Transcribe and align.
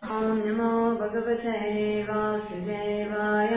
ॐ 0.00 0.37
नमो 0.45 0.69
भगवते 0.99 1.55
वासुदेवाय 2.09 3.53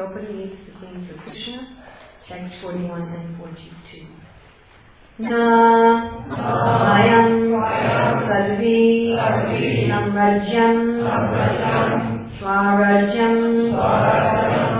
83, 0.00 0.06
Draupadi 0.06 0.32
meets 0.32 0.56
the 0.66 0.72
Queens 0.78 1.10
of 1.10 1.16
Krishna, 1.24 1.76
Text 2.28 2.54
41 2.62 3.02
and 3.02 3.36
42. 3.36 4.06
Na 5.18 5.44
Ayam 6.96 7.52
Sarvi 8.24 9.12
Samrajyam 9.90 10.76
Swarajyam 12.40 13.36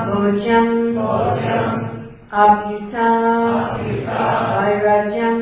Bhojam 0.08 0.70
Abhyuta 2.32 3.08
Vairajyam 4.56 5.40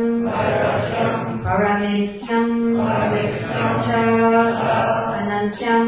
Parameshyam 1.44 2.50
Cha 3.86 4.02
Anantyam 5.18 5.87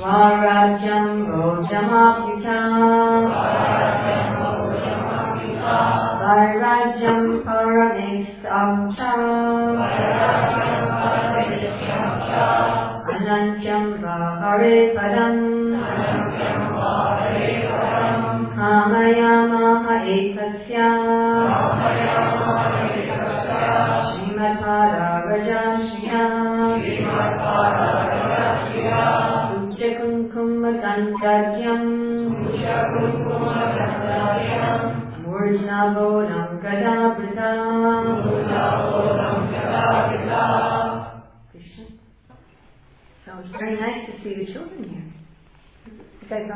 Rajam 0.00 1.28
Swarajam 6.20 6.79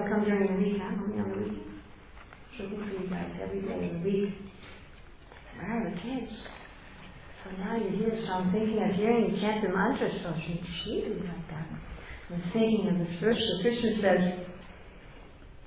don't 0.05 0.13
come 0.13 0.25
during 0.25 0.47
the 0.47 0.61
week, 0.61 0.81
huh? 0.81 0.93
Only 1.01 1.21
on 1.21 1.29
the 1.31 1.39
week. 1.49 1.63
Looking 2.59 2.79
for 2.79 3.03
you 3.03 3.11
guys 3.11 3.31
every 3.43 3.63
day 3.63 3.89
in 3.89 4.03
the 4.03 4.05
week. 4.05 4.35
Where 5.57 5.87
are 5.87 5.91
the 5.91 5.97
kids? 5.97 6.33
So 7.45 7.51
now 7.59 7.77
you're 7.77 7.91
here, 7.91 8.25
so 8.27 8.33
I'm 8.33 8.53
thinking 8.53 8.83
of 8.83 8.97
hearing 8.97 9.35
you 9.35 9.41
chant 9.41 9.63
the 9.63 9.69
mantra, 9.69 10.09
so 10.23 10.35
she, 10.47 10.61
she 10.83 11.05
would 11.09 11.21
like 11.21 11.49
that. 11.51 11.69
I'm 12.31 12.43
thinking 12.53 12.89
of 12.89 12.99
this 12.99 13.21
verse 13.21 13.37
where 13.37 13.63
Krishna 13.63 14.01
says, 14.01 14.23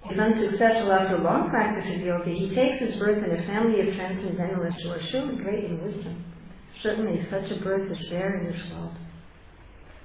if 0.09 0.17
unsuccessful 0.17 0.91
after 0.91 1.19
long 1.19 1.49
practice 1.49 1.85
of 1.93 2.01
yoga, 2.01 2.31
he 2.31 2.55
takes 2.55 2.79
his 2.79 2.95
birth 2.99 3.23
in 3.23 3.31
a 3.31 3.45
family 3.45 3.81
of 3.81 3.95
transcendentalists 3.95 4.81
who 4.81 4.89
are 4.89 5.01
surely 5.11 5.35
great 5.37 5.65
in 5.65 5.83
wisdom. 5.83 6.23
Certainly 6.81 7.27
such 7.29 7.51
a 7.51 7.63
birth 7.63 7.91
is 7.91 7.97
rare 8.11 8.39
in 8.39 8.51
this 8.51 8.61
world. 8.71 8.95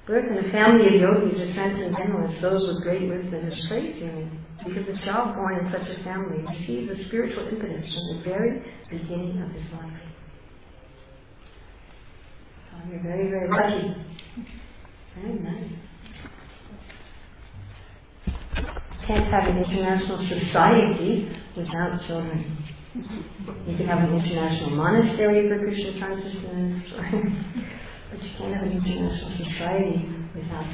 Birth 0.06 0.30
in 0.30 0.44
a 0.44 0.50
family 0.50 0.86
of 0.86 1.00
yogis 1.00 1.40
or 1.40 1.54
transcendentalists, 1.54 2.42
those 2.42 2.66
with 2.66 2.82
great 2.82 3.08
wisdom, 3.08 3.52
is 3.52 3.66
praise-hearing, 3.68 4.44
because 4.66 4.88
a 4.88 5.04
child 5.04 5.36
born 5.36 5.64
in 5.64 5.70
such 5.70 5.88
a 5.88 6.02
family 6.02 6.42
receives 6.42 6.90
a 6.90 7.04
spiritual 7.06 7.46
impetus 7.46 7.86
from 7.94 8.16
the 8.16 8.22
very 8.24 8.62
beginning 8.90 9.40
of 9.40 9.50
his 9.52 9.62
life. 9.72 10.02
So 12.70 12.90
you're 12.90 13.02
very, 13.02 13.30
very 13.30 13.48
lucky. 13.48 13.94
Very 15.20 15.38
nice. 15.38 15.70
Can't 19.06 19.32
have 19.32 19.48
an 19.48 19.58
international 19.58 20.26
society 20.28 21.30
without 21.56 22.00
children. 22.08 22.58
You 23.66 23.76
can 23.76 23.86
have 23.86 23.98
an 23.98 24.18
international 24.18 24.70
monastery 24.70 25.48
for 25.48 25.58
Krishna 25.58 26.00
consciousness, 26.00 26.92
but 28.22 28.30
you 28.30 28.38
can't 28.38 28.54
have 28.54 28.62
an 28.62 28.72
international 28.78 29.34
society 29.34 30.06
without 30.34 30.66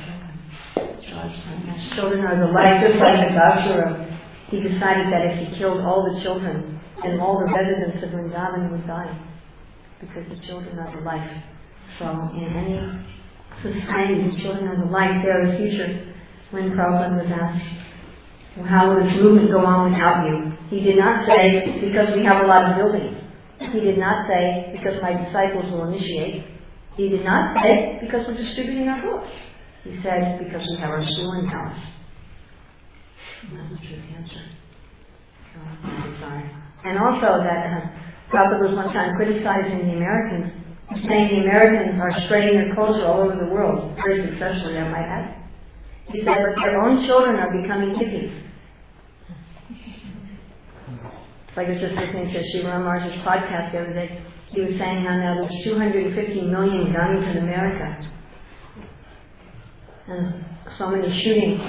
children. 1.00 1.64
Children 1.97 2.20
are 2.28 2.36
the 2.36 2.53
life, 2.53 2.84
just 2.84 3.00
like 3.00 3.25
the 3.25 3.32
Aghasura. 3.32 4.04
He 4.50 4.60
decided 4.60 5.09
that 5.12 5.25
if 5.32 5.48
he 5.48 5.59
killed 5.59 5.81
all 5.81 6.04
the 6.04 6.20
children, 6.22 6.81
then 7.03 7.20
all 7.20 7.38
the 7.38 7.48
residents 7.48 8.04
of 8.04 8.10
Vrindavan 8.10 8.70
would 8.70 8.86
die, 8.86 9.12
because 10.00 10.28
the 10.28 10.47
children 10.47 10.78
are 10.78 10.92
the 10.94 11.03
life. 11.04 11.31
So 11.98 12.04
in 12.36 12.53
any 12.53 12.76
society, 13.62 14.28
the 14.28 14.42
children 14.42 14.69
are 14.69 14.84
the 14.84 14.91
life, 14.91 15.22
they 15.25 15.30
are 15.30 15.47
the 15.50 15.56
future. 15.56 16.15
When 16.50 16.70
Prabhupada 16.72 17.16
was 17.16 17.32
asked, 17.32 17.65
well, 18.56 18.66
how 18.66 18.88
will 18.88 19.04
this 19.04 19.15
movement 19.20 19.50
go 19.50 19.65
on 19.65 19.92
without 19.92 20.25
you? 20.25 20.53
He 20.69 20.84
did 20.84 20.98
not 20.98 21.26
say, 21.26 21.80
because 21.80 22.15
we 22.16 22.25
have 22.25 22.44
a 22.44 22.47
lot 22.47 22.65
of 22.65 22.76
buildings. 22.76 23.16
He 23.72 23.80
did 23.80 23.98
not 23.98 24.26
say, 24.28 24.72
because 24.72 25.00
my 25.03 25.12
disciples 25.12 25.70
will 25.70 25.88
initiate. 25.92 26.58
He 26.98 27.09
did 27.09 27.25
not 27.25 27.62
say, 27.62 27.97
because 28.03 28.26
we're 28.26 28.36
distributing 28.36 28.88
our 28.88 29.00
books. 29.00 29.31
He 29.84 30.03
said, 30.03 30.42
because 30.42 30.66
we 30.66 30.82
have 30.82 30.91
our 30.91 31.06
school 31.06 31.31
and 31.38 31.48
house. 31.48 31.78
And 33.47 33.54
that 33.56 33.70
was 33.70 33.78
his 33.86 34.03
answer. 34.19 34.42
I'm 35.54 36.19
sorry. 36.19 36.50
And 36.84 36.98
also 36.98 37.38
that 37.38 37.70
uh, 37.70 38.34
Prabhupada 38.34 38.66
was 38.66 38.75
one 38.75 38.92
time 38.92 39.14
criticizing 39.14 39.86
the 39.86 39.94
Americans, 39.94 40.53
saying 41.06 41.38
the 41.38 41.47
Americans 41.47 42.03
are 42.03 42.10
spreading 42.26 42.59
their 42.59 42.75
culture 42.75 43.06
all 43.06 43.22
over 43.22 43.47
the 43.47 43.47
world, 43.47 43.94
very 44.03 44.28
successfully, 44.28 44.76
I 44.76 44.88
might 44.91 45.06
add. 45.06 45.38
He 46.10 46.19
said, 46.25 46.34
but 46.34 46.59
their 46.66 46.82
own 46.82 47.06
children 47.06 47.36
are 47.36 47.62
becoming 47.62 47.94
hippies. 47.94 48.42
Like 51.56 51.68
I 51.68 51.71
was 51.71 51.80
just 51.80 51.94
listening 51.94 52.33
to 52.33 52.42
Shiva 52.51 52.74
Maharaj's 52.80 53.22
podcast 53.22 53.71
the 53.71 53.78
other 53.83 53.94
day. 53.94 54.28
He 54.59 54.66
was 54.66 54.75
saying 54.75 55.07
how 55.07 55.15
now 55.15 55.39
there's 55.39 55.55
250 55.63 56.19
million 56.51 56.91
guns 56.91 57.22
in 57.31 57.47
America. 57.47 57.95
And 60.10 60.43
so 60.75 60.91
many 60.91 61.07
shootings. 61.22 61.63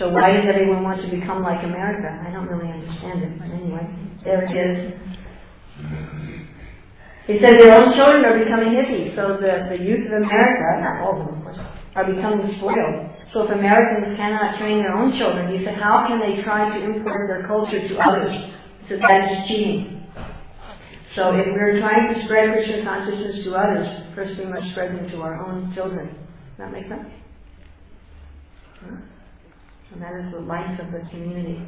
So 0.00 0.08
why 0.08 0.32
does 0.32 0.48
everyone 0.48 0.80
want 0.80 1.04
to 1.04 1.12
become 1.12 1.44
like 1.44 1.60
America? 1.60 2.08
I 2.08 2.32
don't 2.32 2.48
really 2.48 2.72
understand 2.72 3.20
it, 3.20 3.36
but 3.36 3.52
anyway, 3.52 3.84
there 4.24 4.48
it 4.48 4.52
is. 4.56 4.96
He 7.28 7.36
said 7.36 7.52
their 7.60 7.76
own 7.76 7.92
children 8.00 8.24
are 8.24 8.40
becoming 8.40 8.80
hippies, 8.80 9.12
so 9.12 9.36
the, 9.36 9.68
the 9.68 9.84
youth 9.84 10.08
of 10.08 10.24
America, 10.24 10.64
not 10.80 11.04
all 11.04 11.20
of 11.20 11.28
them 11.28 11.36
of 11.36 11.44
course, 11.44 11.60
are 12.00 12.08
becoming 12.08 12.48
spoiled. 12.56 13.12
So 13.36 13.44
if 13.44 13.52
Americans 13.52 14.16
cannot 14.16 14.56
train 14.56 14.80
their 14.80 14.96
own 14.96 15.12
children, 15.20 15.52
he 15.52 15.62
said, 15.66 15.76
how 15.76 16.08
can 16.08 16.16
they 16.16 16.40
try 16.40 16.72
to 16.72 16.80
import 16.80 17.28
their 17.28 17.44
culture 17.46 17.76
to 17.76 17.94
others? 18.00 18.32
So 18.88 18.96
that 18.96 19.20
is 19.28 19.48
cheating. 19.52 20.01
So 21.14 21.36
if 21.36 21.46
we're 21.46 21.78
trying 21.78 22.14
to 22.14 22.24
spread 22.24 22.52
Krishna 22.52 22.84
consciousness 22.84 23.44
to 23.44 23.54
others, 23.54 23.86
first 24.14 24.38
we 24.38 24.46
must 24.46 24.70
spread 24.72 24.96
them 24.96 25.08
to 25.10 25.20
our 25.20 25.44
own 25.44 25.74
children. 25.74 26.08
Does 26.08 26.58
that 26.58 26.72
make 26.72 26.88
sense? 26.88 27.08
Huh? 28.80 28.96
And 29.92 30.02
that 30.02 30.14
is 30.24 30.32
the 30.32 30.40
life 30.40 30.80
of 30.80 30.90
the 30.90 31.00
community. 31.10 31.60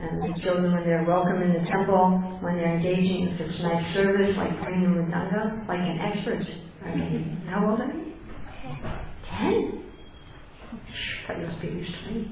And 0.00 0.22
the 0.22 0.40
children 0.40 0.72
when 0.72 0.84
they're 0.84 1.04
welcome 1.04 1.42
in 1.42 1.52
the 1.52 1.68
temple, 1.68 2.38
when 2.40 2.56
they're 2.56 2.76
engaging 2.76 3.28
in 3.28 3.38
such 3.38 3.60
nice 3.62 3.94
service 3.94 4.34
like 4.36 4.58
praying 4.62 4.82
in 4.82 4.94
Mridanga, 4.94 5.68
like 5.68 5.80
an 5.80 5.98
expert. 6.00 6.42
Okay. 6.82 7.36
How 7.48 7.70
old 7.70 7.80
are 7.80 7.86
you? 7.86 8.12
Ten. 9.28 9.84
I 10.72 11.26
thought 11.26 11.38
you 11.38 11.46
were 11.46 11.54
pretty 11.60 11.94
twenty. 12.02 12.22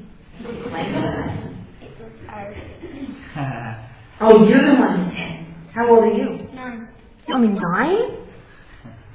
Oh, 4.20 4.46
you're 4.46 4.64
the 4.64 4.80
one. 4.80 5.31
How 5.74 5.88
old 5.88 6.04
are 6.04 6.12
you? 6.12 6.48
Nine. 6.54 6.88
You 7.26 7.34
only 7.34 7.48
nine? 7.48 8.26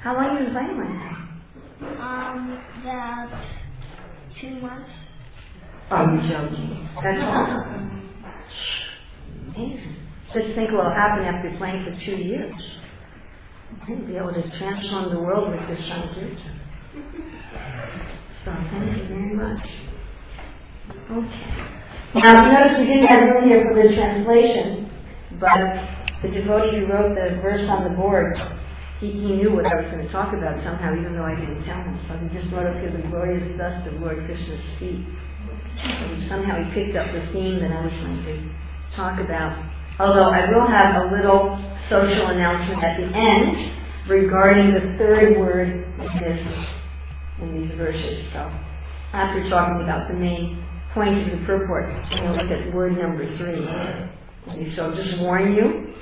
How 0.01 0.15
long 0.15 0.25
have 0.29 0.39
you 0.39 0.45
been 0.45 0.53
playing 0.53 0.77
like 0.77 0.89
that? 0.89 2.01
Um, 2.01 2.63
about 2.81 3.45
two 4.41 4.59
months. 4.59 4.89
Oh, 5.91 6.05
you're 6.13 6.21
joking. 6.27 6.89
That's 7.03 7.23
awesome. 7.23 8.13
Amazing. 9.55 9.95
Just 10.33 10.55
think 10.55 10.71
what 10.71 10.85
will 10.85 10.93
happen 10.95 11.25
after 11.25 11.55
playing 11.57 11.85
for 11.85 12.05
two 12.05 12.17
years. 12.17 12.53
You'll 13.87 14.07
be 14.07 14.17
able 14.17 14.33
to 14.33 14.57
transform 14.57 15.13
the 15.13 15.19
world 15.19 15.51
with 15.51 15.67
this 15.69 15.87
sankirtan. 15.87 16.61
So 18.45 18.51
thank 18.71 18.97
you 18.97 19.07
very 19.07 19.35
much. 19.35 19.65
Okay. 21.11 21.73
Now, 22.15 22.45
you 22.45 22.51
notice 22.53 22.77
we 22.79 22.85
didn't 22.87 23.07
have 23.07 23.21
room 23.23 23.49
here 23.49 23.63
for 23.63 23.75
the 23.75 23.95
translation, 23.95 24.89
but 25.39 25.96
the 26.21 26.29
devotee 26.29 26.79
who 26.79 26.87
wrote 26.87 27.13
the 27.13 27.37
verse 27.41 27.67
on 27.69 27.83
the 27.85 27.93
board, 27.95 28.37
he, 28.99 29.11
he 29.11 29.37
knew 29.37 29.53
what 29.53 29.65
I 29.65 29.75
was 29.77 29.91
going 29.93 30.05
to 30.05 30.11
talk 30.11 30.33
about 30.33 30.57
somehow, 30.65 30.97
even 30.97 31.13
though 31.13 31.25
I 31.25 31.37
didn't 31.37 31.61
tell 31.65 31.77
him. 31.77 32.01
So 32.09 32.17
he 32.17 32.27
just 32.33 32.49
wrote 32.49 32.65
up 32.65 32.81
here 32.81 32.89
the 32.89 33.05
glorious 33.09 33.45
dust 33.57 33.85
of 33.85 34.01
Lord 34.01 34.17
Krishna's 34.25 34.65
feet. 34.81 35.05
And 35.77 36.25
somehow 36.29 36.57
he 36.57 36.65
picked 36.73 36.97
up 36.97 37.05
the 37.13 37.21
theme 37.29 37.61
that 37.61 37.69
I 37.69 37.85
was 37.85 37.93
going 37.93 38.21
to 38.25 38.35
talk 38.97 39.21
about. 39.21 39.53
Although 39.99 40.33
I 40.33 40.49
will 40.49 40.65
have 40.65 41.05
a 41.05 41.13
little 41.13 41.53
social 41.89 42.33
announcement 42.33 42.83
at 42.83 42.97
the 42.97 43.07
end 43.13 44.09
regarding 44.09 44.73
the 44.73 44.97
third 44.97 45.37
word 45.37 45.69
in 45.69 46.11
this 46.21 46.41
in 47.41 47.61
these 47.61 47.77
verses. 47.77 48.25
So 48.33 48.49
after 49.13 49.47
talking 49.49 49.83
about 49.83 50.07
the 50.07 50.15
main 50.15 50.63
point 50.93 51.21
of 51.21 51.39
the 51.39 51.45
purport, 51.45 51.85
to 52.11 52.31
look 52.31 52.49
at 52.49 52.73
word 52.73 52.97
number 52.97 53.25
three. 53.37 53.61
So 54.75 54.85
I'll 54.85 54.95
just 54.95 55.19
warn 55.19 55.53
you 55.53 55.93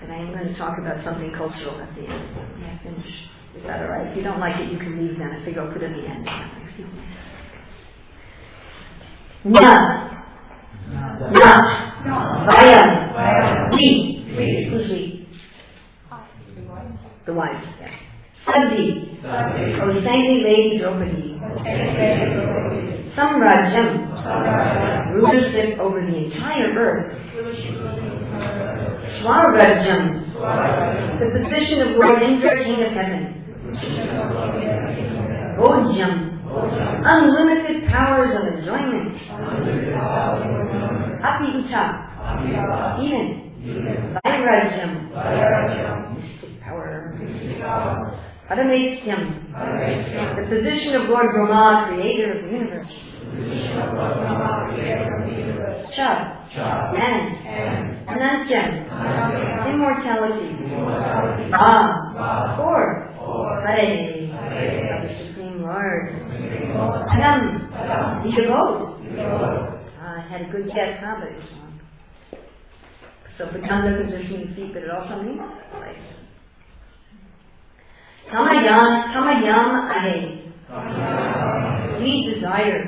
that 0.00 0.10
I 0.10 0.16
am 0.16 0.32
going 0.32 0.48
to 0.48 0.58
talk 0.58 0.78
about 0.78 1.04
something 1.04 1.32
cultural 1.36 1.80
at 1.80 1.94
the 1.94 2.02
end 2.02 2.36
when 2.36 2.64
I 2.64 2.78
finish. 2.82 3.10
Is 3.56 3.64
that 3.66 3.82
all 3.82 3.88
right? 3.88 4.06
If 4.06 4.16
you 4.16 4.22
don't 4.22 4.38
like 4.38 4.60
it, 4.60 4.70
you 4.70 4.78
can 4.78 4.96
leave 4.96 5.18
then. 5.18 5.30
I 5.30 5.44
figure 5.44 5.62
I'll 5.62 5.72
put 5.72 5.82
it 5.82 5.90
at 5.90 5.96
the 5.96 6.06
end. 6.06 6.24
Na. 9.44 10.08
Na. 11.32 11.52
Vayam. 12.46 13.70
We. 13.74 14.68
Who's 14.70 14.88
we? 14.90 15.28
The 17.26 17.34
wives, 17.34 17.66
yeah. 17.80 17.90
Sadi. 18.46 19.18
Oh, 19.24 20.00
saintly 20.04 20.42
lady 20.44 20.78
Draupadi. 20.78 21.40
Samrajam. 23.16 23.88
Rulership 25.14 25.78
over 25.78 26.00
the 26.00 26.16
entire 26.16 26.72
earth. 26.74 27.12
Swarajam. 29.20 30.02
The 31.18 31.28
position 31.42 31.78
of 31.82 31.88
Lord 31.96 32.22
Indra, 32.22 32.64
King 32.64 32.82
of 32.82 32.92
Heaven. 32.92 33.34
Bojam. 35.58 36.24
Unlimited 37.04 37.88
powers 37.88 38.30
of 38.34 38.42
enjoyment. 38.58 39.14
Api 41.22 41.46
Uta. 41.58 41.84
Even. 43.02 43.26
Vairajam. 44.24 44.90
Mystic 46.14 46.52
power. 46.62 46.94
Paramatyam. 48.48 49.22
The 50.36 50.44
position 50.48 50.94
of 50.94 51.08
Lord 51.08 51.30
Brahma, 51.32 51.88
creator 51.88 52.38
of 52.38 52.44
the 52.44 52.50
universe. 52.50 52.92
Cha. 55.94 56.08
And. 56.96 57.97
Anantyam. 58.08 58.88
Immortality. 59.68 60.48
Ah. 61.52 62.56
Four. 62.56 62.82
Hare. 63.66 64.28
Supreme 65.28 65.62
Lord. 65.62 66.08
Adam. 67.12 67.68
The 68.24 68.30
abode. 68.44 68.80
Ah, 70.00 70.16
I 70.16 70.28
had 70.30 70.40
a 70.42 70.48
good 70.50 70.66
guess, 70.68 70.98
huh, 71.00 71.16
but 71.20 71.28
it 71.28 71.36
wrong. 71.52 71.80
So 73.36 73.44
just 73.46 74.30
mean 74.30 74.54
feet, 74.56 74.72
but 74.72 74.82
it 74.82 74.90
also 74.90 75.22
means 75.22 75.40
place. 75.70 76.06
Kamayam, 78.32 79.12
kamayam 79.12 79.68
ahe. 79.94 80.48
We 82.00 82.34
desire. 82.34 82.82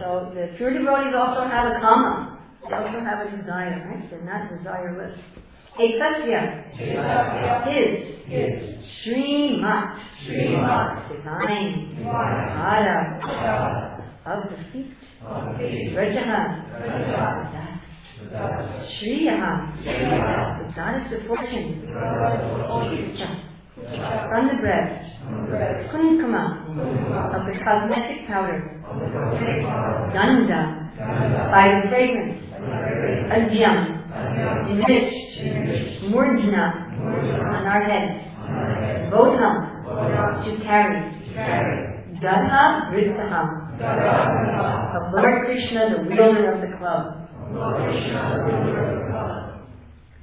So 0.00 0.30
the 0.34 0.54
pure 0.56 0.72
devotees 0.72 1.14
also 1.16 1.48
have 1.48 1.66
a 1.66 1.80
kama. 1.80 2.33
They 2.68 2.74
also 2.74 3.00
have 3.00 3.26
a 3.26 3.30
desire, 3.36 3.76
right? 3.84 4.10
They're 4.10 4.24
not 4.24 4.50
desireless. 4.50 5.18
Ekasya. 5.78 6.40
His. 7.68 7.92
Srimat. 9.04 9.88
Divine. 11.08 12.06
Ara. 12.06 12.98
Of 14.24 14.48
the 14.50 14.56
feet. 14.72 14.90
Rajaha. 15.92 16.40
Shriyaha. 18.96 19.52
The 19.84 20.66
goddess 20.74 21.12
of 21.12 21.26
fortune. 21.26 21.66
From 24.28 24.42
the 24.48 24.54
breast. 24.62 25.04
Kunkuma. 25.92 26.44
Of 27.34 27.42
the 27.44 27.52
cosmetic 27.62 28.26
powder. 28.26 28.58
Ganda. 30.14 30.62
By 31.52 31.64
the 31.68 31.88
fragrance. 31.90 32.40
Ajam. 33.34 33.78
Enriched. 34.70 36.04
Murjna. 36.04 36.66
On 37.54 37.66
our 37.66 37.82
heads. 37.82 39.10
Bodham. 39.12 39.56
To 40.44 40.64
carry. 40.64 41.00
Gadha 42.22 42.90
Vrittaham. 42.92 43.48
Of 43.74 45.12
Lord 45.14 45.46
Krishna, 45.46 45.96
the 45.96 46.02
wielder 46.08 46.52
of 46.52 46.60
the 46.60 46.76
club. 46.78 47.24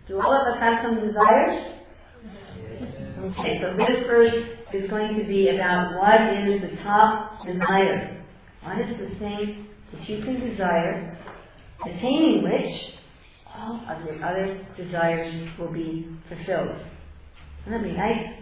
Do 0.08 0.20
all 0.20 0.34
of 0.34 0.48
us 0.48 0.60
have 0.60 0.84
some 0.84 0.96
desires? 0.96 1.78
Okay, 3.22 3.62
so 3.62 3.78
this 3.78 4.04
verse 4.08 4.34
is 4.74 4.90
going 4.90 5.18
to 5.20 5.24
be 5.28 5.50
about 5.50 5.94
what 6.00 6.22
is 6.34 6.62
the 6.62 6.76
top 6.84 7.46
desire. 7.46 8.24
What 8.64 8.80
is 8.80 8.98
the 8.98 9.20
thing 9.20 9.68
that 9.94 10.10
you 10.10 10.24
can 10.24 10.50
desire, 10.50 11.18
attaining 11.86 12.44
which 12.44 12.94
all 13.56 13.82
of 13.90 14.06
your 14.06 14.24
other 14.24 14.68
desires 14.78 15.50
will 15.60 15.72
be 15.74 16.08
fulfilled. 16.30 16.78
Wouldn't 17.66 17.84
that 17.84 17.90
be 17.90 17.96
nice? 17.98 18.38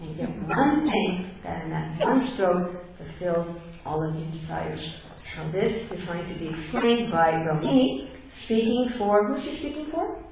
And 0.00 0.10
you 0.10 0.16
get 0.16 0.28
one 0.48 0.82
thing 0.84 1.30
that 1.44 1.64
in 1.64 1.70
that 1.70 1.98
one 2.00 2.30
stroke 2.34 2.72
fulfills 2.98 3.56
all 3.84 4.02
of 4.08 4.14
your 4.14 4.30
desires. 4.40 4.80
So 5.36 5.50
this 5.52 5.90
is 5.90 6.06
going 6.06 6.28
to 6.28 6.38
be 6.38 6.48
explained 6.48 7.10
by 7.10 7.32
Rukmini, 7.32 8.08
speaking 8.44 8.90
for, 8.98 9.26
who's 9.34 9.44
she 9.44 9.58
speaking 9.60 9.88
for? 9.92 10.22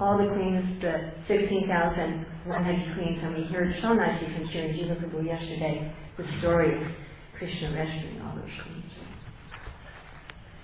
All 0.00 0.16
the 0.18 0.28
queens, 0.32 0.80
the 0.82 1.12
16,100 1.28 2.94
queens, 2.94 3.18
and 3.22 3.36
we 3.36 3.44
heard 3.52 3.74
so 3.82 3.92
nicely 3.92 4.28
from 4.34 4.48
Chiranjiva 4.48 4.96
Prabhu 5.00 5.26
yesterday 5.26 5.92
the 6.16 6.24
story 6.40 6.74
of 6.74 6.92
Krishna 7.38 7.72
rescuing 7.74 8.20
all 8.22 8.34
those 8.36 8.50
queens. 8.64 8.92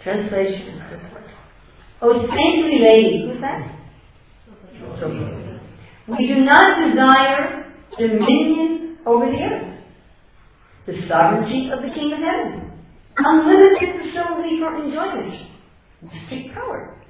Translation 0.04 0.68
and 0.68 0.80
purport. 0.80 1.24
Oh, 2.02 2.12
saintly 2.28 2.78
lady, 2.78 3.26
who's 3.26 3.40
that? 3.40 3.74
We 6.06 6.26
do 6.26 6.44
not 6.44 6.90
desire 6.90 7.72
dominion 7.98 8.98
over 9.06 9.24
the 9.24 9.38
earth, 9.38 9.80
the 10.86 11.08
sovereignty 11.08 11.70
of 11.72 11.80
the 11.80 11.94
King 11.94 12.12
of 12.12 12.18
Heaven, 12.18 12.70
unlimited 13.16 13.96
facility 14.02 14.60
for 14.60 14.84
enjoyment, 14.84 15.50
mystic 16.02 16.52
power, 16.52 17.02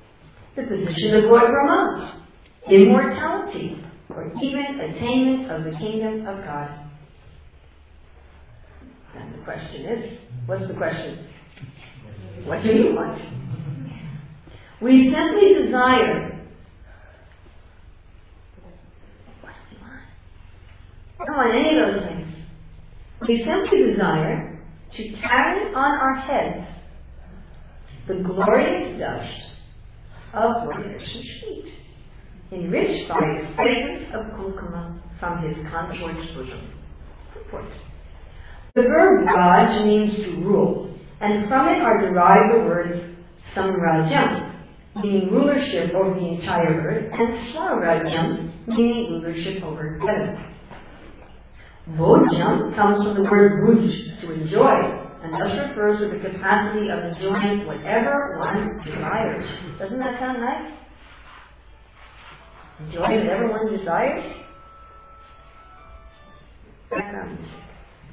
the 0.54 0.62
position 0.62 1.16
of 1.16 1.24
Lord 1.24 1.50
Brahma, 1.50 2.24
immortality, 2.70 3.84
or 4.10 4.32
even 4.40 4.80
attainment 4.80 5.50
of 5.50 5.64
the 5.64 5.76
kingdom 5.78 6.26
of 6.28 6.44
God. 6.44 6.70
And 9.16 9.34
the 9.34 9.44
question 9.44 9.84
is, 9.84 10.18
what's 10.46 10.68
the 10.68 10.74
question? 10.74 11.26
What 12.42 12.62
do 12.62 12.68
you 12.68 12.94
want? 12.94 13.20
We 14.82 15.14
simply 15.14 15.64
desire. 15.64 16.46
What 19.40 19.52
do 19.52 19.60
we 19.70 19.80
want? 19.80 20.00
I 21.20 21.24
don't 21.24 21.36
want 21.36 21.54
any 21.54 21.78
of 21.78 21.94
those 21.94 22.02
things. 22.08 22.34
We 23.26 23.44
simply 23.46 23.92
desire 23.92 24.60
to 24.96 25.02
carry 25.22 25.74
on 25.74 25.98
our 25.98 26.16
heads 26.16 26.66
the 28.06 28.14
glorious 28.22 28.98
dust 28.98 29.54
of 30.34 30.64
Lord 30.64 31.00
feet, 31.00 31.72
enriched 32.52 33.08
by 33.08 33.20
the 33.20 33.54
fragrance 33.54 34.12
of 34.14 34.26
kumkuma 34.38 35.00
from 35.18 35.42
his 35.42 35.56
consort's 35.70 36.28
bosom. 36.34 36.70
The 38.74 38.82
verb 38.82 39.26
Raj 39.26 39.84
means 39.86 40.16
to 40.16 40.30
rule, 40.44 40.93
and 41.20 41.48
from 41.48 41.68
it 41.68 41.80
are 41.80 42.00
derived 42.00 42.54
the 42.54 42.58
words 42.58 43.14
samrajam, 43.54 44.54
meaning 44.96 45.30
rulership 45.30 45.94
over 45.94 46.14
the 46.14 46.26
entire 46.26 46.74
earth, 46.82 47.12
and 47.12 47.54
swarajam, 47.54 48.66
meaning 48.66 49.10
rulership 49.10 49.62
over 49.62 49.98
heaven. 49.98 50.54
Bhojam 51.98 52.74
comes 52.74 53.04
from 53.04 53.22
the 53.22 53.30
word 53.30 53.62
bhuj, 53.62 54.20
to 54.20 54.32
enjoy, 54.32 55.04
and 55.22 55.32
thus 55.32 55.68
refers 55.68 56.00
to 56.00 56.08
the 56.08 56.30
capacity 56.30 56.88
of 56.88 57.04
enjoying 57.04 57.66
whatever 57.66 58.38
one 58.38 58.80
desires. 58.84 59.46
Doesn't 59.78 59.98
that 59.98 60.18
sound 60.18 60.40
nice? 60.40 60.72
Enjoy 62.80 63.00
whatever 63.00 63.50
one 63.50 63.76
desires? 63.76 64.34
Background 66.90 67.38
music. 67.38 67.60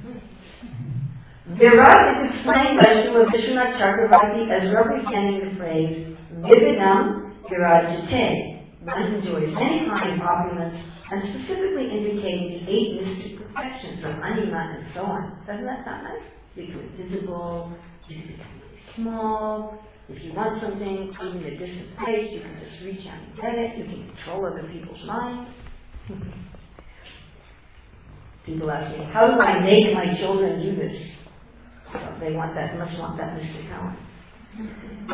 Hmm. 0.02 1.11
Virat 1.42 2.22
is 2.22 2.38
explained 2.38 2.78
by 2.78 3.02
Srila 3.02 3.26
Vishwanath 3.26 3.74
Chakravarti 3.74 4.46
as 4.46 4.72
representing 4.72 5.42
the 5.42 5.50
phrase 5.58 6.16
Vividam 6.38 7.34
Virajate. 7.50 8.62
One 8.84 9.02
enjoys 9.14 9.50
any 9.60 9.88
kind 9.90 10.22
of 10.22 10.26
opulence 10.26 10.78
and 11.10 11.22
specifically 11.34 11.90
indicating 11.90 12.62
the 12.62 12.70
eight 12.70 13.02
mystic 13.02 13.42
perfections 13.42 14.04
of 14.04 14.22
anima 14.22 14.78
and 14.78 14.86
so 14.94 15.02
on. 15.02 15.42
Doesn't 15.44 15.66
that 15.66 15.84
sound 15.84 16.04
nice? 16.04 16.22
You 16.54 16.66
can 16.66 16.78
be 16.78 17.02
visible, 17.10 17.74
you 18.06 18.16
can 18.22 18.26
become 18.28 18.62
small. 18.94 19.82
If 20.08 20.22
you 20.22 20.32
want 20.34 20.62
something, 20.62 21.10
even 21.10 21.42
a 21.42 21.50
distant 21.58 21.98
place, 21.98 22.30
you 22.30 22.40
can 22.40 22.54
just 22.62 22.84
reach 22.84 23.04
out 23.08 23.18
and 23.18 23.34
get 23.34 23.54
it. 23.58 23.78
You 23.78 23.84
can 23.84 24.14
control 24.14 24.46
other 24.46 24.62
people's 24.70 25.04
minds. 25.06 25.50
People 28.46 28.70
ask 28.70 28.96
me, 28.96 29.04
how 29.12 29.26
do 29.26 29.40
I 29.40 29.58
make 29.60 29.92
my 29.92 30.16
children 30.18 30.62
do 30.62 30.76
this? 30.76 31.21
So 31.92 32.16
they 32.20 32.32
want 32.32 32.54
that, 32.54 32.78
must 32.78 32.98
want 32.98 33.18
that 33.18 33.36
mystic 33.36 33.68
power. 33.68 33.96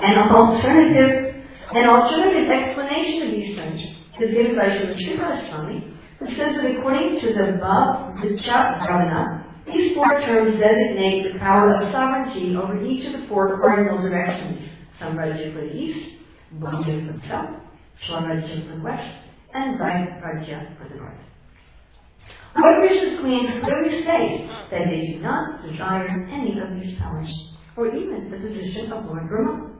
An 0.03 0.19
alternative, 0.31 1.43
an 1.75 1.89
alternative 1.89 2.51
explanation 2.51 3.29
of 3.29 3.31
these 3.35 3.57
terms 3.57 3.83
is 4.21 4.35
given 4.35 4.57
by 4.57 4.67
Srila 4.67 4.97
Sridhara 4.97 5.49
Swami, 5.49 5.95
who 6.19 6.27
says 6.27 6.55
that 6.57 6.67
according 6.79 7.21
to 7.21 7.27
the 7.35 7.59
Bahvrca 7.63 8.85
Brahmana, 8.85 9.47
these 9.67 9.95
four 9.95 10.21
terms 10.21 10.59
designate 10.59 11.33
the 11.33 11.39
power 11.39 11.75
of 11.81 11.93
sovereignty 11.93 12.57
over 12.57 12.83
each 12.85 13.07
of 13.07 13.21
the 13.21 13.27
four 13.29 13.61
cardinal 13.61 14.01
directions. 14.01 14.71
Samrajya 15.01 15.55
for 15.55 15.61
the 15.61 15.73
east, 15.73 16.17
Bhojya 16.59 17.07
for 17.07 17.13
the 17.13 17.29
south, 17.29 17.55
Swarajya 18.09 18.71
for 18.71 18.77
the 18.77 18.83
west, 18.83 19.19
and 19.55 19.79
Vairajya 19.79 20.79
for 20.79 20.89
the 20.89 20.97
north. 20.97 21.19
Lord 22.61 22.77
Krishna's 22.81 23.21
queens 23.21 23.51
clearly 23.63 24.03
state 24.03 24.51
that 24.71 24.91
they 24.91 25.13
do 25.15 25.23
not 25.23 25.63
desire 25.63 26.27
any 26.31 26.59
of 26.59 26.75
these 26.81 26.99
powers, 26.99 27.31
or 27.77 27.89
even 27.95 28.31
the 28.31 28.37
position 28.37 28.93
of 28.93 29.05
Lord 29.05 29.29
Brahma, 29.29 29.71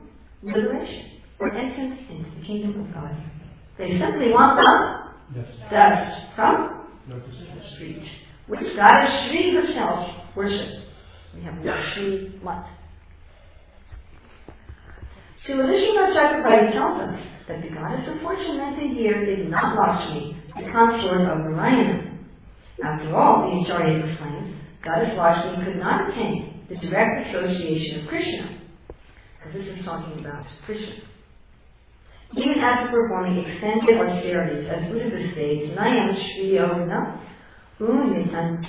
liberation, 0.41 1.19
or 1.39 1.51
entrance 1.51 1.99
into 2.09 2.29
the 2.39 2.45
kingdom 2.45 2.81
of 2.81 2.93
God. 2.93 3.15
They 3.77 3.99
simply 3.99 4.31
want 4.31 4.57
the 4.57 5.75
dust 5.75 6.35
from 6.35 6.87
the 7.07 7.75
street 7.75 8.03
which 8.47 8.61
Goddess 8.75 9.29
Sri 9.29 9.53
herself 9.53 10.09
worships. 10.35 10.85
We 11.35 11.43
have 11.43 11.63
the 11.63 11.83
Sri 11.93 12.39
what? 12.41 12.65
Srila 15.47 15.65
Vishwanath 15.69 16.15
Chakravarti 16.15 16.71
tells 16.73 17.01
us 17.01 17.19
that 17.47 17.61
the 17.61 17.69
goddess 17.69 18.09
of 18.09 18.21
fortune 18.21 18.57
mentioned 18.57 18.97
here 18.97 19.23
is 19.23 19.49
not 19.49 19.77
Lakshmi, 19.77 20.35
the 20.57 20.71
consort 20.71 21.21
of 21.21 21.39
Narayana. 21.39 22.08
After 22.83 23.15
all, 23.15 23.43
the 23.43 23.61
Acharya 23.61 24.05
explains, 24.05 24.55
Goddess 24.83 25.17
Lakshmi 25.17 25.65
could 25.65 25.79
not 25.79 26.09
attain 26.09 26.63
the 26.69 26.75
direct 26.75 27.27
association 27.27 28.01
of 28.01 28.07
Krishna, 28.07 28.59
because 29.37 29.53
this 29.53 29.67
is 29.77 29.85
talking 29.85 30.19
about 30.23 30.45
Krishna. 30.65 31.03
Even 32.37 32.59
after 32.59 32.91
performing 32.91 33.43
extended 33.43 33.97
austerities 33.97 34.69
as 34.69 34.83
Uddhava 34.87 35.31
states, 35.33 35.73
Nayam 35.75 36.13
Sri 36.13 36.55
Yogana 36.55 37.19
Bhagavatam 37.79 38.59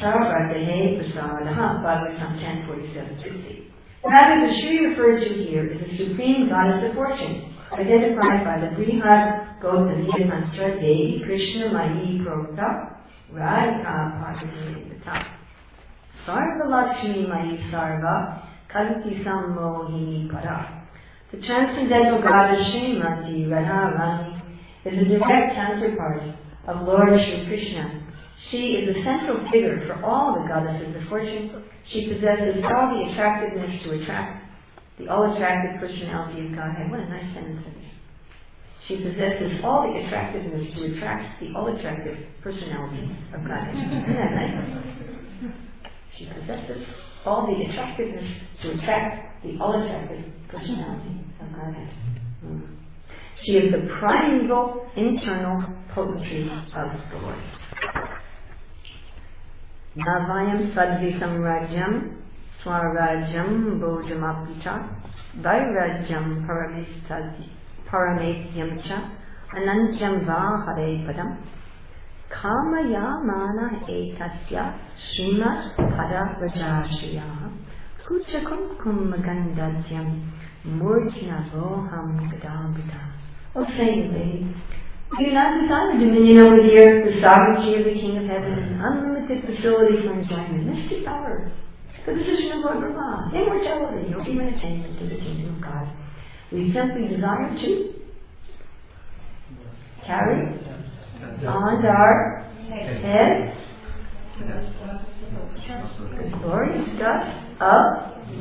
1047 2.40 3.66
Rather, 4.02 4.46
the 4.46 4.52
Shri 4.60 4.86
referred 4.86 5.20
to 5.20 5.28
here 5.44 5.66
is 5.66 5.78
the 5.78 5.96
supreme 6.06 6.48
goddess 6.48 6.88
of 6.88 6.94
fortune, 6.94 7.54
identified 7.72 8.44
by 8.44 8.58
the 8.60 8.70
Brihad 8.74 9.60
Gautamiya 9.60 10.30
Tantra 10.30 10.80
Devi 10.80 11.22
Krishna 11.26 11.72
Mahi 11.72 12.18
Prokta 12.24 12.89
Radhika 13.34 13.86
uh, 13.86 14.34
Parvati 14.34 14.92
Sarva 16.26 16.70
Lakshmi 16.70 17.26
Mahi 17.26 17.58
Sarva 17.72 18.42
Kalki 18.72 19.22
Sammohini 19.24 20.30
Para. 20.30 20.88
The 21.32 21.38
transcendental 21.46 22.22
goddess 22.22 22.66
Srimati 22.68 23.46
Radharani 23.46 24.42
is 24.84 24.98
a 24.98 25.04
direct 25.04 25.54
counterpart 25.54 26.22
of 26.66 26.86
Lord 26.86 27.08
Sri 27.08 27.46
Krishna 27.46 28.00
she 28.48 28.82
is 28.82 28.94
the 28.94 29.02
central 29.04 29.46
figure 29.52 29.84
for 29.86 30.02
all 30.04 30.34
the 30.34 30.48
goddesses 30.48 30.96
of 30.96 31.08
fortune. 31.08 31.62
She 31.92 32.08
possesses 32.08 32.64
all 32.64 32.88
the 32.88 33.12
attractiveness 33.12 33.82
to 33.84 34.00
attract 34.00 34.44
the 34.98 35.08
all-attractive 35.08 35.80
personality 35.80 36.46
of 36.46 36.54
Godhead. 36.56 36.90
What 36.90 37.00
a 37.00 37.08
nice 37.08 37.34
sentence. 37.34 37.66
She 38.90 38.96
possesses 38.96 39.62
all 39.62 39.86
the 39.86 40.04
attractiveness 40.04 40.74
to 40.74 40.84
attract 40.86 41.38
the 41.38 41.54
all-attractive 41.54 42.18
personality 42.42 43.08
of 43.32 43.46
God. 43.46 43.68
Isn't 43.70 44.14
that 44.18 44.34
nice? 44.34 45.54
She 46.18 46.26
possesses 46.26 46.84
all 47.24 47.46
the 47.46 47.70
attractiveness 47.70 48.24
to 48.62 48.72
attract 48.72 49.44
the 49.44 49.56
all-attractive 49.60 50.24
personality 50.48 51.20
of 51.40 51.52
God. 51.54 51.76
Mm. 52.44 52.66
She 53.44 53.52
is 53.52 53.70
the 53.70 53.88
primeval 54.00 54.90
internal 54.96 55.62
potency 55.94 56.50
of 56.50 56.90
the 57.12 57.18
Lord. 57.18 57.38
Navayam 59.96 60.74
Sadvisam 60.74 61.38
Rajam 61.38 62.16
Swarajam 62.64 63.78
Bojamapita 63.78 65.00
Vairajam 65.38 66.44
Parametyam 67.90 68.82
Cha 68.86 69.10
Anantyam 69.54 70.24
Va 70.24 70.64
Hare 70.64 71.04
Padam 71.06 71.36
Mana 73.26 73.80
Etasya 73.88 74.78
Srimat 74.96 75.76
Pada 75.76 76.38
Rajashriya 76.40 77.50
Kuchakum 78.06 78.76
Kummagandatyam 78.78 80.30
Murtina 80.66 81.50
Voham 81.50 82.30
Gadambita 82.30 83.10
Oh, 83.52 83.66
Saint 83.76 84.12
Lady, 84.14 84.46
do 85.18 85.26
not 85.34 85.58
desire 85.58 85.98
dominion 85.98 86.38
over 86.38 86.62
the 86.62 86.78
earth, 86.86 87.02
the 87.02 87.20
sovereignty 87.20 87.74
of 87.74 87.84
the 87.84 87.98
King 87.98 88.16
of 88.18 88.30
Heaven, 88.30 88.62
and 88.62 88.78
unlimited 88.78 89.42
facility 89.42 90.06
for 90.06 90.14
enjoyment, 90.14 90.70
mystic 90.70 91.04
power, 91.04 91.50
the 92.06 92.12
position 92.14 92.52
of 92.52 92.58
Lord 92.62 92.78
Brahma, 92.78 93.34
immortality, 93.34 94.14
or 94.14 94.22
even 94.22 94.54
attainment 94.54 95.00
to 95.00 95.08
the 95.10 95.18
kingdom 95.18 95.56
of 95.56 95.62
God. 95.62 95.99
We 96.52 96.72
simply 96.74 97.06
desire 97.06 97.54
to 97.54 97.92
carry 100.04 100.58
on 101.46 101.86
our 101.86 102.44
head 102.68 103.54
the 106.18 106.38
glorious 106.42 106.98
dust 106.98 107.30
of 107.60 107.78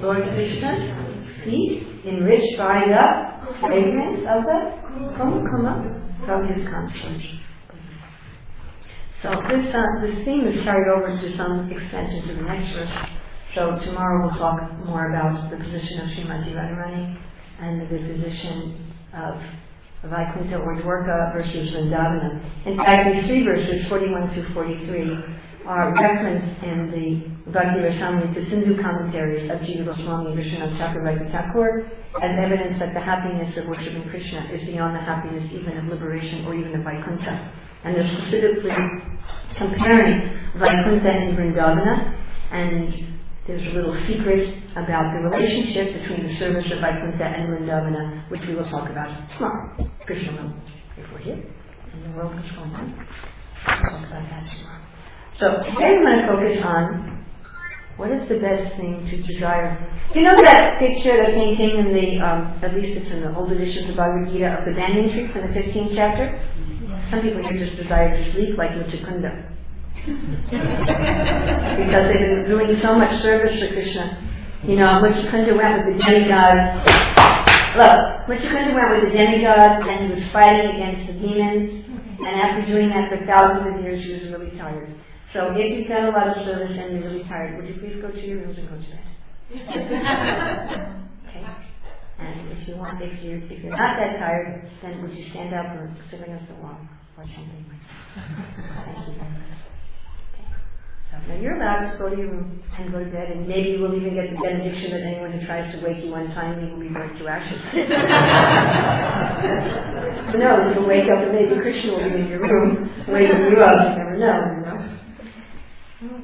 Lord 0.01 0.23
Krishna's 0.23 1.43
feet, 1.45 1.87
enriched 2.07 2.57
by 2.57 2.81
the 2.87 3.59
fragrance 3.59 4.25
of 4.25 4.43
the 4.43 4.59
kumkuma 5.13 6.25
from 6.25 6.47
his 6.47 6.67
conscience. 6.67 7.23
So 9.21 9.29
this 9.49 9.75
uh, 9.75 9.83
this 10.01 10.25
theme 10.25 10.47
is 10.47 10.63
carried 10.63 10.89
over 10.97 11.13
to 11.13 11.37
some 11.37 11.69
extent 11.69 12.09
into 12.09 12.35
the 12.35 12.41
next 12.41 12.73
verse. 12.73 12.89
So 13.53 13.77
tomorrow 13.85 14.25
we'll 14.25 14.39
talk 14.39 14.57
more 14.85 15.13
about 15.13 15.51
the 15.51 15.57
position 15.57 15.99
of 15.99 16.07
Srimati 16.17 16.55
Radharani 16.55 17.28
and 17.61 17.81
the 17.81 17.85
position 17.85 18.93
of 19.13 19.35
Vaikuntha 20.09 20.57
or 20.57 20.75
Dwarka 20.79 21.33
versus 21.33 21.71
Vrindavana. 21.71 22.65
In 22.65 22.77
fact, 22.77 23.13
these 23.13 23.25
three 23.27 23.43
verses, 23.43 23.85
41 23.89 24.33
through 24.33 24.53
43, 24.53 25.39
are 25.67 25.93
referenced 25.93 26.63
in 26.63 26.89
the 26.89 27.51
Bhakti 27.51 27.79
Rasamrita 27.83 28.49
Sindhu 28.49 28.81
commentaries 28.81 29.51
of 29.51 29.59
Jiva 29.59 29.85
Goswami 29.85 30.33
Vishwanath 30.33 30.77
Chakravarti 30.79 31.31
Thakur 31.31 31.85
as 32.23 32.31
evidence 32.39 32.79
that 32.79 32.93
the 32.93 32.99
happiness 32.99 33.55
of 33.57 33.67
worshipping 33.67 34.07
Krishna 34.09 34.49
is 34.53 34.65
beyond 34.65 34.95
the 34.95 35.01
happiness 35.01 35.43
even 35.51 35.77
of 35.77 35.85
liberation 35.85 36.45
or 36.45 36.55
even 36.55 36.73
of 36.75 36.83
Vaikuntha. 36.83 37.53
And 37.83 37.95
they're 37.95 38.07
specifically 38.17 38.71
comparing 39.57 40.39
Vaikuntha 40.57 41.09
and 41.09 41.37
Vrindavana 41.37 42.15
and 42.51 43.08
there's 43.49 43.65
a 43.65 43.73
little 43.73 43.97
secret 44.05 44.61
about 44.77 45.09
the 45.09 45.25
relationship 45.25 45.97
between 45.97 46.21
the 46.21 46.37
service 46.37 46.69
of 46.69 46.85
Vaikuntha 46.85 47.25
and 47.25 47.49
Vrindavana, 47.49 48.29
which 48.29 48.45
we 48.45 48.53
will 48.53 48.69
talk 48.69 48.85
about 48.85 49.09
tomorrow. 49.33 49.73
Krishna 50.05 50.37
will, 50.37 50.53
if 51.01 51.09
we're 51.09 51.25
here, 51.25 51.41
and 51.41 52.05
the 52.05 52.13
world 52.13 52.37
is 52.37 52.45
going 52.53 52.69
on. 52.77 52.93
We'll 52.93 53.89
talk 53.89 54.05
about 54.05 54.21
that 54.29 54.45
tomorrow. 54.53 54.85
So 55.41 55.45
today 55.65 55.97
we 55.97 56.05
want 56.05 56.21
to 56.21 56.27
focus 56.29 56.61
on 56.61 57.25
what 57.97 58.13
is 58.13 58.29
the 58.29 58.37
best 58.37 58.77
thing 58.77 59.09
to 59.09 59.17
desire. 59.25 59.81
Do 60.13 60.19
you 60.21 60.25
know 60.29 60.37
that 60.45 60.77
picture, 60.77 61.17
the 61.17 61.33
painting 61.33 61.73
in 61.73 61.89
the, 61.89 62.21
um, 62.21 62.61
at 62.61 62.77
least 62.77 63.01
it's 63.01 63.09
in 63.09 63.25
the 63.25 63.33
old 63.33 63.49
editions 63.49 63.89
of 63.89 63.97
Bhagavad 63.97 64.29
Gita, 64.29 64.61
of 64.61 64.69
the 64.69 64.77
banyan 64.77 65.09
tree 65.09 65.25
from 65.33 65.49
the 65.49 65.57
15th 65.57 65.97
chapter? 65.97 66.37
Some 67.09 67.25
people 67.25 67.41
here 67.49 67.57
just 67.65 67.81
desire 67.81 68.13
to 68.13 68.21
sleep 68.37 68.61
like 68.61 68.77
Muchukunda. 68.77 69.57
Because 70.05 72.03
they've 72.07 72.27
been 72.29 72.45
doing 72.47 72.79
so 72.81 72.95
much 72.95 73.21
service 73.21 73.59
for 73.59 73.67
Krishna. 73.73 74.17
You 74.63 74.75
know, 74.75 74.99
Muchukunda 74.99 75.55
went 75.55 75.85
with 75.85 75.95
the 75.95 76.03
demigods. 76.03 76.83
Look, 77.79 78.27
Muchukunda 78.27 78.75
went 78.75 78.89
with 78.91 79.03
the 79.11 79.17
demigods 79.17 79.87
and 79.87 79.97
he 80.07 80.19
was 80.19 80.25
fighting 80.31 80.75
against 80.75 81.07
the 81.07 81.15
demons. 81.19 81.85
And 82.19 82.35
after 82.35 82.65
doing 82.67 82.89
that 82.89 83.07
for 83.07 83.23
thousands 83.25 83.79
of 83.79 83.83
years, 83.83 84.03
he 84.03 84.11
was 84.13 84.23
really 84.35 84.51
tired. 84.57 84.93
So 85.31 85.53
if 85.55 85.71
you've 85.71 85.87
done 85.87 86.05
a 86.05 86.11
lot 86.11 86.27
of 86.27 86.43
service 86.43 86.75
and 86.75 86.91
you're 86.93 87.03
really 87.07 87.23
tired, 87.23 87.55
would 87.55 87.69
you 87.69 87.79
please 87.79 88.01
go 88.01 88.11
to 88.11 88.19
your 88.19 88.39
rooms 88.43 88.57
and 88.57 88.67
go 88.67 88.75
to 88.75 88.81
bed? 88.81 89.07
okay. 91.29 91.45
And 92.19 92.51
if 92.51 92.67
you 92.67 92.75
want, 92.75 93.01
if 93.01 93.23
you're, 93.23 93.37
if 93.37 93.63
you're 93.63 93.77
not 93.77 93.95
that 93.95 94.19
tired, 94.19 94.69
then 94.81 95.01
would 95.01 95.15
you 95.15 95.29
stand 95.29 95.53
up 95.53 95.67
or 95.77 95.95
sing 96.11 96.21
us 96.21 96.43
a 96.43 96.61
song 96.61 96.89
or 97.15 97.23
something 97.23 97.65
like 97.69 97.79
that? 97.79 98.85
Thank 98.85 99.07
you 99.07 99.13
very 99.15 99.31
much. 99.31 99.58
Now 101.11 101.35
you're 101.35 101.55
allowed 101.57 101.91
to 101.91 101.97
go 101.97 102.09
to 102.09 102.15
your 102.17 102.29
room 102.31 102.61
and 102.77 102.91
go 102.91 102.99
to 102.99 103.05
bed, 103.05 103.31
and 103.31 103.47
maybe 103.47 103.69
you 103.71 103.79
will 103.79 103.95
even 103.95 104.15
get 104.15 104.29
the 104.29 104.37
benediction 104.41 104.91
that 104.91 105.01
anyone 105.01 105.31
who 105.31 105.45
tries 105.45 105.73
to 105.73 105.85
wake 105.85 106.03
you 106.03 106.13
untimely 106.13 106.71
will 106.71 106.79
be 106.79 106.89
burnt 106.89 107.17
to 107.17 107.27
ashes. 107.27 107.61
no, 110.37 110.73
you'll 110.73 110.87
wake 110.87 111.09
up 111.09 111.21
and 111.21 111.31
maybe 111.33 111.55
Krishna 111.61 111.91
will 111.91 112.09
be 112.09 112.21
in 112.21 112.27
your 112.27 112.41
room 112.41 112.89
waking 113.07 113.51
you 113.51 113.57
up. 113.57 113.89
You 113.89 113.97
never 113.97 114.17
know, 114.17 114.37
you 114.55 114.61
know. 114.65 114.77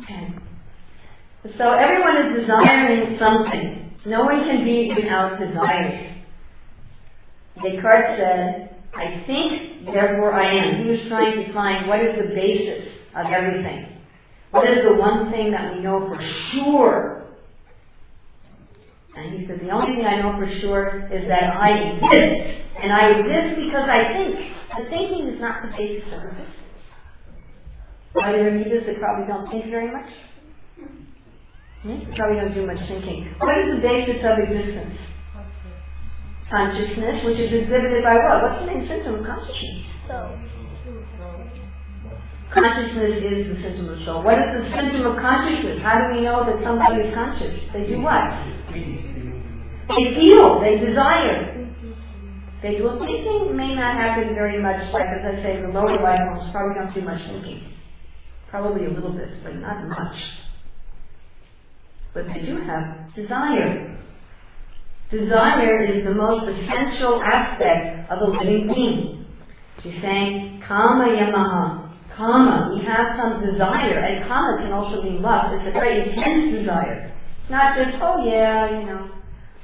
Okay. 0.02 0.34
So 1.58 1.72
everyone 1.74 2.18
is 2.18 2.42
desiring 2.42 3.20
something. 3.20 3.92
No 4.06 4.24
one 4.24 4.44
can 4.46 4.64
be 4.64 4.94
without 4.96 5.40
desire. 5.40 6.24
Descartes 7.62 8.18
said, 8.18 8.76
I 8.96 9.24
think, 9.28 9.86
therefore 9.86 10.34
I 10.34 10.52
am. 10.52 10.84
He 10.84 10.90
was 10.90 11.00
trying 11.08 11.46
to 11.46 11.54
find 11.54 11.88
what 11.88 12.00
is 12.00 12.16
the 12.18 12.34
basis 12.34 12.88
of 13.16 13.28
everything. 13.32 13.95
What 14.56 14.70
is 14.70 14.86
the 14.88 14.96
one 14.96 15.32
thing 15.32 15.52
that 15.52 15.76
we 15.76 15.82
know 15.82 16.00
for 16.08 16.18
sure? 16.52 17.26
And 19.18 19.38
he 19.38 19.48
said, 19.48 19.60
the 19.60 19.70
only 19.70 19.96
thing 19.96 20.06
I 20.06 20.22
know 20.22 20.32
for 20.40 20.48
sure 20.62 21.12
is 21.12 21.28
that 21.28 21.44
I 21.56 21.72
exist. 21.76 22.64
And 22.82 22.92
I 22.92 23.20
exist 23.20 23.60
because 23.60 23.88
I 23.90 24.14
think. 24.14 24.56
The 24.78 24.90
thinking 24.90 25.28
is 25.28 25.40
not 25.40 25.62
the 25.64 25.72
basis 25.76 26.08
of 26.12 26.24
existence. 26.24 26.56
Other 28.22 28.52
readers 28.52 28.86
that 28.88 29.00
probably 29.00 29.28
don't 29.28 29.50
think 29.52 29.66
very 29.72 29.92
much? 29.92 30.08
Hmm? 31.84 32.12
Probably 32.16 32.40
don't 32.40 32.54
do 32.54 32.66
much 32.66 32.80
thinking. 32.88 33.36
What 33.40 33.56
is 33.60 33.76
the 33.76 33.82
basis 33.82 34.24
of 34.24 34.40
existence? 34.40 35.00
Consciousness, 36.50 37.24
which 37.24 37.40
is 37.40 37.52
exhibited 37.52 38.04
by 38.04 38.16
what? 38.16 38.44
What's 38.44 38.60
the 38.62 38.68
main 38.68 38.88
symptom 38.88 39.16
of 39.16 39.26
consciousness? 39.26 39.84
So, 40.08 40.40
Consciousness 42.56 43.20
is 43.20 43.52
the 43.52 43.62
symptom 43.62 43.90
of 43.90 44.00
soul. 44.06 44.24
What 44.24 44.40
is 44.40 44.64
the 44.64 44.72
symptom 44.72 45.06
of 45.12 45.20
consciousness? 45.20 45.84
How 45.84 46.00
do 46.00 46.16
we 46.16 46.24
know 46.24 46.48
that 46.48 46.64
somebody 46.64 47.04
is 47.04 47.14
conscious? 47.14 47.52
They 47.74 47.86
do 47.86 48.00
what? 48.00 48.24
They 48.72 50.16
feel, 50.16 50.62
they 50.64 50.80
desire. 50.80 51.52
They 52.64 52.78
do 52.78 52.96
thinking 52.98 53.58
may 53.58 53.76
not 53.76 53.96
happen 53.96 54.34
very 54.34 54.62
much, 54.62 54.92
like 54.94 55.04
as 55.04 55.36
I 55.36 55.44
say, 55.44 55.62
the 55.62 55.68
lower 55.68 56.00
life 56.02 56.20
forms 56.32 56.52
probably 56.52 56.76
don't 56.80 56.94
do 56.96 57.02
much 57.02 57.22
thinking. 57.28 57.74
Probably 58.50 58.86
a 58.86 58.90
little 58.90 59.12
bit, 59.12 59.44
but 59.44 59.56
not 59.56 59.86
much. 59.90 60.16
But 62.14 62.28
they 62.28 62.40
do 62.40 62.62
have 62.62 63.14
desire. 63.16 64.00
Desire 65.12 65.86
is 65.86 66.06
the 66.06 66.14
most 66.14 66.48
essential 66.48 67.22
aspect 67.22 68.10
of 68.10 68.20
a 68.20 68.32
living 68.32 68.72
being. 68.74 69.26
She's 69.84 70.02
saying, 70.02 70.64
Kama 70.66 71.10
Yamaha. 71.10 71.85
Kama, 72.18 72.72
we 72.72 72.80
have 72.86 73.20
some 73.20 73.44
desire, 73.44 74.00
and 74.00 74.28
kama 74.28 74.64
can 74.64 74.72
also 74.72 75.04
mean 75.04 75.22
lust. 75.22 75.52
It's 75.60 75.68
a 75.68 75.72
very 75.72 76.10
intense 76.10 76.56
desire. 76.56 77.12
Not 77.50 77.76
just, 77.76 77.98
oh 78.02 78.24
yeah, 78.24 78.80
you 78.80 78.86
know. 78.88 79.12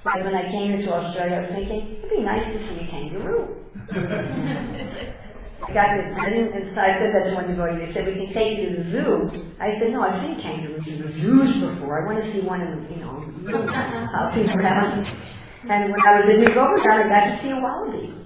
Like 0.04 0.26
when 0.26 0.34
I 0.36 0.50
came 0.52 0.74
here 0.76 0.82
to 0.82 0.94
Australia, 0.94 1.38
I 1.38 1.42
was 1.46 1.52
thinking, 1.54 2.02
it'd 2.02 2.10
be 2.10 2.26
nice 2.26 2.42
to 2.42 2.58
see 2.58 2.84
a 2.84 2.88
kangaroo. 2.90 3.56
I 5.62 5.70
got 5.78 5.94
this, 5.94 6.10
I 6.18 6.28
didn't, 6.34 6.52
and 6.58 6.74
so 6.74 6.82
I 6.82 6.98
said 6.98 7.14
that 7.14 7.30
to 7.30 7.38
one 7.38 7.46
devotee. 7.46 7.86
They 7.86 7.94
said, 7.94 8.10
we 8.10 8.18
can 8.18 8.34
take 8.34 8.58
you 8.58 8.74
to 8.74 8.82
the 8.82 8.86
zoo. 8.90 9.30
I 9.62 9.78
said, 9.78 9.94
no, 9.94 10.02
I've 10.02 10.18
seen 10.26 10.42
kangaroos 10.42 10.84
in 10.90 11.06
the 11.06 11.10
zoos 11.22 11.54
before. 11.62 12.02
I 12.02 12.10
want 12.10 12.18
to 12.18 12.28
see 12.34 12.42
one 12.42 12.66
in 12.66 12.82
the, 12.82 12.90
you 12.90 13.00
know, 13.00 13.22
hopping 14.12 14.50
around. 14.50 15.06
And 15.70 15.94
when 15.94 16.02
I 16.02 16.18
was 16.18 16.26
in 16.34 16.42
New 16.42 16.52
Govardhan, 16.52 16.98
I 16.98 17.06
got 17.06 17.24
to 17.30 17.34
see 17.46 17.54
a 17.54 17.62
wallaby. 17.62 18.21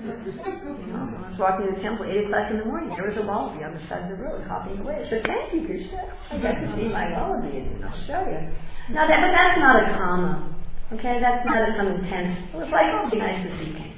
You 0.06 0.96
I 0.96 1.28
was 1.28 1.38
walking 1.38 1.68
to 1.68 1.76
the 1.76 1.82
temple 1.84 2.08
at 2.08 2.16
8 2.16 2.24
o'clock 2.24 2.48
in 2.50 2.58
the 2.58 2.64
morning. 2.64 2.88
There 2.96 3.04
was 3.04 3.20
a 3.20 3.26
wallaby 3.26 3.64
on 3.64 3.76
the 3.76 3.84
side 3.84 4.08
of 4.08 4.16
the 4.16 4.22
road 4.22 4.40
hopping 4.48 4.80
away. 4.80 5.04
I 5.04 5.10
said, 5.10 5.20
Thank 5.28 5.52
you, 5.52 5.68
Krishna. 5.68 6.08
I 6.32 6.40
got 6.40 6.56
to 6.56 6.66
see 6.72 6.88
my 6.88 7.12
wallaby 7.12 7.60
in 7.60 7.84
Australia. 7.84 8.48
Now, 8.90 9.04
that, 9.04 9.20
but 9.20 9.32
that's 9.36 9.60
not 9.60 9.76
a 9.76 9.92
kama. 9.92 10.56
Okay, 10.96 11.20
that's 11.20 11.44
not 11.44 11.68
some 11.76 11.86
intense. 12.00 12.48
It 12.48 12.56
was 12.56 12.72
like, 12.72 12.88
oh, 12.90 13.06
it'd 13.06 13.12
be 13.12 13.20
nice 13.20 13.44
to 13.44 13.50
see 13.60 13.76
king. 13.76 13.94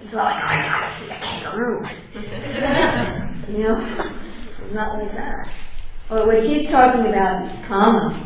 It's 0.00 0.14
not 0.14 0.30
like, 0.30 0.38
oh, 0.38 0.46
I 0.46 0.56
gotta 0.62 0.90
see 1.02 1.10
a 1.10 1.18
kangaroo. 1.18 1.82
you 3.58 3.60
know, 3.66 3.76
it's 4.62 4.74
not 4.74 5.02
like 5.02 5.12
that. 5.12 5.50
Well, 6.10 6.26
what 6.30 6.46
he's 6.46 6.70
talking 6.70 7.10
about, 7.10 7.66
kama, 7.66 8.22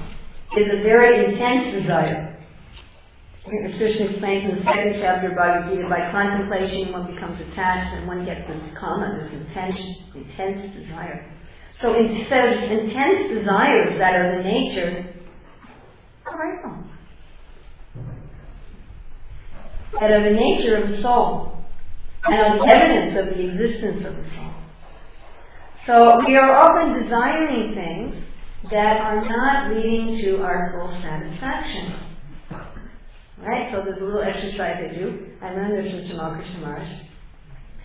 is 0.60 0.68
a 0.78 0.82
very 0.84 1.24
intense 1.24 1.72
desire. 1.80 2.27
Krishna 3.48 4.12
explains 4.12 4.50
in 4.50 4.58
the 4.58 4.64
second 4.64 5.00
chapter 5.00 5.30
of 5.30 5.36
Bhagavad 5.36 5.72
Gita, 5.72 5.88
by 5.88 6.12
contemplation 6.12 6.92
one 6.92 7.08
becomes 7.08 7.40
attached 7.40 7.96
and 7.96 8.06
one 8.06 8.24
gets 8.24 8.44
this 8.46 8.60
kama, 8.78 9.24
this 9.24 9.32
intense, 9.40 9.80
intense 10.14 10.76
desire. 10.76 11.24
So 11.80 11.94
instead 11.96 12.52
of 12.52 12.70
intense 12.70 13.32
desires 13.32 13.98
that 13.98 14.14
are 14.14 14.36
the 14.36 14.44
nature 14.44 15.14
of 16.26 16.34
that 20.00 20.10
are 20.10 20.22
the 20.22 20.36
nature 20.36 20.76
of 20.76 20.90
the 20.90 21.02
soul 21.02 21.64
and 22.24 22.34
are 22.34 22.58
the 22.58 22.72
evidence 22.72 23.18
of 23.18 23.34
the 23.34 23.48
existence 23.48 24.04
of 24.06 24.14
the 24.14 24.28
soul. 24.36 24.52
So 25.86 26.26
we 26.26 26.36
are 26.36 26.52
often 26.52 27.02
desiring 27.02 27.74
things 27.74 28.24
that 28.70 29.00
are 29.00 29.26
not 29.26 29.74
leading 29.74 30.20
to 30.22 30.42
our 30.42 30.74
full 30.76 31.00
satisfaction. 31.00 32.07
Right? 33.42 33.72
So 33.72 33.82
there's 33.84 34.00
a 34.00 34.04
little 34.04 34.22
exercise 34.22 34.76
I 34.90 34.94
do. 34.94 35.28
I 35.40 35.52
learned 35.52 35.84
this 35.84 35.92
from 35.92 36.18
Tamal 36.18 36.36
Krishna 36.36 36.58
Maharaj. 36.60 36.88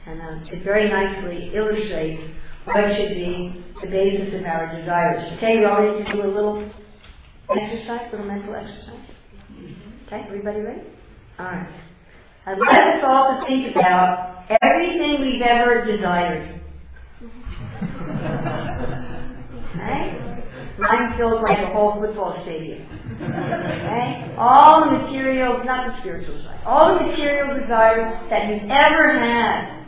And 0.05 0.21
uh, 0.21 0.51
it 0.51 0.63
very 0.63 0.89
nicely 0.89 1.51
illustrates 1.55 2.21
what 2.65 2.75
should 2.95 3.09
be 3.09 3.63
the 3.81 3.87
basis 3.87 4.33
of 4.39 4.45
our 4.45 4.79
desires. 4.79 5.33
Okay, 5.37 5.59
you 5.59 5.67
all 5.67 5.81
ready 5.81 6.03
to 6.03 6.11
do 6.11 6.23
a 6.23 6.27
little 6.27 6.69
exercise, 7.55 8.11
little 8.11 8.25
mental 8.27 8.55
exercise? 8.55 8.99
Okay, 10.07 10.23
everybody 10.27 10.59
ready? 10.59 10.81
Alright. 11.39 11.69
I'd 12.45 12.57
like 12.59 12.69
us 12.69 13.03
all 13.05 13.39
to 13.39 13.47
think 13.47 13.75
about 13.75 14.45
everything 14.61 15.21
we've 15.21 15.41
ever 15.41 15.85
desired. 15.85 16.61
Okay? 19.75 20.19
Mine 20.77 21.17
feels 21.17 21.41
like 21.43 21.59
a 21.59 21.67
whole 21.67 21.99
football 22.01 22.39
stadium. 22.43 22.87
Okay? 23.29 24.35
All 24.37 24.85
the 24.85 24.91
material, 25.07 25.63
not 25.63 25.91
the 25.91 25.99
spiritual 26.01 26.41
side, 26.43 26.61
all 26.65 26.97
the 26.97 27.05
material 27.05 27.59
desires 27.59 28.19
that 28.29 28.49
you've 28.49 28.69
ever 28.69 29.19
had. 29.19 29.85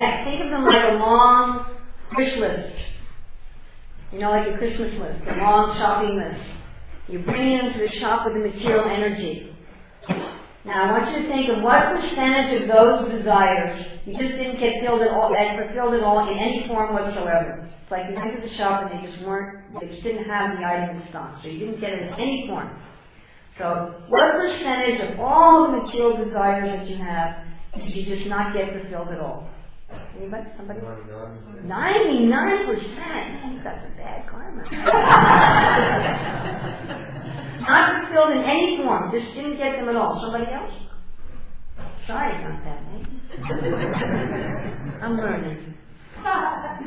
Right? 0.00 0.24
Think 0.24 0.44
of 0.44 0.50
them 0.50 0.64
like 0.64 0.92
a 0.92 0.94
long 0.94 1.76
wish 2.16 2.36
list. 2.38 2.74
You 4.12 4.20
know, 4.20 4.30
like 4.30 4.48
a 4.48 4.56
Christmas 4.56 4.92
list, 4.98 5.20
a 5.28 5.36
long 5.36 5.76
shopping 5.78 6.16
list. 6.16 6.58
You 7.08 7.20
bring 7.20 7.58
them 7.58 7.72
to 7.72 7.78
the 7.78 8.00
shop 8.00 8.26
with 8.26 8.34
the 8.34 8.48
material 8.48 8.84
energy. 8.90 9.54
Now, 10.68 10.84
I 10.84 10.92
want 10.92 11.08
you 11.08 11.24
to 11.24 11.28
think 11.32 11.48
of 11.48 11.64
what 11.64 11.80
percentage 11.96 12.60
of 12.60 12.68
those 12.68 13.08
desires 13.08 13.72
you 14.04 14.12
just 14.12 14.36
didn't 14.36 14.60
get 14.60 14.84
filled 14.84 15.00
at 15.00 15.08
all, 15.08 15.32
and 15.32 15.64
fulfilled 15.64 15.96
at 15.96 16.04
all 16.04 16.28
in 16.28 16.36
any 16.36 16.68
form 16.68 16.92
whatsoever. 16.92 17.64
It's 17.64 17.90
like 17.90 18.04
you 18.12 18.14
went 18.14 18.36
to 18.36 18.44
the 18.44 18.52
shop 18.60 18.84
and 18.84 18.92
they 18.92 19.00
just 19.08 19.24
weren't, 19.24 19.64
they 19.80 19.88
just 19.88 20.04
didn't 20.04 20.28
have 20.28 20.60
the 20.60 20.64
item 20.68 21.00
in 21.00 21.08
stock, 21.08 21.40
so 21.40 21.48
you 21.48 21.58
didn't 21.58 21.80
get 21.80 21.96
it 21.96 22.12
in 22.12 22.12
any 22.20 22.44
form. 22.46 22.68
So, 23.56 23.96
what 24.12 24.36
percentage 24.36 25.00
of 25.08 25.18
all 25.18 25.72
the 25.72 25.88
material 25.88 26.20
desires 26.20 26.68
that 26.68 26.84
you 26.86 27.00
have 27.00 27.48
did 27.72 27.88
you 27.88 28.04
just 28.04 28.28
not 28.28 28.52
get 28.52 28.68
fulfilled 28.68 29.08
at 29.08 29.20
all? 29.20 29.48
Anybody? 30.20 30.52
Somebody? 30.56 30.80
Ninety-nine. 31.64 32.66
Percent. 32.66 33.56
You 33.56 33.64
got 33.64 33.80
some 33.80 33.96
bad 33.96 34.28
karma. 34.28 34.62
not 37.64 38.04
fulfilled 38.04 38.36
in 38.36 38.44
Just 39.18 39.34
didn't 39.34 39.56
get 39.56 39.76
them 39.80 39.88
at 39.88 39.96
all. 39.96 40.20
Somebody 40.22 40.52
else? 40.52 40.72
Sorry 42.06 42.38
about 42.38 42.64
that, 42.64 42.80
mate. 42.92 43.06
I'm 45.02 45.16
learning. 45.16 45.74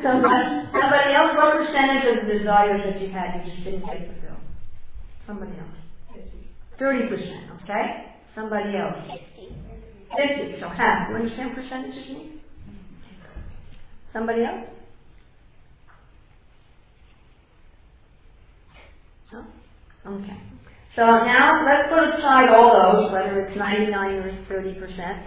Somebody, 0.02 0.66
somebody 0.72 1.14
else? 1.14 1.36
What 1.36 1.56
percentage 1.58 2.08
of 2.08 2.26
the 2.26 2.38
desires 2.38 2.80
that 2.84 3.00
you 3.00 3.10
had 3.12 3.44
you 3.44 3.52
just 3.52 3.64
didn't 3.64 3.84
get 3.84 3.98
fulfilled? 4.06 4.40
Somebody 5.26 5.52
else. 5.52 6.26
Thirty 6.78 7.08
percent. 7.08 7.50
Okay. 7.62 8.06
Somebody 8.34 8.76
else. 8.76 8.96
Fifty. 10.16 10.60
So 10.60 10.68
half. 10.68 11.10
You 11.10 11.16
understand 11.16 11.54
percentages 11.54 12.08
mean? 12.08 12.40
Somebody 14.12 14.44
else? 14.44 14.68
No? 19.32 19.44
Okay. 20.06 20.51
So 20.94 21.02
now 21.02 21.64
let's 21.64 21.88
put 21.88 22.20
aside 22.20 22.50
all 22.50 22.68
those, 22.76 23.12
whether 23.12 23.40
it's 23.40 23.56
99 23.56 23.96
or 23.96 24.30
30%, 24.50 25.26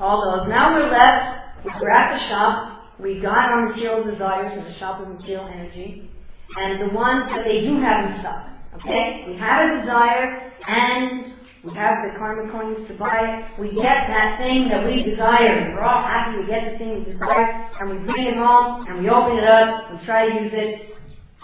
all 0.00 0.20
those. 0.20 0.48
Now 0.48 0.74
we're 0.74 0.90
left, 0.90 1.78
we're 1.80 1.90
at 1.90 2.18
the 2.18 2.28
shop, 2.28 2.82
we 2.98 3.20
got 3.20 3.38
our 3.38 3.68
material 3.68 4.02
desires 4.02 4.58
in 4.58 4.64
the 4.64 4.76
shop 4.80 5.00
of 5.00 5.08
material 5.08 5.46
energy, 5.46 6.10
and 6.56 6.90
the 6.90 6.92
ones 6.92 7.30
that 7.30 7.44
they 7.46 7.60
do 7.60 7.80
have 7.80 8.10
in 8.10 8.20
stock. 8.20 8.48
Okay? 8.80 9.26
We 9.28 9.38
have 9.38 9.70
a 9.70 9.80
desire, 9.82 10.52
and 10.66 11.34
we 11.62 11.72
have 11.74 12.02
the 12.02 12.18
karma 12.18 12.50
coins 12.50 12.88
to 12.88 12.94
buy 12.94 13.20
it. 13.22 13.60
We 13.60 13.68
get 13.76 14.10
that 14.10 14.38
thing 14.42 14.68
that 14.70 14.84
we 14.84 15.04
desire. 15.04 15.70
We're 15.72 15.84
all 15.84 16.02
happy 16.02 16.40
we 16.40 16.46
get 16.48 16.72
the 16.72 16.78
thing 16.78 17.04
we 17.06 17.12
desire, 17.12 17.70
and 17.78 17.90
we 17.90 17.98
bring 17.98 18.26
it 18.26 18.36
home, 18.36 18.86
and 18.88 18.98
we 19.04 19.08
open 19.08 19.38
it 19.38 19.44
up, 19.44 19.92
we 19.92 20.04
try 20.04 20.28
to 20.28 20.34
use 20.34 20.52
it, 20.52 20.95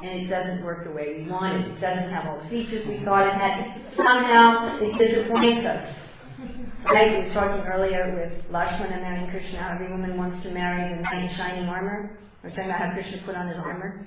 and 0.02 0.22
it 0.22 0.28
doesn't 0.28 0.64
work 0.64 0.84
the 0.84 0.90
way 0.90 1.22
we 1.22 1.30
want 1.30 1.54
it. 1.54 1.70
It 1.70 1.80
doesn't 1.80 2.10
have 2.10 2.26
all 2.26 2.42
the 2.42 2.50
features 2.50 2.86
we 2.88 3.04
thought 3.04 3.26
it 3.26 3.34
had. 3.34 3.78
Somehow, 3.96 4.78
it 4.82 4.98
disappoints 4.98 5.66
us. 5.66 5.94
Right? 6.84 7.22
We 7.22 7.28
were 7.28 7.34
talking 7.34 7.62
earlier 7.62 8.10
with 8.10 8.50
Lakshmana 8.50 8.98
marrying 9.00 9.30
Krishna. 9.30 9.70
Every 9.74 9.90
woman 9.90 10.16
wants 10.16 10.42
to 10.42 10.50
marry 10.50 10.90
the 10.90 11.02
knight 11.02 11.30
in 11.30 11.36
shining 11.36 11.68
armor. 11.68 12.18
We're 12.42 12.50
talking 12.50 12.64
about 12.66 12.80
how 12.80 12.92
Krishna 12.92 13.22
put 13.24 13.36
on 13.36 13.46
his 13.46 13.56
armor. 13.56 14.04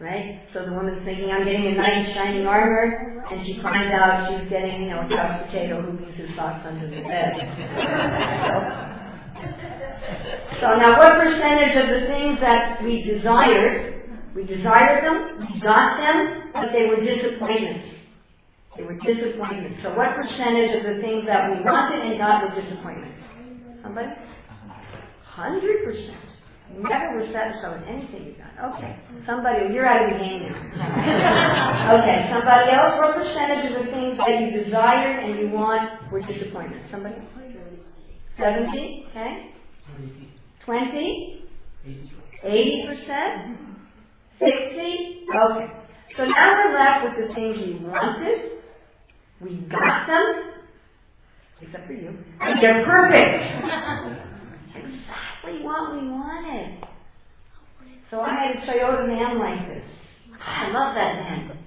Right? 0.00 0.48
So 0.54 0.64
the 0.64 0.72
woman's 0.72 1.04
thinking, 1.04 1.30
I'm 1.30 1.44
getting 1.44 1.66
a 1.66 1.74
knight 1.76 2.08
in 2.08 2.14
shining 2.14 2.46
armor, 2.46 3.22
and 3.30 3.46
she 3.46 3.60
finds 3.62 3.92
out 3.92 4.32
she's 4.32 4.48
getting, 4.48 4.82
you 4.82 4.90
know, 4.90 5.04
a 5.04 5.08
couch 5.08 5.46
potato 5.46 5.82
who 5.82 5.92
leaves 6.00 6.16
his 6.16 6.30
socks 6.34 6.64
under 6.66 6.88
the 6.88 7.02
bed. 7.04 7.36
So 10.60 10.66
now 10.78 10.98
what 10.98 11.18
percentage 11.18 11.76
of 11.76 11.88
the 11.90 12.06
things 12.06 12.38
that 12.40 12.82
we 12.82 13.02
desired, 13.02 14.01
we 14.34 14.44
desired 14.44 15.04
them, 15.04 15.40
we 15.40 15.60
got 15.60 15.98
them, 16.00 16.50
but 16.52 16.72
they 16.72 16.86
were 16.86 17.04
disappointments. 17.04 17.92
They 18.76 18.84
were 18.84 18.96
disappointments. 18.96 19.80
So 19.82 19.94
what 19.94 20.16
percentage 20.16 20.76
of 20.80 20.96
the 20.96 21.02
things 21.02 21.26
that 21.26 21.50
we 21.52 21.60
wanted 21.64 22.00
and 22.08 22.18
got 22.18 22.42
were 22.42 22.60
disappointments? 22.60 23.18
Somebody? 23.82 24.08
Hundred 25.24 25.84
percent. 25.84 26.16
Never 26.78 27.20
were 27.20 27.28
satisfied 27.32 27.80
with 27.80 27.88
anything 27.88 28.24
you 28.24 28.34
got. 28.40 28.72
Okay. 28.72 28.96
Somebody, 29.26 29.74
you're 29.74 29.84
out 29.84 30.08
of 30.08 30.16
the 30.16 30.24
game 30.24 30.48
now. 30.48 31.98
okay. 32.00 32.32
Somebody 32.32 32.72
else? 32.72 32.96
What 32.96 33.16
percentage 33.16 33.72
of 33.72 33.84
the 33.84 33.90
things 33.92 34.16
that 34.16 34.40
you 34.40 34.64
desired 34.64 35.24
and 35.24 35.38
you 35.38 35.50
want 35.50 36.10
were 36.10 36.22
disappointments? 36.22 36.88
Somebody? 36.90 37.16
Seventy? 38.38 39.04
Okay. 39.10 39.50
Twenty? 40.64 41.44
Eighty 42.44 42.86
percent? 44.42 44.72
Sixty? 44.72 45.26
Okay. 45.34 45.72
So 46.16 46.24
now 46.26 46.54
we're 46.56 46.74
left 46.78 47.04
with 47.04 47.28
the 47.28 47.34
things 47.34 47.56
we 47.58 47.74
wanted. 47.86 48.52
We 49.40 49.56
got 49.70 50.06
them. 50.06 50.52
Except 51.62 51.86
for 51.86 51.92
you. 51.92 52.16
And 52.40 52.62
they're 52.62 52.84
perfect. 52.84 53.44
exactly 54.74 55.64
what 55.64 55.92
we 55.92 56.08
wanted. 56.08 56.84
So 58.10 58.20
I 58.20 58.30
had 58.30 58.56
a 58.56 58.66
Toyota 58.66 59.06
van 59.06 59.38
like 59.38 59.68
this. 59.68 59.84
I 60.44 60.70
love 60.70 60.94
that 60.94 61.16
van. 61.16 61.58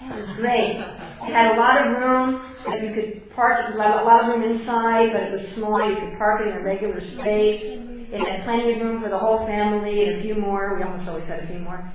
It 0.00 0.14
was 0.14 0.36
great. 0.36 0.76
It 0.76 1.34
had 1.34 1.54
a 1.54 1.58
lot 1.58 1.80
of 1.80 1.96
room 2.00 2.56
you 2.82 2.94
could 2.94 3.34
park, 3.34 3.74
a 3.74 3.78
lot 3.78 4.24
of 4.24 4.28
room 4.28 4.42
inside, 4.42 5.08
but 5.12 5.22
it 5.22 5.32
was 5.32 5.54
small. 5.56 5.88
You 5.88 5.96
could 5.96 6.18
park 6.18 6.42
it 6.42 6.48
in 6.48 6.56
a 6.56 6.62
regular 6.62 7.00
space. 7.00 7.85
It 8.20 8.28
had 8.28 8.44
plenty 8.44 8.74
of 8.74 8.80
room 8.80 9.02
for 9.02 9.08
the 9.08 9.18
whole 9.18 9.46
family 9.46 10.04
and 10.04 10.18
a 10.18 10.22
few 10.22 10.34
more. 10.34 10.76
We 10.76 10.82
almost 10.84 11.08
always 11.08 11.26
had 11.28 11.44
a 11.44 11.46
few 11.46 11.58
more. 11.58 11.92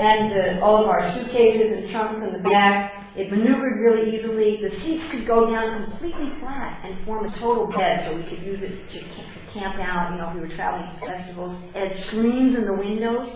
And 0.00 0.60
uh, 0.60 0.64
all 0.64 0.82
of 0.82 0.88
our 0.88 1.14
suitcases 1.14 1.72
and 1.76 1.90
trunks 1.90 2.20
in 2.26 2.42
the 2.42 2.48
back. 2.48 2.94
It 3.16 3.32
maneuvered 3.32 3.80
really 3.80 4.14
easily. 4.14 4.60
The 4.62 4.70
seats 4.84 5.02
could 5.10 5.26
go 5.26 5.50
down 5.50 5.90
completely 5.90 6.30
flat 6.38 6.84
and 6.84 7.04
form 7.04 7.26
a 7.26 7.40
total 7.40 7.66
bed, 7.66 8.06
so 8.06 8.16
we 8.16 8.22
could 8.22 8.42
use 8.46 8.60
it 8.62 8.92
to 8.92 9.58
camp 9.58 9.74
out. 9.80 10.12
You 10.12 10.18
know, 10.18 10.28
if 10.30 10.34
we 10.34 10.40
were 10.40 10.54
traveling 10.54 10.86
to 10.94 11.06
festivals. 11.06 11.58
It 11.74 11.88
had 11.88 12.06
screens 12.06 12.56
in 12.56 12.64
the 12.64 12.74
windows. 12.74 13.28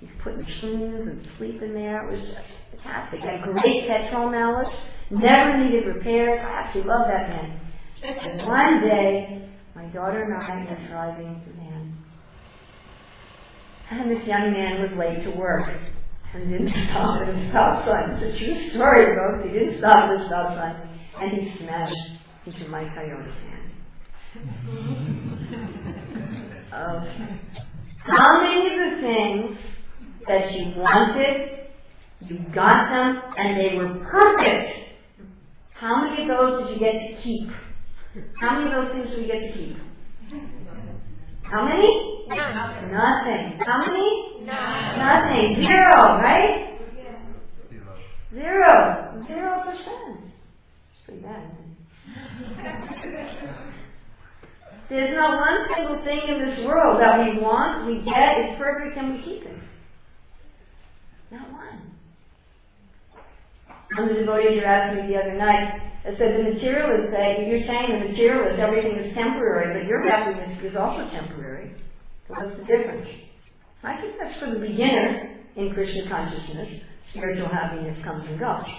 You 0.00 0.08
could 0.08 0.18
put 0.20 0.34
in 0.34 0.46
screens 0.58 1.08
and 1.08 1.28
sleep 1.36 1.60
in 1.60 1.74
there. 1.74 2.08
It 2.08 2.12
was 2.12 2.20
just 2.24 2.82
fantastic. 2.82 3.20
Had 3.20 3.42
great 3.42 3.86
petrol 3.86 4.30
mileage. 4.30 4.72
Never 5.10 5.58
needed 5.58 5.86
repairs. 5.86 6.40
I 6.40 6.48
actually 6.64 6.84
love 6.84 7.06
that 7.08 7.28
van. 7.28 7.60
And 8.02 8.46
one 8.46 8.80
day, 8.80 9.50
my 9.76 9.84
daughter 9.92 10.22
and 10.22 10.32
I 10.32 10.64
were 10.64 10.88
driving 10.88 11.42
the 11.46 11.52
van. 11.52 11.94
And 13.90 14.10
this 14.10 14.24
young 14.26 14.50
man 14.50 14.80
was 14.80 14.90
late 14.98 15.22
to 15.24 15.30
work 15.38 15.68
and 16.34 16.50
didn't 16.50 16.72
stop 16.90 17.20
at 17.20 17.28
a 17.28 17.48
stop 17.50 17.84
sign. 17.86 18.10
It's 18.16 18.34
a 18.34 18.38
true 18.38 18.70
story, 18.70 19.14
folks. 19.14 19.44
He 19.44 19.50
didn't 19.52 19.78
stop 19.78 19.96
at 19.96 20.16
a 20.16 20.24
stop 20.26 20.54
sign, 20.56 20.76
and 21.20 21.30
he 21.30 21.52
smashed 21.58 22.08
into 22.46 22.66
my 22.68 22.84
Toyota 22.84 23.32
fan. 23.44 23.62
Okay. 26.66 27.40
How 28.04 28.42
many 28.42 28.66
of 28.66 28.72
the 28.76 28.90
things 29.00 29.56
that 30.28 30.52
you 30.52 30.74
wanted, 30.76 31.70
you 32.20 32.38
got 32.54 32.90
them, 32.90 33.22
and 33.38 33.58
they 33.58 33.74
were 33.76 33.94
perfect? 34.10 34.68
How 35.72 36.02
many 36.02 36.22
of 36.22 36.28
those 36.28 36.64
did 36.64 36.72
you 36.74 36.80
get 36.80 36.92
to 36.92 37.16
keep? 37.22 37.48
How 38.40 38.58
many 38.58 38.66
of 38.66 38.72
those 38.72 38.92
things 38.92 39.14
do 39.14 39.22
we 39.22 39.26
get 39.26 39.40
to 39.40 39.52
keep? 39.52 39.76
How 41.42 41.64
many? 41.64 42.26
Nothing. 42.28 43.58
How 43.64 43.78
many? 43.86 44.44
Nothing. 44.44 45.62
Zero, 45.62 46.18
right? 46.20 46.78
Zero. 48.32 49.24
Zero. 49.26 49.62
Percent. 49.64 50.32
It's 50.90 51.04
pretty 51.04 51.20
bad. 51.22 51.56
There's 54.88 55.16
not 55.16 55.38
one 55.40 55.66
single 55.74 56.04
thing 56.04 56.20
in 56.28 56.46
this 56.46 56.64
world 56.64 57.00
that 57.00 57.18
we 57.18 57.40
want, 57.40 57.86
we 57.86 58.04
get, 58.04 58.38
is 58.38 58.56
perfect, 58.56 58.96
and 58.96 59.14
we 59.14 59.22
keep 59.22 59.42
it. 59.42 59.58
Not 61.32 61.50
one. 61.52 61.90
One 63.96 64.08
of 64.08 64.14
the 64.14 64.20
devotees 64.20 64.62
asking 64.64 65.06
me 65.06 65.12
the 65.12 65.20
other 65.20 65.34
night, 65.34 65.80
I 66.06 66.14
said, 66.14 66.38
the 66.38 66.54
materialist 66.54 67.10
say, 67.10 67.50
you're 67.50 67.66
saying 67.66 67.90
the 67.90 68.14
materialist, 68.14 68.62
everything 68.62 68.94
is 68.94 69.12
temporary, 69.14 69.74
but 69.74 69.88
your 69.90 70.06
happiness 70.06 70.54
is 70.62 70.76
also 70.78 71.10
temporary. 71.10 71.74
What's 72.28 72.54
the 72.54 72.62
difference? 72.62 73.08
I 73.82 74.00
think 74.00 74.14
that's 74.14 74.38
for 74.38 74.54
the 74.54 74.60
beginner 74.60 75.34
in 75.56 75.74
Krishna 75.74 76.08
consciousness. 76.08 76.78
Spiritual 77.10 77.48
happiness 77.48 77.98
comes 78.04 78.22
and 78.28 78.38
goes. 78.38 78.70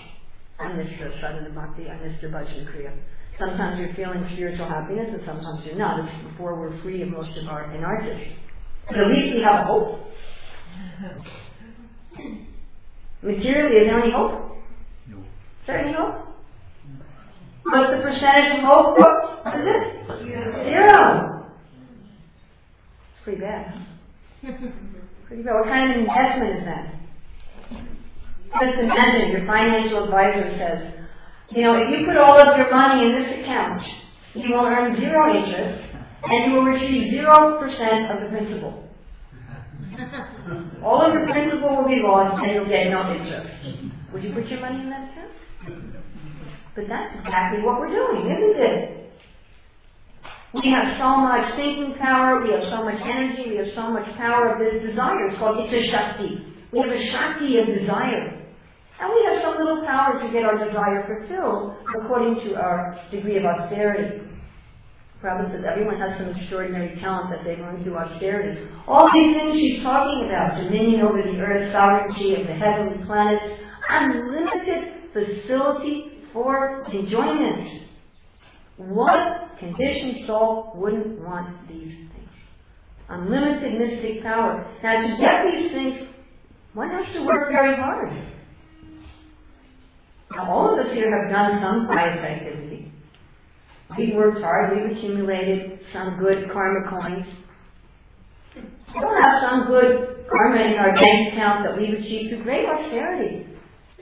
I 0.60 0.72
missed 0.72 0.96
the 1.00 1.12
Sadhana 1.20 1.52
Bhakti, 1.52 1.90
I 1.90 2.00
missed 2.00 2.22
the 2.22 2.28
Bhajan 2.28 2.64
Kriya. 2.72 2.96
Sometimes 3.38 3.78
you're 3.80 3.94
feeling 3.94 4.26
spiritual 4.34 4.68
happiness 4.68 5.08
and 5.12 5.22
sometimes 5.26 5.66
you're 5.66 5.76
not. 5.76 6.00
It's 6.00 6.32
before 6.32 6.58
we're 6.60 6.82
free 6.82 7.02
of 7.02 7.10
most 7.10 7.38
of 7.38 7.48
our 7.50 7.66
anarthas. 7.66 8.36
But 8.88 9.00
at 9.00 9.08
least 9.12 9.36
we 9.36 9.42
have 9.44 9.66
hope. 9.66 10.00
Materially, 13.22 13.84
is 13.84 13.88
there 13.90 14.00
any 14.00 14.12
hope? 14.12 14.56
No. 15.08 15.18
Is 15.18 15.24
there 15.68 15.80
any 15.80 15.94
hope? 15.94 16.27
What's 17.72 17.92
the 17.92 18.02
percentage 18.02 18.60
of 18.60 18.64
hope? 18.66 18.98
What 18.98 19.56
is 19.56 19.66
it? 19.68 20.24
Zero. 20.66 21.46
It's 23.12 23.24
pretty 23.24 23.42
bad. 23.42 23.74
huh? 24.46 24.52
Pretty 25.28 25.44
bad. 25.44 25.54
What 25.56 25.66
kind 25.68 25.92
of 25.92 25.98
investment 26.00 26.60
is 26.60 26.64
that? 26.66 26.94
Just 28.62 28.80
imagine 28.80 29.32
your 29.32 29.46
financial 29.46 30.06
advisor 30.06 30.56
says, 30.58 30.94
you 31.52 31.64
know, 31.64 31.76
if 31.76 31.92
you 31.92 32.06
put 32.08 32.16
all 32.16 32.40
of 32.40 32.58
your 32.58 32.72
money 32.72 33.04
in 33.04 33.12
this 33.22 33.44
account, 33.44 33.82
you 34.34 34.54
will 34.56 34.64
earn 34.66 34.96
zero 34.96 35.36
interest 35.36 35.84
and 36.24 36.52
you 36.52 36.58
will 36.58 36.64
receive 36.66 37.12
zero 37.12 37.60
percent 37.60 38.10
of 38.12 38.24
the 38.24 38.30
principal. 38.30 38.84
All 40.84 41.02
of 41.02 41.12
your 41.14 41.26
principal 41.28 41.76
will 41.76 41.88
be 41.88 42.00
lost 42.04 42.42
and 42.44 42.52
you'll 42.56 42.68
get 42.70 42.90
no 42.90 43.12
interest. 43.14 43.50
Would 44.14 44.24
you 44.24 44.34
put 44.34 44.48
your 44.48 44.62
money 44.62 44.80
in 44.82 44.90
that 44.90 45.12
account? 45.12 45.97
But 46.78 46.86
that's 46.86 47.10
exactly 47.18 47.66
what 47.66 47.82
we're 47.82 47.90
doing, 47.90 48.30
isn't 48.30 48.62
it? 48.62 49.10
We 50.54 50.70
have 50.70 50.94
so 51.02 51.18
much 51.26 51.58
thinking 51.58 51.98
power, 51.98 52.38
we 52.46 52.54
have 52.54 52.70
so 52.70 52.86
much 52.86 53.02
energy, 53.02 53.50
we 53.50 53.58
have 53.58 53.74
so 53.74 53.90
much 53.90 54.06
power 54.14 54.54
of 54.54 54.62
this 54.62 54.86
desire. 54.86 55.26
It's 55.26 55.42
called 55.42 55.58
Itcha 55.58 55.90
Shakti. 55.90 56.54
We 56.70 56.78
have 56.86 56.94
a 56.94 57.02
Shakti 57.10 57.58
of 57.58 57.66
desire. 57.66 58.46
And 59.02 59.10
we 59.10 59.20
have 59.26 59.42
some 59.42 59.58
little 59.58 59.82
power 59.90 60.22
to 60.22 60.30
get 60.30 60.46
our 60.46 60.54
desire 60.54 61.02
fulfilled 61.10 61.82
according 61.98 62.46
to 62.46 62.62
our 62.62 62.94
degree 63.10 63.42
of 63.42 63.46
austerity. 63.50 64.22
Prabhupada 65.18 65.58
says 65.58 65.66
everyone 65.66 65.98
has 65.98 66.14
some 66.22 66.30
extraordinary 66.30 66.94
talent 67.02 67.34
that 67.34 67.42
they 67.42 67.58
learn 67.58 67.82
through 67.82 67.98
austerity. 67.98 68.70
All 68.88 69.10
these 69.18 69.34
things 69.34 69.58
she's 69.58 69.82
talking 69.82 70.30
about, 70.30 70.62
dominion 70.62 71.02
over 71.02 71.26
the 71.26 71.42
earth, 71.42 71.74
sovereignty 71.74 72.38
of 72.38 72.46
the 72.46 72.54
heavenly 72.54 73.02
planets, 73.10 73.66
unlimited 73.90 75.10
facility 75.10 76.17
for 76.34 76.86
enjoyment. 76.92 77.84
What 78.78 79.58
conditioned 79.60 80.28
soul 80.28 80.72
wouldn't 80.76 81.20
want 81.20 81.68
these 81.68 81.94
things? 82.14 82.30
Unlimited 83.10 83.80
mystic 83.80 84.24
power. 84.24 84.66
Now 84.84 85.02
to 85.02 85.18
get 85.20 85.44
these 85.52 85.72
things, 85.72 86.10
one 86.74 86.90
has 86.92 87.12
to 87.14 87.26
work 87.26 87.52
very 87.52 87.76
hard. 87.76 88.12
Now 90.32 90.52
all 90.52 90.74
of 90.74 90.86
us 90.86 90.94
here 90.94 91.10
have 91.10 91.32
done 91.32 91.62
some 91.62 91.88
pious 91.88 92.20
activity. 92.20 92.92
We've 93.98 94.16
worked 94.16 94.42
hard, 94.42 94.76
we've 94.76 94.98
accumulated 94.98 95.80
some 95.94 96.20
good 96.20 96.52
karma 96.52 96.90
coins. 96.90 97.26
We 98.56 99.04
all 99.04 99.16
have 99.16 99.50
some 99.50 99.68
good 99.68 100.26
karma 100.30 100.62
in 100.62 100.74
our 100.78 100.94
bank 100.94 101.34
account 101.34 101.66
that 101.66 101.78
we've 101.78 101.94
achieved 101.94 102.30
through 102.30 102.44
great 102.44 102.66
austerity, 102.66 103.48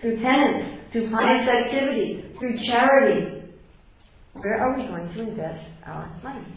through 0.01 0.21
penance, 0.21 0.81
through 0.95 1.11
pious 1.11 1.45
activity, 1.45 2.23
through 2.39 2.55
charity. 2.65 3.51
Where 4.31 4.63
are 4.63 4.77
we 4.77 4.87
going 4.87 5.13
to 5.13 5.21
invest 5.27 5.65
our 5.85 6.07
money? 6.23 6.47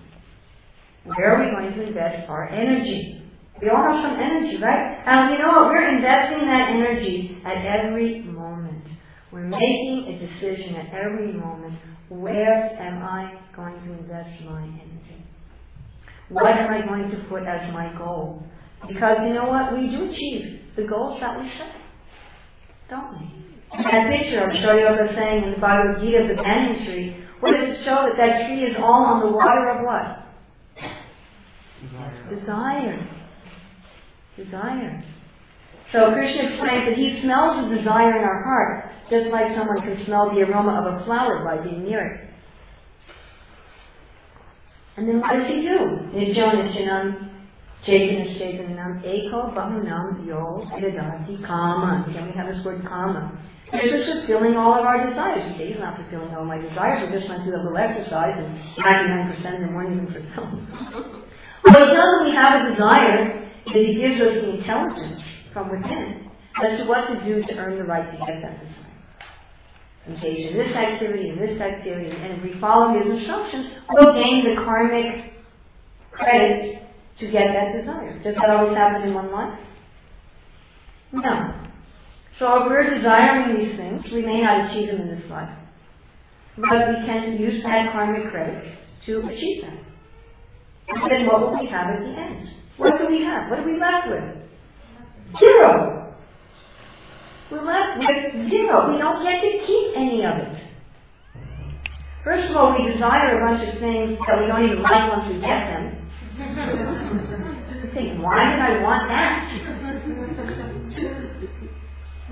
Where 1.02 1.34
are 1.34 1.44
we 1.44 1.50
going 1.50 1.74
to 1.74 1.88
invest 1.88 2.28
our 2.28 2.48
energy? 2.48 3.20
We 3.60 3.68
all 3.68 3.82
have 3.82 4.04
some 4.04 4.14
energy, 4.14 4.62
right? 4.62 5.02
And 5.06 5.32
you 5.32 5.38
know 5.40 5.48
what? 5.48 5.66
We're 5.66 5.96
investing 5.96 6.46
that 6.46 6.70
energy 6.70 7.42
at 7.44 7.66
every 7.66 8.22
moment. 8.22 8.84
We're 9.32 9.48
making 9.48 10.06
a 10.06 10.18
decision 10.24 10.76
at 10.76 10.94
every 10.94 11.32
moment. 11.32 11.74
Where 12.08 12.78
am 12.78 13.02
I 13.02 13.40
going 13.56 13.74
to 13.74 13.92
invest 13.92 14.40
my 14.44 14.62
energy? 14.62 15.26
What 16.28 16.46
am 16.46 16.72
I 16.72 16.86
going 16.86 17.10
to 17.10 17.28
put 17.28 17.42
as 17.42 17.72
my 17.72 17.92
goal? 17.98 18.44
Because 18.86 19.16
you 19.26 19.34
know 19.34 19.46
what? 19.46 19.72
We 19.72 19.90
do 19.90 20.08
achieve 20.08 20.60
the 20.76 20.86
goals 20.86 21.18
that 21.20 21.40
we 21.40 21.50
set, 21.58 21.74
don't 22.88 23.18
we? 23.18 23.48
That 23.72 24.08
picture 24.10 24.44
of 24.44 24.50
Shoyoga 24.50 25.06
was 25.06 25.14
saying 25.14 25.44
in 25.44 25.50
the 25.52 25.58
Bhagavad 25.58 26.00
Gita 26.00 26.26
the 26.28 26.42
banyan 26.42 26.84
tree, 26.84 27.16
what 27.40 27.52
does 27.52 27.76
it 27.76 27.84
show? 27.84 28.08
That 28.08 28.16
that 28.16 28.46
tree 28.46 28.64
is 28.64 28.76
all 28.78 29.04
on 29.04 29.20
the 29.20 29.30
water 29.30 29.68
of 29.70 29.84
what? 29.84 30.24
Desire. 32.30 33.08
Desire. 34.36 35.04
So 35.92 36.12
Krishna 36.12 36.50
explains 36.50 36.84
that 36.88 36.96
he 36.96 37.20
smells 37.22 37.68
the 37.68 37.76
desire 37.76 38.18
in 38.18 38.24
our 38.24 38.42
heart, 38.44 38.92
just 39.10 39.30
like 39.30 39.56
someone 39.56 39.80
can 39.80 40.04
smell 40.04 40.30
the 40.34 40.42
aroma 40.42 40.80
of 40.80 41.00
a 41.00 41.04
flower 41.04 41.44
by 41.44 41.62
being 41.62 41.84
near 41.84 42.04
it. 42.04 42.30
And 44.96 45.08
then 45.08 45.20
what 45.20 45.32
does 45.32 45.46
he 45.46 45.62
do? 45.62 45.78
Nijanachanam, 46.12 47.30
Chaitanya 47.86 49.00
Eko 49.04 49.54
Bahunam 49.54 50.26
Yo 50.26 50.66
Vidadati 50.72 51.46
Kama. 51.46 52.04
Again, 52.10 52.26
we 52.26 52.32
have 52.36 52.54
this 52.54 52.64
word 52.64 52.82
kama. 52.82 53.40
This 53.72 53.84
is 53.84 54.08
fulfilling 54.08 54.56
all 54.56 54.78
of 54.78 54.84
our 54.84 55.06
desires. 55.06 55.44
You 55.52 55.58
say, 55.58 55.72
he's 55.72 55.80
not 55.80 56.00
fulfilling 56.00 56.34
all 56.34 56.44
my 56.44 56.56
desires. 56.56 57.04
I 57.04 57.12
just 57.12 57.28
went 57.28 57.44
through 57.44 57.52
the 57.52 57.62
little 57.68 57.76
exercise 57.76 58.32
and 58.36 58.56
99% 58.80 59.54
of 59.54 59.60
them 59.60 59.74
weren't 59.74 59.92
even 59.92 60.08
fulfilled. 60.08 61.24
What 61.62 61.74
he 61.74 61.94
does 61.94 62.06
when 62.18 62.30
we 62.30 62.36
have 62.36 62.64
a 62.64 62.70
desire 62.70 63.50
is 63.66 63.86
he 63.86 63.94
gives 64.00 64.20
us 64.22 64.40
the 64.40 64.62
intelligence 64.62 65.20
from 65.52 65.70
within 65.70 66.30
as 66.64 66.78
to 66.78 66.84
what 66.86 67.08
to 67.08 67.24
do 67.24 67.42
to 67.42 67.52
earn 67.58 67.76
the 67.78 67.84
right 67.84 68.10
to 68.10 68.18
get 68.18 68.40
that 68.42 68.62
desire. 68.62 68.88
Engage 70.06 70.50
in 70.50 70.56
this 70.56 70.74
activity 70.74 71.28
and 71.28 71.38
this 71.38 71.60
activity, 71.60 72.10
and 72.10 72.38
if 72.38 72.42
we 72.42 72.60
follow 72.60 72.96
his 72.96 73.18
instructions, 73.18 73.66
we'll 73.90 74.14
gain 74.14 74.44
the 74.44 74.62
karmic 74.64 75.34
credit 76.12 76.82
to 77.20 77.26
get 77.30 77.48
that 77.52 77.78
desire. 77.78 78.18
Does 78.22 78.34
that 78.36 78.50
always 78.50 78.76
happen 78.76 79.08
in 79.08 79.14
one 79.14 79.30
life? 79.30 79.58
No. 81.12 81.67
So 82.38 82.62
if 82.62 82.70
we're 82.70 82.94
desiring 82.94 83.58
these 83.58 83.76
things, 83.76 84.04
we 84.12 84.24
may 84.24 84.42
not 84.42 84.70
achieve 84.70 84.88
them 84.88 85.00
in 85.00 85.18
this 85.18 85.30
life. 85.30 85.50
But 86.56 86.88
we 86.88 87.06
can 87.06 87.36
use 87.38 87.62
that 87.64 87.92
karmic 87.92 88.30
credit 88.30 88.78
to 89.06 89.18
achieve 89.26 89.62
them. 89.62 89.78
And 90.88 91.10
then 91.10 91.26
what 91.26 91.40
will 91.40 91.58
we 91.58 91.68
have 91.68 91.88
at 91.88 92.00
the 92.00 92.08
end? 92.08 92.48
What 92.76 92.98
do 92.98 93.06
we 93.08 93.22
have? 93.24 93.50
What 93.50 93.58
are 93.58 93.66
we 93.66 93.78
left 93.78 94.08
with? 94.08 94.22
Zero. 95.38 96.14
We're 97.50 97.64
left 97.64 97.98
with 97.98 98.50
zero. 98.50 98.92
We 98.92 98.98
don't 98.98 99.22
get 99.22 99.40
to 99.40 99.66
keep 99.66 99.96
any 99.96 100.24
of 100.24 100.36
it. 100.38 100.62
First 102.22 102.50
of 102.50 102.56
all, 102.56 102.72
we 102.72 102.92
desire 102.92 103.40
a 103.40 103.46
bunch 103.46 103.68
of 103.72 103.80
things 103.80 104.18
that 104.26 104.38
we 104.40 104.46
don't 104.46 104.64
even 104.64 104.82
like 104.82 105.10
once 105.10 105.28
we 105.32 105.40
get 105.40 105.66
them. 105.66 105.94
think, 107.98 108.22
why 108.22 108.50
did 108.50 108.60
I 108.60 108.82
want 108.82 109.08
that? 109.08 109.57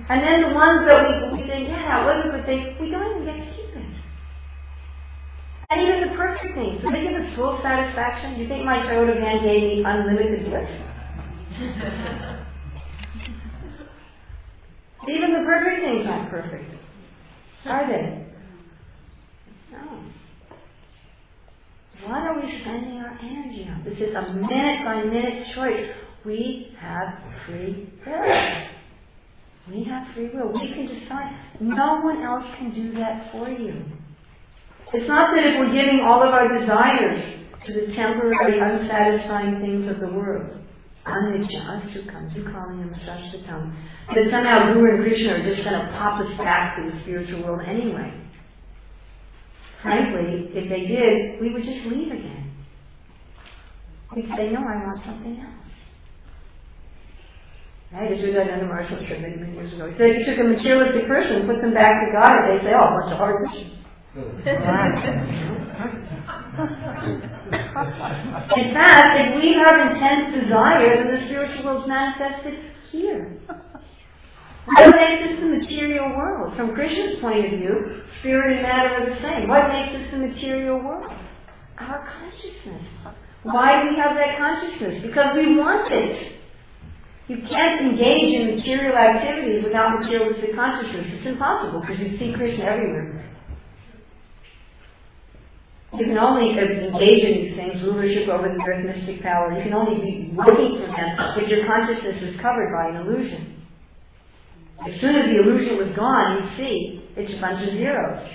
And 0.09 0.23
then 0.23 0.43
the 0.43 0.55
ones 0.55 0.87
that 0.89 1.03
we, 1.03 1.43
we 1.43 1.49
think, 1.49 1.69
yeah, 1.69 1.83
that 1.83 2.07
was 2.07 2.27
a 2.29 2.31
good 2.37 2.47
thing, 2.47 2.77
we 2.81 2.91
don't 2.91 3.23
even 3.23 3.27
get 3.27 3.45
to 3.45 3.51
keep 3.57 3.75
it. 3.75 3.87
And 5.71 5.81
even 5.83 6.09
the 6.09 6.15
perfect 6.17 6.55
things, 6.55 6.81
do 6.81 6.91
they 6.93 7.03
give 7.03 7.21
us 7.21 7.35
full 7.35 7.59
satisfaction? 7.63 8.39
You 8.39 8.47
think 8.49 8.65
my 8.65 8.79
Toyota 8.79 9.19
van 9.21 9.43
gave 9.43 9.63
me 9.63 9.83
unlimited 9.85 10.47
bliss? 10.47 10.71
even 15.09 15.33
the 15.33 15.43
perfect 15.45 15.83
things 15.83 16.07
aren't 16.07 16.31
perfect. 16.31 16.75
Are 17.67 17.87
they? 17.89 18.27
No. 19.73 20.05
What 22.05 22.19
are 22.23 22.37
we 22.41 22.61
spending 22.61 22.99
our 22.99 23.19
energy 23.21 23.69
on? 23.69 23.83
This 23.85 23.99
is 23.99 24.15
a 24.15 24.33
minute 24.35 24.85
by 24.85 25.03
minute 25.03 25.49
choice. 25.55 25.91
We 26.25 26.77
have 26.79 27.19
free 27.47 27.91
will. 28.07 28.76
We 29.71 29.85
have 29.85 30.15
free 30.15 30.31
will. 30.33 30.53
We 30.53 30.73
can 30.73 30.87
decide. 30.87 31.35
No 31.61 32.01
one 32.01 32.23
else 32.23 32.45
can 32.59 32.73
do 32.73 32.95
that 32.99 33.33
for 33.33 33.49
you. 33.49 33.85
It's 34.93 35.09
not 35.09 35.35
that 35.35 35.45
if 35.45 35.59
we're 35.59 35.75
giving 35.75 36.01
all 36.07 36.23
of 36.23 36.31
our 36.31 36.47
desires 36.59 37.35
to 37.67 37.73
the 37.73 37.93
temporary, 37.95 38.61
unsatisfying 38.61 39.61
things 39.61 39.91
of 39.91 39.99
the 39.99 40.15
world, 40.15 40.63
anicca, 41.05 41.83
sukkham, 41.91 42.31
dukkhalayam, 42.33 42.95
sashvatam, 43.03 43.75
that 44.15 44.31
somehow 44.31 44.73
Guru 44.73 44.95
and 44.95 45.03
Krishna 45.03 45.33
are 45.35 45.55
just 45.55 45.65
going 45.65 45.81
to 45.81 45.93
pop 45.99 46.21
us 46.21 46.39
back 46.39 46.77
to 46.77 46.91
the 46.91 47.01
spiritual 47.03 47.43
world 47.43 47.67
anyway. 47.67 48.13
Frankly, 49.83 50.51
if 50.55 50.69
they 50.69 50.87
did, 50.87 51.41
we 51.41 51.53
would 51.53 51.65
just 51.65 51.87
leave 51.87 52.13
again. 52.13 52.53
We'd 54.15 54.29
say, 54.37 54.51
no, 54.51 54.61
I 54.61 54.87
want 54.87 55.01
something 55.05 55.41
else. 55.41 55.66
Right? 57.97 58.13
As 58.13 58.21
we 58.21 58.29
did 58.29 58.45
on 58.51 58.61
the 58.61 58.67
Marshall 58.67 59.01
trip 59.07 59.25
many, 59.25 59.37
many 59.37 59.57
years 59.57 59.73
ago. 59.73 59.89
If 59.89 59.97
you 59.97 60.25
took 60.29 60.37
a 60.37 60.45
materialistic 60.45 61.09
person 61.09 61.41
and 61.41 61.49
put 61.49 61.65
them 61.65 61.73
back 61.73 61.97
to 62.05 62.13
God, 62.13 62.45
they'd 62.45 62.61
say, 62.61 62.77
oh, 62.77 62.93
a 62.93 63.01
bunch 63.01 63.09
of 63.09 63.17
hard 63.17 63.41
Christians. 63.41 63.73
In 68.53 68.69
fact, 68.77 69.09
if 69.17 69.41
we 69.41 69.57
have 69.65 69.81
intense 69.81 70.45
desire, 70.45 70.93
then 70.93 71.09
the 71.09 71.25
spiritual 71.25 71.65
world 71.65 71.83
is 71.85 71.89
manifested 71.89 72.55
here. 72.93 73.41
What 74.67 74.93
makes 74.93 75.23
this 75.25 75.41
the 75.41 75.47
material 75.47 76.09
world? 76.13 76.55
From 76.57 76.75
Krishna's 76.75 77.21
point 77.21 77.45
of 77.47 77.51
view, 77.59 78.03
spirit 78.21 78.61
and 78.61 78.63
matter 78.63 78.93
are 78.93 79.09
the 79.09 79.17
same. 79.23 79.49
What 79.49 79.69
makes 79.73 79.97
this 79.97 80.11
the 80.13 80.19
material 80.19 80.85
world? 80.85 81.13
Our 81.79 82.05
consciousness. 82.13 82.85
Why 83.43 83.81
do 83.81 83.89
we 83.89 83.97
have 83.97 84.17
that 84.17 84.37
consciousness? 84.37 85.01
Because 85.01 85.37
we 85.37 85.57
want 85.57 85.93
it. 85.93 86.37
You 87.29 87.39
can't 87.51 87.81
engage 87.81 88.35
in 88.35 88.57
material 88.57 88.97
activities 88.97 89.65
without 89.65 89.99
materialistic 89.99 90.55
consciousness. 90.55 91.07
It's 91.19 91.27
impossible 91.27 91.81
because 91.81 91.99
you 91.99 92.17
see 92.19 92.33
Krishna 92.33 92.65
everywhere. 92.65 93.27
You 95.99 96.05
can 96.07 96.19
only 96.19 96.51
engage 96.51 97.25
in 97.25 97.33
these 97.43 97.57
things, 97.57 97.83
rulership 97.83 98.29
over 98.29 98.49
the 98.49 98.63
earth, 98.63 98.85
mystic 98.85 99.23
power. 99.23 99.57
You 99.57 99.63
can 99.63 99.73
only 99.73 100.01
be 100.01 100.31
working 100.37 100.79
for 100.79 100.87
them 100.87 101.43
if 101.43 101.49
your 101.49 101.67
consciousness 101.67 102.23
is 102.23 102.41
covered 102.41 102.71
by 102.71 102.91
an 102.91 103.07
illusion. 103.07 103.65
As 104.87 105.01
soon 105.01 105.17
as 105.17 105.25
the 105.27 105.41
illusion 105.41 105.79
was 105.79 105.97
gone, 105.97 106.37
you 106.37 106.57
see 106.57 107.09
it's 107.17 107.33
a 107.35 107.41
bunch 107.41 107.67
of 107.67 107.75
zeros. 107.75 108.29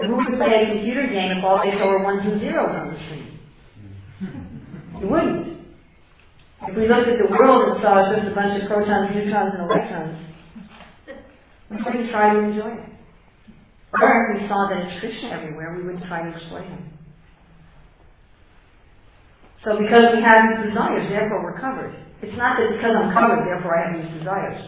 Who 0.00 0.16
would 0.16 0.38
play 0.38 0.62
a 0.62 0.74
computer 0.76 1.08
game 1.08 1.36
if 1.36 1.44
all 1.44 1.60
they 1.64 1.72
saw 1.76 1.88
were 1.90 2.04
ones 2.04 2.22
and 2.24 2.40
zeros 2.40 2.70
on 2.70 2.94
the 2.94 3.00
screen? 3.04 3.40
You 5.00 5.08
wouldn't. 5.08 5.57
If 6.66 6.76
we 6.76 6.88
looked 6.88 7.08
at 7.08 7.18
the 7.22 7.30
world 7.30 7.68
and 7.70 7.82
saw 7.82 8.10
just 8.10 8.26
a 8.26 8.34
bunch 8.34 8.62
of 8.62 8.68
protons, 8.68 9.14
neutrons, 9.14 9.54
and 9.54 9.62
electrons, 9.70 10.18
we 11.70 11.76
wouldn't 11.76 12.10
try 12.10 12.34
to 12.34 12.38
enjoy 12.40 12.72
it. 12.74 12.88
Or 13.94 14.34
if 14.34 14.42
we 14.42 14.48
saw 14.48 14.68
that 14.68 14.84
it's 14.84 15.00
Krishna 15.00 15.30
everywhere, 15.30 15.76
we 15.76 15.84
wouldn't 15.84 16.04
try 16.06 16.22
to 16.22 16.34
exploit 16.34 16.64
him. 16.64 16.92
So 19.64 19.78
because 19.78 20.14
we 20.14 20.22
have 20.22 20.38
these 20.50 20.70
desires, 20.70 21.08
therefore 21.08 21.42
we're 21.42 21.60
covered. 21.60 21.94
It's 22.22 22.36
not 22.36 22.58
that 22.58 22.74
because 22.74 22.90
I'm 22.90 23.14
covered, 23.14 23.46
therefore 23.46 23.78
I 23.78 23.90
have 23.90 23.94
these 24.02 24.18
desires. 24.18 24.60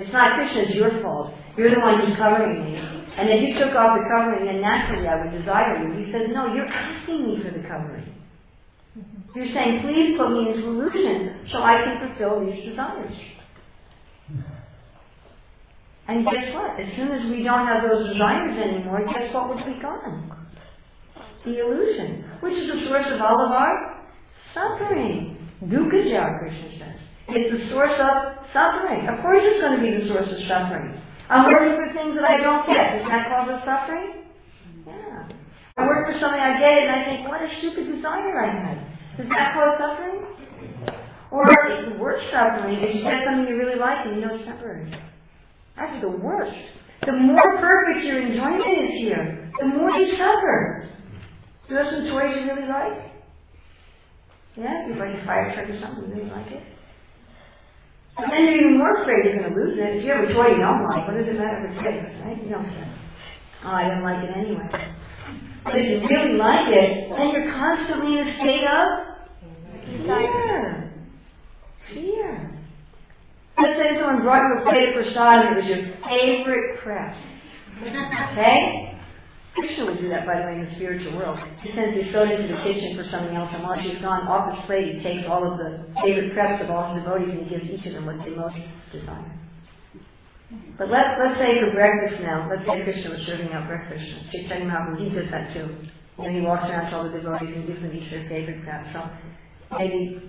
It's 0.00 0.12
not 0.12 0.36
Krishna's 0.36 0.74
your 0.74 1.00
fault. 1.02 1.32
You're 1.56 1.70
the 1.70 1.80
one 1.80 2.00
who's 2.00 2.16
covering 2.16 2.64
me. 2.64 2.76
And 3.16 3.28
if 3.28 3.42
you 3.42 3.58
took 3.58 3.74
off 3.74 3.98
the 3.98 4.04
covering, 4.08 4.46
then 4.46 4.60
naturally 4.60 5.08
I 5.08 5.24
would 5.24 5.32
desire 5.32 5.82
you. 5.82 6.04
He 6.04 6.12
says, 6.12 6.28
no, 6.32 6.54
you're 6.54 6.68
asking 6.68 7.26
me 7.26 7.42
for 7.42 7.50
the 7.50 7.66
covering. 7.66 8.17
You're 9.34 9.52
saying, 9.54 9.82
please 9.82 10.16
put 10.18 10.30
me 10.32 10.50
into 10.50 10.66
illusion 10.66 11.46
so 11.52 11.62
I 11.62 11.82
can 11.84 12.08
fulfill 12.08 12.44
these 12.44 12.64
desires. 12.70 13.14
And 16.08 16.24
guess 16.24 16.54
what? 16.54 16.80
As 16.80 16.88
soon 16.96 17.12
as 17.12 17.30
we 17.30 17.44
don't 17.44 17.66
have 17.66 17.84
those 17.88 18.12
desires 18.12 18.56
anymore, 18.56 19.04
guess 19.06 19.32
what 19.34 19.48
would 19.50 19.58
be 19.58 19.78
gone? 19.80 20.32
The 21.44 21.60
illusion, 21.60 22.24
which 22.40 22.54
is 22.54 22.72
the 22.72 22.88
source 22.88 23.06
of 23.12 23.20
all 23.20 23.44
of 23.44 23.52
our 23.52 24.04
suffering. 24.54 25.36
Dukkhaja, 25.64 26.38
Krishna 26.38 26.78
says. 26.78 27.00
It's 27.28 27.52
the 27.52 27.70
source 27.70 27.92
of 28.00 28.48
suffering. 28.52 29.06
Of 29.06 29.20
course 29.20 29.40
it's 29.42 29.60
going 29.60 29.76
to 29.76 29.82
be 29.84 30.02
the 30.02 30.08
source 30.08 30.32
of 30.32 30.40
suffering. 30.48 30.96
I'm 31.28 31.44
working 31.44 31.76
for 31.76 31.92
things 31.92 32.16
that 32.16 32.24
I 32.24 32.40
don't 32.40 32.64
get. 32.66 32.98
Does 32.98 33.08
that 33.12 33.28
cause 33.28 33.48
us 33.52 33.62
suffering? 33.68 34.24
Yeah. 34.86 35.28
I 35.76 35.84
work 35.84 36.08
for 36.08 36.18
something 36.18 36.40
I 36.40 36.58
get 36.58 36.88
and 36.88 36.90
I 36.90 37.04
think, 37.04 37.28
what 37.28 37.42
a 37.42 37.52
stupid 37.60 37.84
desire 37.94 38.40
I 38.40 38.48
had. 38.48 38.87
Does 39.18 39.28
that 39.28 39.54
cause 39.54 39.74
suffering? 39.78 40.22
Or 41.30 41.44
the 41.90 41.98
worst 41.98 42.24
suffering 42.32 42.78
is 42.78 42.96
you 42.96 43.02
get 43.02 43.20
something 43.26 43.48
you 43.48 43.58
really 43.58 43.78
like 43.78 44.06
and 44.06 44.16
you 44.16 44.26
know 44.26 44.34
it's 44.36 44.44
temporary. 44.46 44.94
That's 45.76 46.00
the 46.00 46.08
worst. 46.08 46.56
The 47.04 47.12
more 47.12 47.58
perfect 47.58 48.06
your 48.06 48.22
enjoyment 48.22 48.62
is 48.62 48.98
here, 48.98 49.52
the 49.60 49.66
more 49.66 49.90
you 49.90 50.16
suffer. 50.16 50.88
Do 51.68 51.74
you 51.74 51.80
have 51.82 51.92
some 51.92 52.06
toys 52.08 52.34
you 52.38 52.46
really 52.46 52.68
like? 52.68 53.12
Yeah, 54.56 54.88
you 54.88 54.94
like 54.98 55.14
a 55.20 55.24
fire 55.26 55.54
truck 55.54 55.70
or 55.70 55.80
something, 55.80 56.08
you 56.08 56.14
really 56.14 56.30
like 56.30 56.50
it? 56.50 56.62
And 58.18 58.32
then 58.32 58.42
you're 58.46 58.58
even 58.58 58.78
more 58.78 59.02
afraid 59.02 59.24
you're 59.26 59.38
going 59.38 59.50
to 59.50 59.54
lose 59.54 59.78
it. 59.78 59.98
If 59.98 60.04
you 60.04 60.10
have 60.10 60.24
a 60.24 60.32
toy 60.34 60.50
you 60.54 60.58
don't 60.58 60.82
like, 60.90 61.06
what 61.06 61.14
does 61.14 61.26
it 61.26 61.38
matter 61.38 61.70
if 61.70 61.78
it's 61.78 62.18
right? 62.24 62.38
You 62.42 62.50
don't 62.50 62.66
care. 62.66 62.90
Oh, 63.64 63.70
I 63.70 63.84
didn't 63.86 64.02
like 64.02 64.24
it 64.26 64.32
anyway. 64.34 64.68
But 65.62 65.74
if 65.76 65.86
you 65.86 66.08
really 66.08 66.34
like 66.34 66.66
it, 66.66 67.10
then 67.14 67.30
you're 67.30 67.52
constantly 67.54 68.18
in 68.18 68.26
a 68.26 68.34
state 68.42 68.66
of 68.66 69.07
fear. 70.02 70.92
Fear. 71.92 72.58
Let's 73.60 73.78
say 73.80 73.98
someone 73.98 74.22
brought 74.22 74.42
you 74.42 74.60
a 74.60 74.62
plate 74.62 74.88
of 74.88 74.94
prasad 74.94 75.46
and 75.46 75.56
it 75.56 75.60
was 75.60 75.66
your 75.66 75.82
favorite 76.06 76.78
crap. 76.80 77.16
Okay? 77.82 78.94
Krishna 79.58 79.86
would 79.86 79.98
do 79.98 80.08
that, 80.10 80.24
by 80.24 80.38
the 80.38 80.46
way, 80.46 80.54
in 80.54 80.64
the 80.70 80.74
spiritual 80.76 81.18
world. 81.18 81.38
He 81.62 81.74
sends 81.74 81.98
Yasoda 81.98 82.38
into 82.38 82.54
the 82.54 82.62
kitchen 82.62 82.94
for 82.94 83.02
something 83.10 83.34
else, 83.34 83.50
and 83.52 83.64
while 83.64 83.74
she's 83.82 83.98
gone 83.98 84.28
off 84.30 84.54
his 84.54 84.62
plate, 84.66 84.94
he 84.94 85.02
takes 85.02 85.26
all 85.26 85.42
of 85.42 85.58
the 85.58 85.82
favorite 85.98 86.32
crepes 86.32 86.62
of 86.62 86.70
all 86.70 86.94
his 86.94 87.02
devotees 87.02 87.34
and 87.34 87.42
he 87.42 87.50
gives 87.50 87.66
each 87.66 87.86
of 87.86 87.94
them 87.94 88.06
what 88.06 88.22
they 88.22 88.30
most 88.30 88.54
desire. 88.94 89.34
But 90.78 90.88
let, 90.88 91.18
let's 91.18 91.38
say 91.42 91.58
for 91.60 91.74
breakfast 91.74 92.22
now, 92.22 92.48
let's 92.48 92.62
say 92.64 92.86
Krishna 92.86 93.10
was 93.10 93.26
serving 93.26 93.50
out 93.52 93.66
breakfast. 93.66 94.00
Chaitanya 94.32 94.64
Mahaprabhu, 94.64 95.02
he 95.02 95.10
does 95.10 95.30
that 95.30 95.52
too. 95.52 95.68
And 96.22 96.34
he 96.34 96.40
walks 96.40 96.64
around 96.64 96.90
to 96.90 96.96
all 96.96 97.04
the 97.04 97.18
devotees 97.18 97.52
and 97.54 97.66
gives 97.66 97.82
them 97.82 97.94
each 97.94 98.10
their 98.10 98.28
favorite 98.28 98.62
crepes. 98.64 98.88
So 98.94 99.02
maybe 99.76 100.22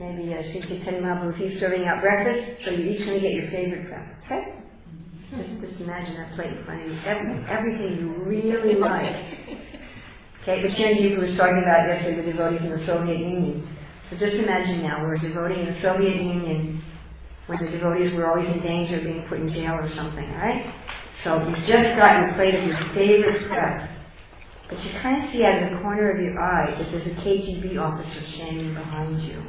maybe 0.00 0.34
uh, 0.34 0.42
Sri 0.50 0.60
Chaitanya 0.62 1.00
Mahaprabhu, 1.00 1.36
he's 1.38 1.60
serving 1.60 1.84
out 1.84 2.00
breakfast, 2.02 2.64
so 2.64 2.70
you're 2.72 2.90
each 2.90 3.06
going 3.06 3.20
to 3.20 3.22
get 3.22 3.32
your 3.32 3.50
favorite 3.50 3.86
crepe. 3.86 4.08
Okay? 4.26 4.42
Just, 5.30 5.48
just 5.62 5.80
imagine 5.80 6.14
that 6.16 6.34
plate 6.34 6.52
in 6.52 6.64
front 6.64 6.82
of 6.82 6.88
you. 6.90 6.98
Every, 7.06 7.32
everything 7.48 7.96
you 8.00 8.24
really 8.24 8.74
like. 8.74 9.14
Okay, 10.42 10.58
but 10.58 10.74
Shanjiv 10.74 11.22
was 11.22 11.38
talking 11.38 11.62
about 11.62 11.86
yesterday 11.86 12.18
the 12.18 12.32
devotees 12.32 12.60
in 12.66 12.70
the 12.74 12.84
Soviet 12.84 13.18
Union. 13.18 13.62
So 14.10 14.18
just 14.18 14.34
imagine 14.34 14.82
now 14.82 15.00
we're 15.00 15.14
a 15.14 15.22
devotee 15.22 15.60
in 15.60 15.66
the 15.70 15.78
Soviet 15.80 16.16
Union 16.16 16.82
when 17.46 17.64
the 17.64 17.70
devotees 17.70 18.12
were 18.12 18.26
always 18.26 18.50
in 18.50 18.60
danger 18.60 18.98
of 18.98 19.04
being 19.04 19.24
put 19.28 19.38
in 19.38 19.48
jail 19.54 19.78
or 19.78 19.88
something, 19.94 20.28
right? 20.34 20.66
So 21.22 21.38
you've 21.46 21.64
just 21.64 21.94
gotten 21.94 22.30
a 22.30 22.34
plate 22.34 22.58
of 22.58 22.66
your 22.66 22.78
favorite 22.92 23.46
stuff. 23.46 23.88
But 24.68 24.82
you 24.84 24.90
kind 25.00 25.24
of 25.24 25.32
see 25.32 25.44
out 25.44 25.62
of 25.62 25.70
the 25.70 25.76
corner 25.82 26.10
of 26.10 26.20
your 26.20 26.40
eye 26.40 26.70
that 26.78 26.90
there's 26.90 27.06
a 27.06 27.20
KGB 27.20 27.78
officer 27.78 28.22
standing 28.34 28.74
behind 28.74 29.22
you. 29.22 29.42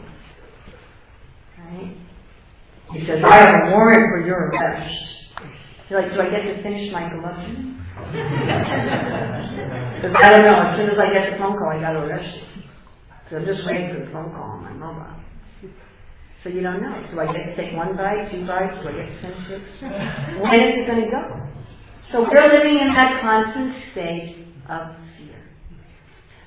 Right? 1.58 1.95
He 2.93 3.06
says, 3.08 3.23
I 3.26 3.36
have 3.38 3.49
a 3.49 3.71
warrant 3.71 4.10
for 4.12 4.26
your 4.26 4.49
arrest. 4.49 4.93
You're 5.89 6.02
like, 6.02 6.13
do 6.13 6.21
I 6.21 6.30
get 6.30 6.43
to 6.43 6.62
finish 6.63 6.91
my 6.91 7.04
Golovkin? 7.04 7.80
Because 10.04 10.17
I 10.21 10.30
don't 10.36 10.43
know, 10.43 10.60
as 10.60 10.76
soon 10.78 10.89
as 10.89 10.99
I 10.99 11.13
get 11.13 11.32
the 11.32 11.38
phone 11.38 11.58
call, 11.58 11.69
I 11.69 11.80
got 11.80 11.93
to 11.93 11.99
arrest 11.99 12.28
you. 12.36 12.63
So 13.30 13.38
I'm 13.38 13.45
just 13.45 13.65
waiting 13.65 13.88
for 13.93 14.04
the 14.04 14.12
phone 14.12 14.32
call 14.36 14.60
on 14.60 14.63
my 14.63 14.73
mobile. 14.73 15.15
So 16.43 16.49
you 16.49 16.60
don't 16.62 16.82
know. 16.82 17.08
Do 17.10 17.21
I 17.21 17.26
get 17.28 17.45
to 17.45 17.56
take 17.56 17.73
one 17.73 17.95
bite, 17.95 18.30
two 18.30 18.45
bites? 18.45 18.76
Do 18.84 18.89
I 18.89 18.91
get 18.91 19.08
to 19.08 19.21
finish 19.21 19.47
it? 19.47 20.41
When 20.43 20.60
is 20.60 20.76
it 20.76 20.88
going 20.91 21.06
to 21.06 21.10
go? 21.10 21.23
So 22.12 22.28
we're 22.30 22.52
living 22.52 22.80
in 22.80 22.93
that 22.93 23.21
constant 23.21 23.76
state 23.93 24.45
of. 24.67 25.03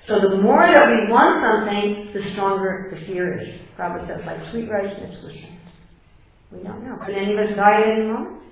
So 0.09 0.21
the 0.21 0.37
more 0.40 0.62
that 0.62 0.87
we 0.87 1.11
want 1.11 1.42
something, 1.42 2.12
the 2.14 2.33
stronger 2.33 2.92
the 2.95 3.07
fear 3.07 3.40
is. 3.40 3.49
Prabhupada 3.77 4.07
says, 4.07 4.27
like 4.27 4.38
sweet 4.53 4.69
with 4.71 5.33
sand. 5.33 5.59
We 6.53 6.62
don't 6.62 6.85
know. 6.85 6.97
Could 7.05 7.16
any 7.16 7.33
of 7.33 7.38
us 7.38 7.57
die 7.57 7.81
at 7.81 7.88
any 7.88 8.07
moment? 8.07 8.42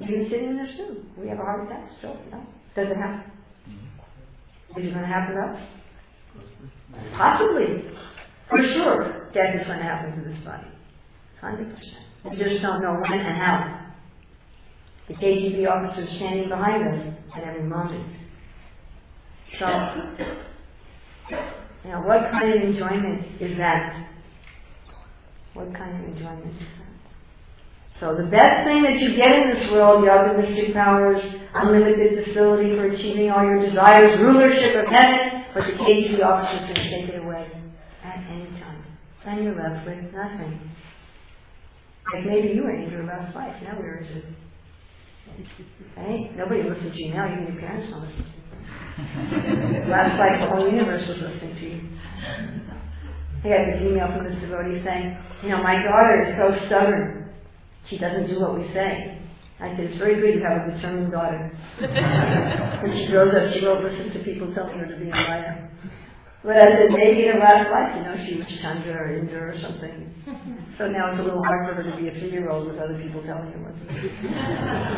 You 0.00 0.06
can 0.06 0.26
sit 0.28 0.42
in 0.42 0.56
there 0.56 0.68
soon. 0.76 1.10
We 1.16 1.28
have 1.28 1.38
a 1.38 1.42
heart 1.42 1.66
attack 1.66 1.90
still. 1.98 2.18
No? 2.32 2.42
Does 2.74 2.88
it 2.90 2.96
happen? 2.96 3.30
Is 4.76 4.84
it 4.84 4.90
going 4.92 5.00
to 5.00 5.06
happen 5.06 5.36
to 5.36 5.42
us? 5.42 5.60
Possibly. 7.16 7.84
For 8.50 8.58
sure, 8.74 9.30
death 9.32 9.60
is 9.60 9.66
going 9.66 9.78
to 9.78 9.84
happen 9.84 10.22
to 10.22 10.28
this 10.28 10.44
body. 10.44 10.66
100%. 11.42 12.30
We 12.30 12.36
just 12.36 12.62
don't 12.62 12.82
know 12.82 13.00
when 13.00 13.20
and 13.20 13.38
how. 13.38 13.92
The 15.08 15.14
KGB 15.14 15.66
officers 15.68 16.08
standing 16.16 16.48
behind 16.48 16.82
us 16.82 17.14
at 17.36 17.44
every 17.44 17.62
moment. 17.62 18.04
So, 19.58 19.66
you 21.84 21.90
know, 21.90 22.00
what 22.02 22.30
kind 22.30 22.52
of 22.52 22.68
enjoyment 22.68 23.40
is 23.40 23.56
that? 23.58 24.08
What 25.54 25.72
kind 25.74 25.96
of 25.96 26.16
enjoyment 26.16 26.52
is 26.60 26.68
that? 26.78 26.86
So 28.00 28.14
the 28.14 28.28
best 28.28 28.68
thing 28.68 28.82
that 28.84 29.00
you 29.00 29.16
get 29.16 29.32
in 29.32 29.56
this 29.56 29.72
world, 29.72 30.04
the 30.04 30.36
mystic 30.36 30.74
powers, 30.74 31.16
unlimited 31.54 32.26
facility 32.26 32.76
for 32.76 32.92
achieving 32.92 33.30
all 33.30 33.42
your 33.42 33.64
desires, 33.64 34.20
rulership 34.20 34.84
of 34.84 34.92
heaven, 34.92 35.44
but 35.54 35.64
the 35.64 35.72
KGB 35.80 36.20
officer 36.22 36.66
can 36.66 36.76
take 36.76 37.08
it 37.08 37.24
away 37.24 37.48
at 38.04 38.18
any 38.28 38.50
time. 38.60 38.84
Then 39.24 39.42
you're 39.44 39.56
left 39.56 39.86
with 39.86 40.12
nothing. 40.12 40.60
Like 42.12 42.26
maybe 42.26 42.48
you 42.54 42.62
were 42.64 42.76
in 42.76 42.90
your 42.90 43.04
last 43.04 43.34
life, 43.34 43.56
now 43.64 43.78
where 43.80 44.04
is 44.04 44.08
it? 44.16 44.24
Right? 45.96 46.36
Nobody 46.36 46.68
listens 46.68 46.92
to 46.94 47.00
you 47.02 47.14
now, 47.14 47.32
even 47.32 47.54
your 47.54 47.62
parents 47.62 47.90
don't 47.90 48.02
listen 48.02 48.24
to 48.24 48.28
you. 48.28 48.35
Last 48.96 50.18
life 50.18 50.40
the 50.40 50.48
whole 50.48 50.70
universe 50.70 51.06
was 51.08 51.18
listening 51.20 51.54
to 51.54 51.66
you. 51.68 51.80
I 53.44 53.48
got 53.48 53.62
this 53.68 53.82
email 53.84 54.08
from 54.08 54.24
this 54.24 54.40
devotee 54.40 54.82
saying, 54.84 55.16
you 55.42 55.50
know, 55.50 55.62
my 55.62 55.76
daughter 55.76 56.24
is 56.24 56.32
so 56.40 56.66
stubborn. 56.66 57.28
She 57.88 57.98
doesn't 57.98 58.26
do 58.26 58.40
what 58.40 58.58
we 58.58 58.64
say. 58.72 59.20
I 59.60 59.70
said, 59.76 59.80
it's 59.80 59.98
very 59.98 60.20
good 60.20 60.40
you 60.40 60.44
have 60.48 60.68
a 60.68 60.74
determined 60.74 61.12
daughter. 61.12 61.52
when 62.82 62.92
she 62.96 63.06
grows 63.10 63.32
up, 63.32 63.54
she 63.54 63.64
won't 63.64 63.84
listen 63.84 64.12
to 64.12 64.24
people 64.24 64.52
telling 64.54 64.78
her 64.78 64.86
to 64.86 64.96
be 64.96 65.08
a 65.08 65.14
liar. 65.14 65.70
But 66.46 66.62
I 66.62 66.78
said, 66.78 66.94
maybe 66.94 67.26
in 67.26 67.34
her 67.34 67.42
last 67.42 67.66
life, 67.74 67.90
you 67.98 68.06
know, 68.06 68.14
she 68.22 68.38
was 68.38 68.46
Chandra 68.62 68.94
or 68.94 69.18
Indra 69.18 69.50
or 69.50 69.58
something. 69.58 70.14
So 70.78 70.86
now 70.86 71.10
it's 71.10 71.18
a 71.18 71.26
little 71.26 71.42
hard 71.42 71.66
for 71.66 71.82
her 71.82 71.84
to 71.90 71.94
be 71.98 72.06
a 72.06 72.14
three-year-old 72.14 72.70
with 72.70 72.78
other 72.78 72.94
people 73.02 73.18
telling 73.26 73.50
her 73.50 73.58
what 73.66 73.74
to 73.74 73.82
do. 73.82 74.06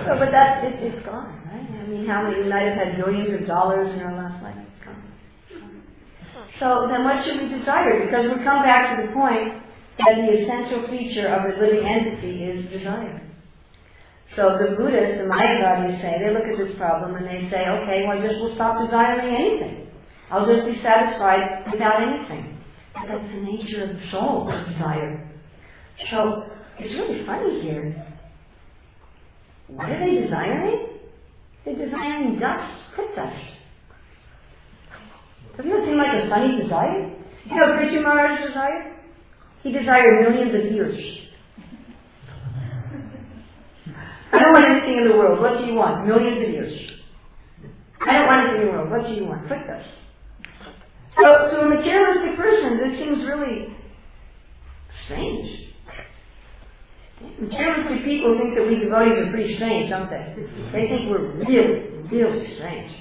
so, 0.04 0.12
but 0.20 0.28
that, 0.28 0.60
it, 0.60 0.76
it's 0.84 1.00
gone, 1.08 1.40
right? 1.48 1.64
I 1.64 1.88
mean, 1.88 2.04
how 2.04 2.28
many, 2.28 2.44
might 2.44 2.68
have 2.68 2.76
had 2.76 3.00
billions 3.00 3.32
of 3.32 3.48
dollars 3.48 3.88
in 3.96 4.04
our 4.04 4.12
last 4.12 4.44
life. 4.44 4.60
It's 4.60 4.84
gone. 4.84 5.00
So 6.60 6.84
then 6.92 7.08
what 7.08 7.24
should 7.24 7.40
we 7.40 7.48
desire? 7.48 7.96
Because 8.04 8.28
we 8.28 8.44
come 8.44 8.60
back 8.60 8.92
to 8.92 9.08
the 9.08 9.14
point 9.16 9.64
that 10.04 10.20
the 10.20 10.28
essential 10.44 10.84
feature 10.92 11.32
of 11.32 11.48
a 11.48 11.56
living 11.56 11.88
entity 11.88 12.44
is 12.44 12.68
desire. 12.68 13.24
So 14.36 14.60
the 14.60 14.76
Buddhists, 14.76 15.16
the 15.16 15.24
Mayavadis 15.24 15.96
say, 16.04 16.20
they 16.20 16.28
look 16.28 16.44
at 16.44 16.60
this 16.60 16.76
problem 16.76 17.16
and 17.16 17.24
they 17.24 17.48
say, 17.48 17.64
okay, 17.64 18.04
well 18.04 18.20
I 18.20 18.36
we'll 18.36 18.52
stop 18.52 18.84
desiring 18.84 19.32
anything. 19.32 19.87
I'll 20.30 20.46
just 20.46 20.66
be 20.66 20.82
satisfied 20.82 21.64
without 21.72 22.02
anything. 22.02 22.58
But 22.94 23.04
that's 23.08 23.32
the 23.32 23.40
nature 23.40 23.84
of 23.84 23.96
the 23.96 24.10
soul, 24.10 24.46
desire. 24.46 25.30
So 26.10 26.44
it's 26.78 26.94
really 26.94 27.24
funny 27.24 27.62
here. 27.62 28.06
What 29.68 29.88
are 29.90 29.98
they 29.98 30.20
desiring? 30.22 30.88
They're 31.64 31.86
desiring 31.86 32.38
dust, 32.38 32.72
pit 32.96 33.06
dust. 33.16 33.36
Doesn't 35.56 35.70
that 35.70 35.84
seem 35.86 35.98
like 35.98 36.24
a 36.24 36.28
funny 36.28 36.62
desire? 36.62 37.10
You 37.46 37.56
know 37.56 37.76
Krishna 37.76 38.00
Maharaj 38.00 38.46
desired? 38.46 38.94
He 39.62 39.72
desired 39.72 40.22
millions 40.22 40.54
of 40.54 40.72
years. 40.72 40.96
I 44.32 44.38
don't 44.38 44.52
want 44.52 44.64
anything 44.70 44.98
in 45.02 45.08
the 45.08 45.16
world. 45.16 45.40
What 45.40 45.58
do 45.58 45.64
you 45.64 45.74
want? 45.74 46.06
Millions 46.06 46.46
of 46.46 46.52
years. 46.52 46.90
I 48.00 48.12
don't 48.12 48.26
want 48.26 48.48
anything 48.48 48.60
in 48.60 48.66
the 48.68 48.72
world. 48.72 48.90
What 48.90 49.06
do 49.06 49.14
you 49.14 49.24
want? 49.24 49.48
Foot 49.48 49.66
dust. 49.66 49.88
To 51.58 51.64
a 51.64 51.74
materialistic 51.74 52.36
person, 52.36 52.78
this 52.78 52.98
seems 53.00 53.26
really 53.26 53.74
strange. 55.06 55.74
Materialistic 57.40 58.04
people 58.04 58.38
think 58.38 58.54
that 58.54 58.62
we 58.68 58.78
devotees 58.78 59.26
are 59.26 59.30
pretty 59.32 59.56
strange, 59.56 59.90
don't 59.90 60.08
they? 60.08 60.38
They 60.70 60.86
think 60.86 61.10
we're 61.10 61.34
really, 61.34 61.90
really 62.12 62.54
strange. 62.54 62.92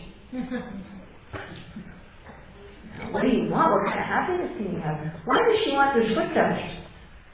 What 3.11 3.21
do 3.21 3.27
you 3.29 3.47
want? 3.47 3.69
What 3.77 3.85
kind 3.85 3.99
of 3.99 4.05
happiness 4.09 4.49
can 4.57 4.73
you 4.73 4.79
have? 4.81 5.05
Why 5.25 5.37
does 5.37 5.63
she 5.63 5.73
want 5.73 5.93
this 5.93 6.09
foot 6.17 6.33
dust? 6.33 6.65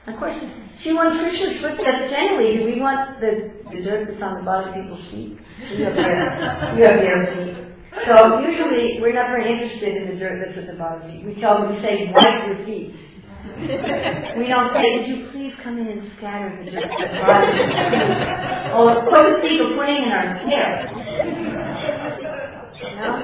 Of 0.06 0.18
course, 0.18 0.36
she 0.82 0.92
wants 0.92 1.16
Krishna's 1.18 1.62
footsteps 1.62 2.12
generally. 2.12 2.58
Do 2.58 2.64
we 2.66 2.80
want 2.82 3.18
the, 3.20 3.48
the 3.72 3.80
dirt 3.82 4.08
that's 4.10 4.22
on 4.22 4.36
the 4.36 4.44
bottom 4.44 4.68
of 4.68 4.74
people's 4.74 5.08
feet? 5.10 5.38
You 5.72 5.84
have 5.86 5.94
bare, 5.94 6.76
you 6.76 6.84
have 6.84 7.00
bare 7.00 7.32
feet. 7.32 7.63
So 8.02 8.40
usually 8.42 8.98
we're 9.00 9.14
not 9.14 9.30
very 9.30 9.46
interested 9.46 9.94
in 9.96 10.10
the 10.10 10.16
dirt 10.18 10.42
that's 10.44 10.58
at 10.58 10.66
the 10.66 10.74
bottom 10.76 11.02
of 11.02 11.10
feet. 11.10 11.24
We 11.24 11.40
tell 11.40 11.62
them, 11.62 11.74
we 11.74 11.80
say, 11.80 12.10
wipe 12.10 12.46
your 12.50 12.66
feet. 12.66 12.90
we 14.34 14.50
don't 14.50 14.74
say, 14.74 14.98
would 14.98 15.06
you 15.06 15.30
please 15.30 15.54
come 15.62 15.78
in 15.78 15.86
and 15.86 16.10
scatter 16.18 16.50
the 16.58 16.70
dirt 16.74 16.90
at 16.90 17.10
the 17.14 17.22
bottom 17.22 17.48
of 17.48 17.54
your 17.54 17.70
feet? 17.70 18.74
Or 18.74 19.06
put 19.06 19.22
a 19.22 19.38
seed 19.46 19.60
of 19.62 19.78
putting 19.78 20.02
in 20.02 20.10
our 20.10 20.26
hair. 20.42 20.90
You 22.74 22.90
know? 22.98 23.14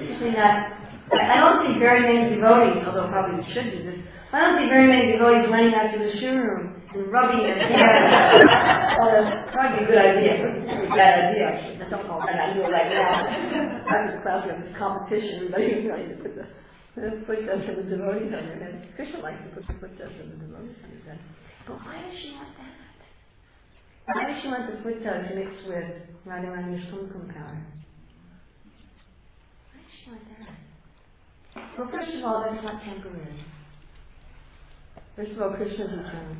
Usually 0.00 0.32
not. 0.32 0.72
I 1.12 1.36
don't 1.36 1.68
see 1.68 1.78
very 1.78 2.00
many 2.00 2.34
devotees, 2.34 2.84
although 2.88 3.08
probably 3.08 3.44
we 3.44 3.52
should 3.52 3.70
do 3.70 3.84
this, 3.84 4.00
I 4.32 4.40
don't 4.40 4.56
see 4.60 4.68
very 4.68 4.88
many 4.88 5.12
devotees 5.12 5.48
running 5.52 5.74
out 5.74 5.92
to 5.92 5.98
the 6.00 6.20
showroom 6.20 6.74
and 6.74 6.77
rubbing 6.94 7.44
hair. 7.44 7.60
oh, 9.00 9.10
that's 9.12 9.52
probably 9.52 9.84
a 9.84 9.88
good 9.88 9.98
idea. 9.98 10.40
A 10.40 10.88
bad 10.96 11.32
idea. 11.32 11.84
I 11.84 11.90
don't 11.90 12.06
know 12.08 12.16
what 12.16 12.28
I 12.28 12.54
do 12.54 12.62
right 12.62 12.88
now. 12.88 14.16
The 14.16 14.22
class, 14.22 14.44
we 14.44 14.52
have 14.52 14.64
this 14.64 14.74
competition. 14.78 15.52
Everybody 15.52 15.86
trying 15.86 16.08
to 16.08 16.16
put 16.22 16.34
the, 16.34 16.46
foot 17.26 17.46
dust 17.46 17.68
of 17.68 17.76
the 17.76 17.86
devotees 17.96 18.32
on 18.32 18.44
their 18.48 18.58
head. 18.58 18.88
Krishna 18.96 19.20
likes 19.20 19.42
to 19.44 19.50
put 19.54 19.66
the 19.66 19.74
foot 19.80 19.98
dust 19.98 20.16
of 20.16 20.26
the 20.32 20.38
devotees 20.40 20.76
on 20.84 20.90
his 20.90 21.04
head. 21.04 21.20
But 21.66 21.76
why 21.84 22.00
does 22.00 22.16
she 22.16 22.32
want 22.32 22.56
that? 22.56 22.74
Why 24.08 24.24
does 24.32 24.40
she 24.40 24.48
want 24.48 24.64
the 24.72 24.80
foot 24.82 25.04
dust 25.04 25.34
mixed 25.36 25.68
with 25.68 25.88
Radharani's 26.24 26.84
kumkum 26.88 27.28
powder? 27.28 27.60
Why 29.68 29.78
does 29.84 29.92
she 29.92 30.10
want 30.10 30.24
that? 30.24 30.56
Well, 31.76 31.88
first 31.92 32.16
of 32.16 32.24
all, 32.24 32.44
that's 32.48 32.64
not 32.64 32.82
temporary. 32.82 33.44
First 35.16 35.32
of 35.32 35.42
all, 35.42 35.50
Krishna 35.54 35.84
is 35.84 35.92
eternal. 35.92 36.36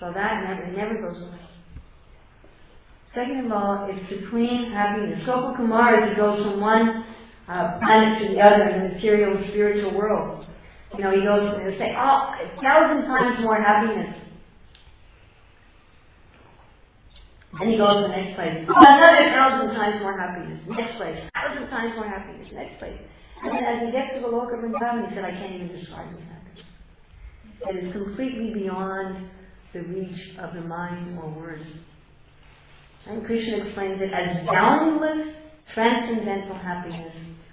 So 0.00 0.12
that 0.12 0.44
never, 0.44 0.66
never 0.72 0.94
goes 1.00 1.22
away. 1.22 1.40
Second 3.14 3.46
of 3.46 3.52
all, 3.52 3.88
it's 3.90 4.12
supreme 4.12 4.72
happiness. 4.72 5.24
Gopakumar 5.24 6.04
is 6.04 6.10
he 6.10 6.16
goes 6.16 6.44
from 6.44 6.60
one 6.60 7.04
uh, 7.48 7.78
planet 7.78 8.20
to 8.20 8.34
the 8.34 8.40
other 8.40 8.68
in 8.68 8.82
the 8.82 8.94
material 8.94 9.36
and 9.38 9.48
spiritual 9.48 9.96
world. 9.96 10.44
You 10.96 11.02
know, 11.02 11.10
he 11.10 11.24
goes 11.24 11.48
and 11.48 11.74
say, 11.78 11.96
oh, 11.96 12.28
a 12.36 12.60
thousand 12.60 13.08
times 13.08 13.40
more 13.40 13.56
happiness. 13.56 14.20
Then 17.58 17.70
he 17.70 17.78
goes 17.78 17.96
to 17.96 18.02
the 18.02 18.12
next 18.12 18.36
place. 18.36 18.68
Another 18.68 19.32
thousand 19.32 19.74
times 19.74 19.96
more 20.02 20.18
happiness. 20.18 20.60
Next 20.68 20.96
place. 20.96 21.16
Thousand 21.32 21.68
times 21.72 21.96
more 21.96 22.08
happiness. 22.08 22.48
Next 22.52 22.78
place. 22.78 23.00
And 23.42 23.56
then 23.56 23.64
as 23.64 23.80
he 23.86 23.92
gets 23.92 24.12
to 24.16 24.28
Goloka 24.28 24.60
Vrindavan, 24.60 25.08
he 25.08 25.14
said, 25.14 25.24
I 25.24 25.32
can't 25.32 25.54
even 25.54 25.68
describe 25.72 26.12
this 26.12 26.20
happiness. 26.20 26.64
It 27.64 27.76
is 27.84 27.92
completely 27.92 28.52
beyond 28.52 29.30
the 29.72 29.80
reach 29.82 30.36
of 30.38 30.54
the 30.54 30.60
mind 30.60 31.18
or 31.18 31.30
words. 31.30 31.64
And 33.06 33.24
Krishna 33.24 33.64
explains 33.64 34.00
it 34.00 34.10
as 34.12 34.46
boundless 34.46 35.34
transcendental 35.74 36.56
happiness 36.58 37.12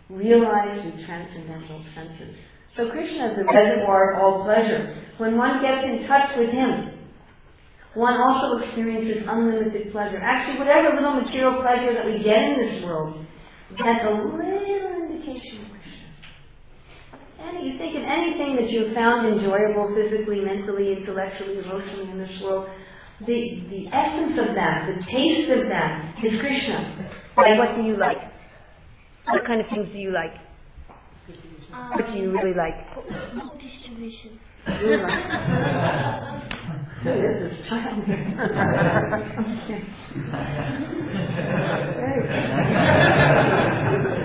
realized 0.09 0.85
in 0.85 1.05
transcendental 1.05 1.83
senses. 1.95 2.35
So 2.75 2.89
Krishna 2.89 3.31
is 3.31 3.37
the 3.37 3.43
reservoir 3.43 4.13
of 4.13 4.23
all 4.23 4.43
pleasure. 4.43 4.97
When 5.17 5.37
one 5.37 5.61
gets 5.61 5.83
in 5.85 6.07
touch 6.07 6.37
with 6.37 6.49
him, 6.49 6.93
one 7.93 8.19
also 8.19 8.57
experiences 8.63 9.23
unlimited 9.27 9.91
pleasure. 9.91 10.17
Actually, 10.17 10.57
whatever 10.57 10.95
little 10.95 11.21
material 11.21 11.61
pleasure 11.61 11.93
that 11.93 12.05
we 12.05 12.23
get 12.23 12.41
in 12.41 12.57
this 12.57 12.83
world, 12.83 13.23
that's 13.77 14.05
a 14.05 14.09
little 14.09 15.03
indication 15.03 15.69
of 17.43 17.51
Krishna. 17.51 17.59
And 17.59 17.67
you 17.67 17.77
think 17.77 17.95
of 17.97 18.03
anything 18.03 18.55
that 18.55 18.69
you've 18.69 18.93
found 18.93 19.27
enjoyable 19.27 19.93
physically, 19.95 20.41
mentally, 20.41 20.93
intellectually, 20.97 21.57
emotionally 21.59 22.11
in 22.11 22.17
this 22.17 22.41
world, 22.41 22.67
the, 23.25 23.63
the 23.69 23.87
essence 23.95 24.39
of 24.39 24.55
that, 24.55 24.87
the 24.87 25.03
taste 25.11 25.49
of 25.51 25.67
that 25.69 26.15
is 26.23 26.39
Krishna. 26.39 27.09
Like, 27.37 27.57
what 27.57 27.75
do 27.75 27.83
you 27.83 27.97
like? 27.97 28.17
What 29.27 29.45
kind 29.45 29.61
of 29.61 29.67
things 29.69 29.87
do 29.93 29.97
you 29.99 30.11
like? 30.11 30.33
Um, 31.73 31.89
What 31.91 32.05
do 32.07 32.13
you 32.19 32.31
really 32.31 32.53
like? 32.55 32.75
book 32.95 33.59
distribution. 33.59 34.39
Really 34.67 34.97
like? 35.03 35.23
Who 37.03 37.09
is 37.09 37.51
this 37.51 37.67
child? 37.69 38.03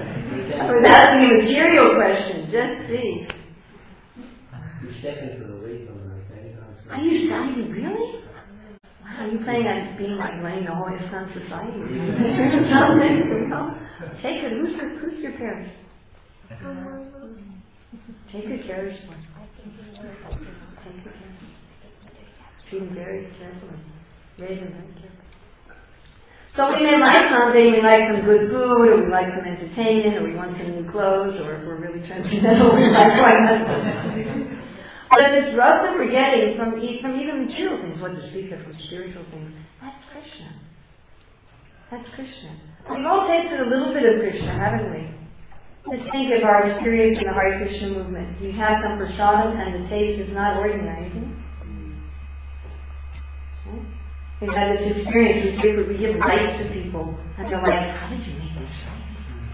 I 0.58 0.66
was 0.66 0.82
asking 0.90 1.22
a 1.22 1.34
material 1.44 1.94
question, 1.94 2.50
just 2.50 2.90
see. 2.90 3.30
You 4.82 4.90
step 4.98 5.18
into 5.22 5.46
the 5.46 5.54
lead 5.62 5.86
on 5.86 6.02
those 6.02 6.26
Are 6.90 6.98
you 6.98 7.30
studying, 7.30 7.70
really? 7.70 8.26
Wow, 9.02 9.30
you 9.30 9.38
planning 9.44 9.66
on 9.66 9.96
being 9.96 10.16
like 10.18 10.34
running 10.42 10.64
the 10.64 10.74
whole 10.74 10.90
ISKCON 10.90 11.30
society? 11.30 11.78
Something, 12.74 13.22
you 13.30 13.46
know? 13.46 13.78
Take 14.22 14.42
it, 14.42 14.50
who's 14.50 14.74
your, 14.74 14.98
who's 14.98 15.22
your 15.22 15.32
parents? 15.38 15.70
Take 18.32 18.66
care 18.66 18.88
of 18.88 18.94
one. 19.06 19.22
Take 20.84 21.04
good 21.04 21.14
care. 21.14 21.38
Treat 22.68 22.78
them 22.80 22.94
very 22.94 23.30
carefully. 23.38 23.78
Raise 24.38 24.60
them 24.60 24.72
very 24.72 24.92
carefully. 25.00 25.17
So 26.58 26.74
we 26.74 26.82
may 26.82 26.98
like 26.98 27.30
something, 27.30 27.70
we 27.70 27.78
like 27.86 28.02
some 28.10 28.26
good 28.26 28.50
food, 28.50 28.90
or 28.90 28.98
we 28.98 29.06
like 29.06 29.30
some 29.30 29.46
entertainment, 29.46 30.18
or 30.18 30.26
we 30.26 30.34
want 30.34 30.58
some 30.58 30.74
new 30.74 30.90
clothes, 30.90 31.38
or 31.38 31.54
if 31.54 31.62
we're 31.62 31.78
really 31.78 32.02
transcendental, 32.02 32.74
we 32.74 32.90
like 32.90 33.14
quite 33.14 33.46
husband. 33.46 34.58
But 35.06 35.38
it's 35.38 35.54
rough 35.54 35.86
that 35.86 35.94
we're 35.94 36.10
getting 36.10 36.58
from, 36.58 36.74
from 36.74 37.14
even 37.14 37.46
material 37.46 37.78
things, 37.78 38.02
what 38.02 38.18
to 38.18 38.26
speak 38.34 38.50
of 38.50 38.58
from 38.66 38.74
spiritual 38.90 39.22
things, 39.30 39.54
that's 39.78 40.02
Krishna. 40.10 40.50
That's 41.94 42.08
Krishna. 42.18 42.50
We've 42.90 43.06
all 43.06 43.30
tasted 43.30 43.62
a 43.62 43.70
little 43.70 43.94
bit 43.94 44.02
of 44.02 44.18
Krishna, 44.18 44.50
haven't 44.50 44.90
we? 44.90 45.06
Let's 45.86 46.10
think 46.10 46.34
of 46.34 46.42
our 46.42 46.74
experience 46.74 47.22
in 47.22 47.30
the 47.30 47.38
Hare 47.38 47.54
Krishna 47.62 48.02
movement. 48.02 48.34
You 48.42 48.50
have 48.58 48.82
some 48.82 48.98
prasadam 48.98 49.54
and 49.54 49.78
the 49.78 49.86
taste 49.86 50.26
is 50.26 50.34
not 50.34 50.58
ordinary, 50.58 51.06
isn't 51.06 51.22
it? 51.22 51.27
We've 54.40 54.54
had 54.54 54.78
this 54.78 54.96
experience, 54.96 55.50
we 55.50 55.58
give, 55.62 55.88
we 55.88 55.98
give 55.98 56.14
life 56.16 56.58
to 56.62 56.70
people, 56.70 57.18
and 57.38 57.50
they're 57.50 57.58
like, 57.58 57.90
how 57.90 58.06
did 58.06 58.22
you 58.22 58.38
make 58.38 58.54
this 58.54 58.70
rice? 58.86 59.02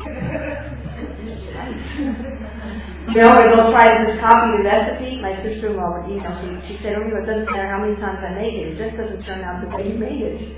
you 3.09 3.17
know, 3.17 3.33
or 3.33 3.49
they'll 3.49 3.73
try 3.73 3.89
just 4.05 4.21
copy 4.21 4.61
the 4.61 4.69
recipe. 4.69 5.25
My 5.25 5.41
sister-in-law, 5.41 6.05
you 6.05 6.21
know, 6.21 6.37
she, 6.37 6.53
she 6.69 6.77
said, 6.83 7.01
oh, 7.01 7.09
it 7.09 7.25
doesn't 7.25 7.49
matter 7.49 7.65
how 7.65 7.81
many 7.81 7.97
times 7.97 8.21
I 8.21 8.37
make 8.37 8.53
it, 8.53 8.77
it 8.77 8.79
just 8.79 9.01
doesn't 9.01 9.25
turn 9.25 9.41
out 9.41 9.65
the 9.65 9.73
way 9.75 9.89
you 9.89 9.97
made 9.97 10.21
it. 10.21 10.53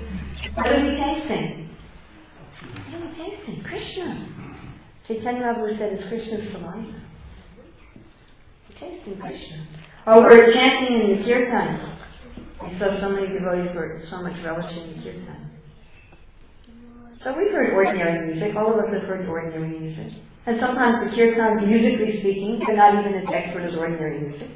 What 0.55 0.75
are 0.75 0.83
we 0.83 0.91
tasting? 0.99 1.71
What 2.91 2.99
are 2.99 3.07
we 3.07 3.15
tasting? 3.15 3.63
Krishna. 3.63 4.27
Chaitanya 5.07 5.39
Mahaprabhu 5.39 5.79
said 5.79 5.93
it's 5.93 6.03
Krishna's 6.09 6.51
saliva. 6.51 6.99
We're 8.67 8.75
tasting 8.75 9.15
Krishna. 9.21 9.65
Or 10.05 10.19
we're 10.23 10.51
chanting 10.51 10.99
in 10.99 11.15
the 11.15 11.23
kirtan. 11.23 11.96
I 12.61 12.79
saw 12.79 12.99
so 12.99 13.09
many 13.09 13.27
devotees 13.27 13.75
were 13.75 14.03
so 14.09 14.21
much 14.21 14.33
relishing 14.43 14.97
the 14.97 15.03
kirtan. 15.03 15.51
So 17.23 17.33
we've 17.37 17.51
heard 17.51 17.73
ordinary 17.73 18.33
music. 18.33 18.55
All 18.55 18.73
of 18.73 18.79
us 18.79 18.93
have 18.93 19.03
heard 19.03 19.27
ordinary 19.27 19.79
music. 19.79 20.13
And 20.45 20.59
sometimes 20.59 21.09
the 21.09 21.15
kirtan, 21.15 21.67
musically 21.69 22.19
speaking, 22.19 22.61
they're 22.65 22.75
not 22.75 22.93
even 22.99 23.13
as 23.13 23.25
expert 23.33 23.61
as 23.61 23.75
ordinary 23.75 24.21
music. 24.21 24.49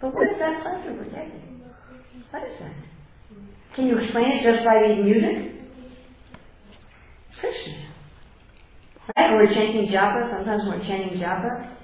But 0.00 0.14
what 0.14 0.28
is 0.28 0.38
that 0.38 0.62
pleasure 0.62 0.92
we're 0.92 1.04
getting? 1.04 1.60
What 2.30 2.42
is 2.42 2.58
that? 2.60 2.74
Can 3.74 3.86
you 3.86 3.98
explain 3.98 4.32
it 4.32 4.42
just 4.42 4.64
by 4.64 4.80
the 4.88 5.02
music? 5.02 5.54
Krishna. 7.38 7.90
Right? 9.16 9.32
We're 9.32 9.46
chanting 9.54 9.88
japa, 9.88 10.30
sometimes 10.30 10.62
we're 10.66 10.82
chanting 10.86 11.18
japa, 11.18 11.74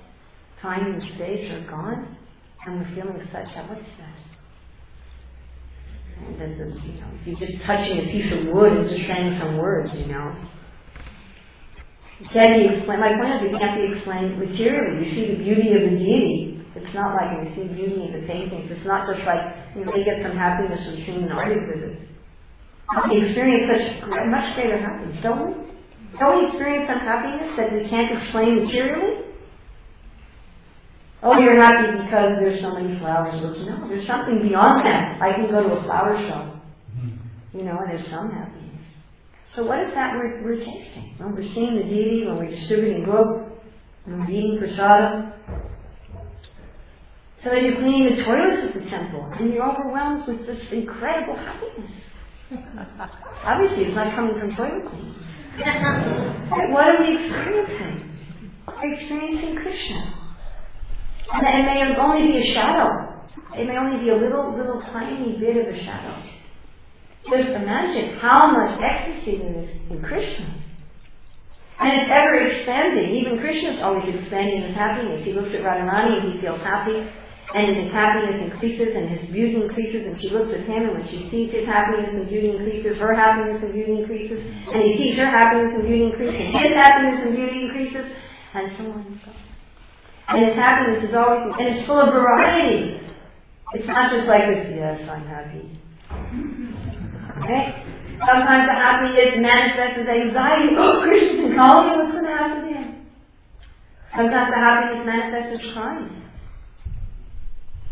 time 0.61 0.85
and 0.85 1.03
space 1.15 1.51
are 1.51 1.71
gone, 1.71 2.17
and 2.67 2.81
we're 2.81 2.95
feeling 2.95 3.21
such, 3.33 3.49
what 3.69 3.79
is 3.79 3.85
that? 3.99 4.26
This 6.17 6.53
is, 6.57 6.73
you 6.85 7.01
know, 7.01 7.11
you're 7.25 7.39
just 7.39 7.65
touching 7.65 7.99
a 7.99 8.07
piece 8.13 8.33
of 8.33 8.55
wood 8.55 8.73
and 8.73 8.89
just 8.89 9.07
saying 9.07 9.39
some 9.41 9.59
words, 9.59 9.91
you 9.95 10.07
know. 10.07 10.33
Can't 12.33 12.57
be 12.57 12.73
explained, 12.73 13.01
my 13.01 13.13
point 13.13 13.45
is 13.45 13.53
it 13.53 13.61
can't 13.61 13.77
be 13.77 13.97
explained 13.97 14.41
materially. 14.41 15.05
You 15.05 15.13
see 15.13 15.25
the 15.37 15.45
beauty 15.45 15.77
of 15.77 15.83
the 15.91 15.97
deity. 16.01 16.65
It's 16.77 16.95
not 16.95 17.17
like 17.17 17.37
you 17.41 17.53
see 17.57 17.69
beauty 17.73 18.09
in 18.09 18.13
the 18.13 18.27
paintings. 18.27 18.69
It's 18.73 18.87
not 18.87 19.09
just 19.09 19.25
like, 19.25 19.41
you 19.77 19.85
may 19.85 20.05
get 20.05 20.25
some 20.25 20.37
happiness 20.37 20.81
from 20.85 20.97
seeing 21.05 21.25
an 21.25 21.33
art 21.33 21.53
exhibit. 21.53 22.09
We 23.11 23.25
experience 23.25 23.69
such 23.69 24.09
much 24.09 24.55
greater 24.57 24.81
happiness, 24.81 25.21
don't 25.23 25.41
we? 25.45 25.53
Don't 26.19 26.37
we 26.41 26.49
experience 26.49 26.89
some 26.89 27.01
happiness 27.01 27.53
that 27.57 27.73
we 27.73 27.89
can't 27.89 28.17
explain 28.17 28.65
materially? 28.65 29.36
Oh, 31.23 31.39
you're 31.39 31.61
happy 31.61 32.05
because 32.05 32.37
there's 32.41 32.61
so 32.61 32.75
many 32.75 32.99
flowers. 32.99 33.35
No, 33.41 33.89
there's 33.89 34.07
something 34.07 34.43
beyond 34.47 34.85
that. 34.85 35.21
I 35.21 35.33
can 35.33 35.51
go 35.51 35.63
to 35.63 35.81
a 35.81 35.83
flower 35.85 36.15
show, 36.29 36.53
mm-hmm. 36.93 37.59
you 37.59 37.65
know, 37.65 37.79
and 37.79 37.91
there's 37.91 38.11
some 38.11 38.31
happiness. 38.31 38.85
So 39.57 39.65
what 39.65 39.81
is 39.81 39.95
that 39.95 40.13
we're, 40.15 40.45
we're 40.45 40.59
tasting? 40.59 41.15
When 41.17 41.35
we're 41.35 41.49
seeing 41.55 41.77
the 41.77 41.85
deity, 41.85 42.27
when 42.27 42.37
we're 42.37 42.51
distributing 42.51 43.05
growth, 43.05 43.49
when 44.05 44.21
we're 44.21 44.31
eating 44.31 44.61
prasada, 44.61 45.33
so 47.43 47.51
that 47.51 47.63
you're 47.63 47.77
cleaning 47.77 48.17
the 48.17 48.25
toilets 48.25 48.69
at 48.69 48.75
the 48.75 48.91
temple, 48.91 49.33
and 49.41 49.55
you're 49.55 49.65
overwhelmed 49.65 50.29
with 50.29 50.47
this 50.47 50.61
incredible 50.71 51.37
happiness. 51.37 51.91
Obviously, 53.45 53.85
it's 53.85 53.97
not 53.97 54.15
coming 54.15 54.39
from 54.39 54.55
toilet 54.55 54.85
cleaning. 54.91 55.15
what 56.73 56.87
are 56.87 57.01
we 57.01 57.17
experiencing? 57.17 58.13
We're 58.69 58.95
experiencing 58.95 59.57
Krishna. 59.57 60.26
And 61.33 61.43
it 61.43 61.65
may 61.67 61.97
only 61.99 62.33
be 62.33 62.51
a 62.51 62.55
shadow. 62.55 63.17
It 63.55 63.67
may 63.67 63.77
only 63.77 64.05
be 64.05 64.11
a 64.11 64.17
little, 64.17 64.55
little 64.57 64.81
tiny 64.93 65.39
bit 65.39 65.57
of 65.57 65.75
a 65.75 65.79
shadow. 65.85 66.23
Just 67.27 67.51
imagine 67.51 68.19
how 68.19 68.53
much 68.53 68.79
ecstasy 68.79 69.39
there 69.43 69.65
is 69.65 69.71
in 69.91 69.99
Krishna. 70.03 70.63
And 71.79 71.91
it's 72.01 72.11
ever 72.11 72.39
expanding. 72.41 73.17
Even 73.17 73.41
Krishna 73.41 73.77
is 73.77 73.81
always 73.83 74.07
expanding 74.07 74.63
his 74.63 74.75
happiness. 74.75 75.27
He 75.27 75.33
looks 75.33 75.51
at 75.53 75.61
Radharani 75.61 76.23
and 76.23 76.33
he 76.33 76.41
feels 76.41 76.63
happy. 76.63 77.03
And 77.55 77.77
his 77.77 77.93
happiness 77.93 78.53
increases 78.53 78.95
and 78.95 79.11
his 79.11 79.31
beauty 79.31 79.57
increases 79.57 80.03
and 80.07 80.21
she 80.21 80.31
looks 80.31 80.51
at 80.51 80.67
him 80.67 80.91
and 80.91 80.99
when 80.99 81.07
she 81.09 81.29
sees 81.31 81.51
his 81.53 81.67
happiness 81.67 82.11
and 82.11 82.29
beauty 82.29 82.51
increases, 82.51 82.99
her 82.99 83.15
happiness 83.15 83.63
and 83.63 83.73
beauty 83.73 84.03
increases, 84.03 84.43
and 84.43 84.83
he 84.83 84.99
sees 84.99 85.17
her 85.19 85.31
happiness 85.31 85.71
and 85.79 85.87
beauty 85.87 86.11
increases, 86.11 86.43
his 86.43 86.75
happiness 86.75 87.23
and 87.23 87.37
beauty 87.37 87.59
increases, 87.71 88.07
and 88.55 88.67
so 88.77 88.85
on 88.91 89.07
and 89.07 89.21
so 89.23 89.31
on. 89.31 89.46
And 90.29 90.47
his 90.47 90.57
happiness 90.57 91.09
is 91.09 91.15
always, 91.15 91.55
and 91.59 91.77
it's 91.77 91.87
full 91.87 92.01
of 92.01 92.13
variety. 92.13 93.01
It's 93.75 93.87
not 93.87 94.11
just 94.11 94.27
like 94.27 94.47
this, 94.47 94.75
yes, 94.75 95.01
I'm 95.09 95.27
happy. 95.27 95.79
Okay? 97.43 97.85
Sometimes 98.19 98.67
the 98.67 98.75
happiness 98.75 99.39
manifests 99.39 100.01
as 100.03 100.09
anxiety. 100.09 100.75
Oh, 100.79 101.03
Krishna's 101.03 101.55
calling 101.55 101.91
me, 101.91 101.97
what's 101.97 102.13
going 102.13 102.25
to 102.25 102.31
happen 102.31 102.63
to? 102.65 102.97
Sometimes 104.17 104.51
the 104.51 104.57
happiness 104.57 105.07
manifests 105.07 105.53
as 105.61 105.73
crying. 105.75 106.23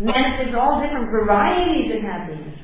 Manifests 0.00 0.56
all 0.58 0.80
different 0.80 1.10
varieties 1.10 1.92
of 1.94 2.02
happiness. 2.02 2.58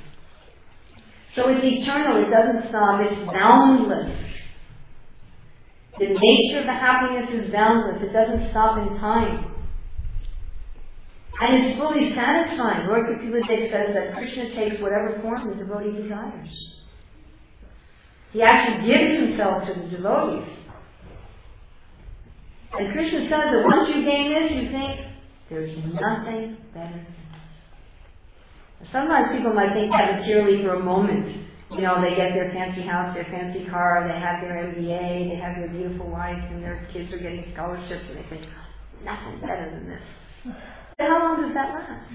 So 1.37 1.49
it's 1.49 1.63
eternal, 1.63 2.19
it 2.25 2.31
doesn't 2.31 2.71
stop, 2.71 3.01
it's 3.05 3.31
boundless. 3.31 4.11
The 5.99 6.07
nature 6.07 6.61
of 6.61 6.67
the 6.67 6.73
happiness 6.73 7.29
is 7.31 7.53
boundless, 7.53 8.03
it 8.03 8.13
doesn't 8.13 8.51
stop 8.51 8.79
in 8.79 8.99
time. 8.99 9.50
And 11.41 11.65
it's 11.65 11.79
fully 11.81 12.13
satisfying. 12.15 12.87
Lord 12.87 13.07
Kapilajay 13.07 13.73
says 13.73 13.95
that 13.95 14.15
Krishna 14.15 14.55
takes 14.55 14.81
whatever 14.83 15.19
form 15.23 15.49
the 15.49 15.57
devotee 15.57 16.03
desires. 16.03 16.49
He 18.33 18.43
actually 18.43 18.87
gives 18.87 19.27
himself 19.27 19.65
to 19.67 19.75
the 19.75 19.89
devotees. 19.89 20.49
And 22.73 22.93
Krishna 22.93 23.21
says 23.25 23.49
that 23.57 23.65
once 23.65 23.89
you 23.89 24.05
gain 24.05 24.31
this, 24.31 24.53
you 24.53 24.71
think, 24.71 25.01
there's 25.49 25.77
nothing 25.95 26.59
better. 26.73 27.07
Sometimes 28.93 29.37
people 29.37 29.53
might 29.53 29.75
think 29.75 29.91
that 29.91 30.21
materially 30.21 30.63
for 30.63 30.75
a 30.75 30.85
moment. 30.85 31.49
You 31.73 31.83
know, 31.83 32.03
they 32.03 32.17
get 32.17 32.35
their 32.35 32.53
fancy 32.53 32.83
house, 32.83 33.15
their 33.15 33.25
fancy 33.25 33.69
car, 33.71 34.07
they 34.07 34.19
have 34.19 34.43
their 34.43 34.61
MBA, 34.75 35.31
they 35.31 35.41
have 35.41 35.57
their 35.57 35.69
beautiful 35.69 36.11
wife, 36.11 36.39
and 36.51 36.63
their 36.63 36.87
kids 36.93 37.13
are 37.13 37.19
getting 37.19 37.51
scholarships, 37.55 38.05
and 38.09 38.19
they 38.19 38.29
think, 38.29 38.45
oh, 38.47 39.05
nothing 39.05 39.41
better 39.41 39.71
than 39.71 39.89
this. 39.89 40.55
How 41.01 41.19
long 41.19 41.43
does 41.43 41.55
that 41.55 41.73
last? 41.73 42.13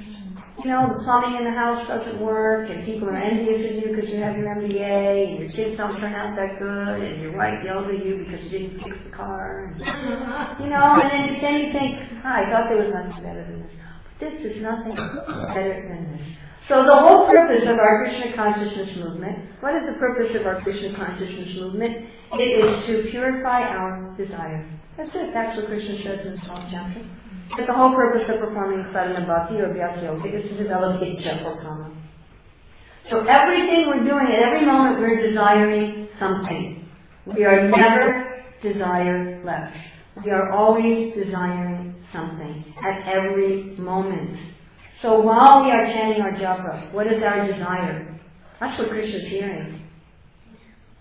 You 0.63 0.71
know, 0.71 0.88
the 0.97 1.03
plumbing 1.03 1.36
in 1.36 1.43
the 1.43 1.51
house 1.51 1.86
doesn't 1.88 2.21
work, 2.21 2.69
and 2.71 2.86
people 2.86 3.09
are 3.09 3.17
envious 3.19 3.69
of 3.69 3.75
you 3.75 3.93
because 3.93 4.09
you 4.09 4.23
have 4.23 4.38
your 4.38 4.55
MBA, 4.55 5.27
and 5.27 5.33
your 5.43 5.51
kids 5.51 5.77
don't 5.77 5.99
turn 5.99 6.15
out 6.15 6.33
that 6.39 6.57
good, 6.57 7.03
and 7.03 7.21
your 7.21 7.36
wife 7.36 7.59
yells 7.65 7.86
at 7.91 7.99
you 8.05 8.23
because 8.23 8.39
you 8.47 8.49
didn't 8.49 8.79
fix 8.81 8.95
the 9.03 9.11
car. 9.11 9.75
And, 9.75 9.77
you 10.63 10.69
know, 10.71 11.01
and 11.01 11.11
then, 11.11 11.38
then 11.43 11.55
you 11.59 11.69
think, 11.75 11.99
"Ah, 12.23 12.39
I 12.39 12.49
thought 12.49 12.71
there 12.71 12.79
was 12.79 12.89
nothing 12.89 13.19
better 13.21 13.43
than 13.43 13.67
this. 13.67 13.73
But 13.75 14.15
this 14.23 14.36
is 14.41 14.63
nothing 14.63 14.95
better 14.95 15.75
than 15.91 16.17
this. 16.17 16.25
So 16.71 16.81
the 16.81 16.97
whole 16.97 17.29
purpose 17.29 17.67
of 17.67 17.77
our 17.77 18.01
Krishna 18.01 18.33
consciousness 18.33 18.97
movement, 18.97 19.38
what 19.59 19.75
is 19.75 19.83
the 19.86 19.99
purpose 19.99 20.33
of 20.39 20.47
our 20.47 20.61
Krishna 20.63 20.95
consciousness 20.97 21.61
movement? 21.61 22.09
It 22.41 22.49
is 22.63 22.88
to 22.88 23.11
purify 23.11 23.69
our 23.69 24.15
desire. 24.17 24.65
That's 24.97 25.11
it. 25.13 25.29
That's 25.33 25.57
what 25.57 25.67
Krishna 25.67 26.01
says 26.01 26.25
in 26.25 26.31
the 26.33 26.41
12th 26.41 26.71
chapter. 26.71 27.05
But 27.51 27.67
the 27.67 27.73
whole 27.73 27.93
purpose 27.93 28.29
of 28.29 28.39
performing 28.39 28.85
sadhana 28.91 29.25
bhakti 29.25 29.55
or 29.61 29.73
bhakti 29.73 30.05
yoga 30.05 30.27
is 30.27 30.49
to 30.49 30.63
develop 30.63 31.01
itcha 31.01 31.45
or 31.45 31.61
kama. 31.61 31.91
So 33.09 33.19
everything 33.19 33.85
we're 33.87 34.03
doing 34.03 34.27
at 34.33 34.41
every 34.41 34.65
moment 34.65 34.99
we're 34.99 35.29
desiring 35.29 36.07
something. 36.19 36.89
We 37.25 37.45
are 37.45 37.69
never 37.69 38.43
desireless. 38.63 39.71
We 40.23 40.31
are 40.31 40.51
always 40.51 41.13
desiring 41.13 41.95
something 42.11 42.73
at 42.83 43.07
every 43.07 43.75
moment. 43.77 44.37
So 45.01 45.19
while 45.19 45.63
we 45.63 45.71
are 45.71 45.85
chanting 45.85 46.21
our 46.21 46.31
japa, 46.31 46.91
what 46.93 47.05
is 47.07 47.21
our 47.21 47.45
desire? 47.45 48.19
That's 48.59 48.79
what 48.79 48.89
Krishna's 48.89 49.27
hearing. 49.29 49.81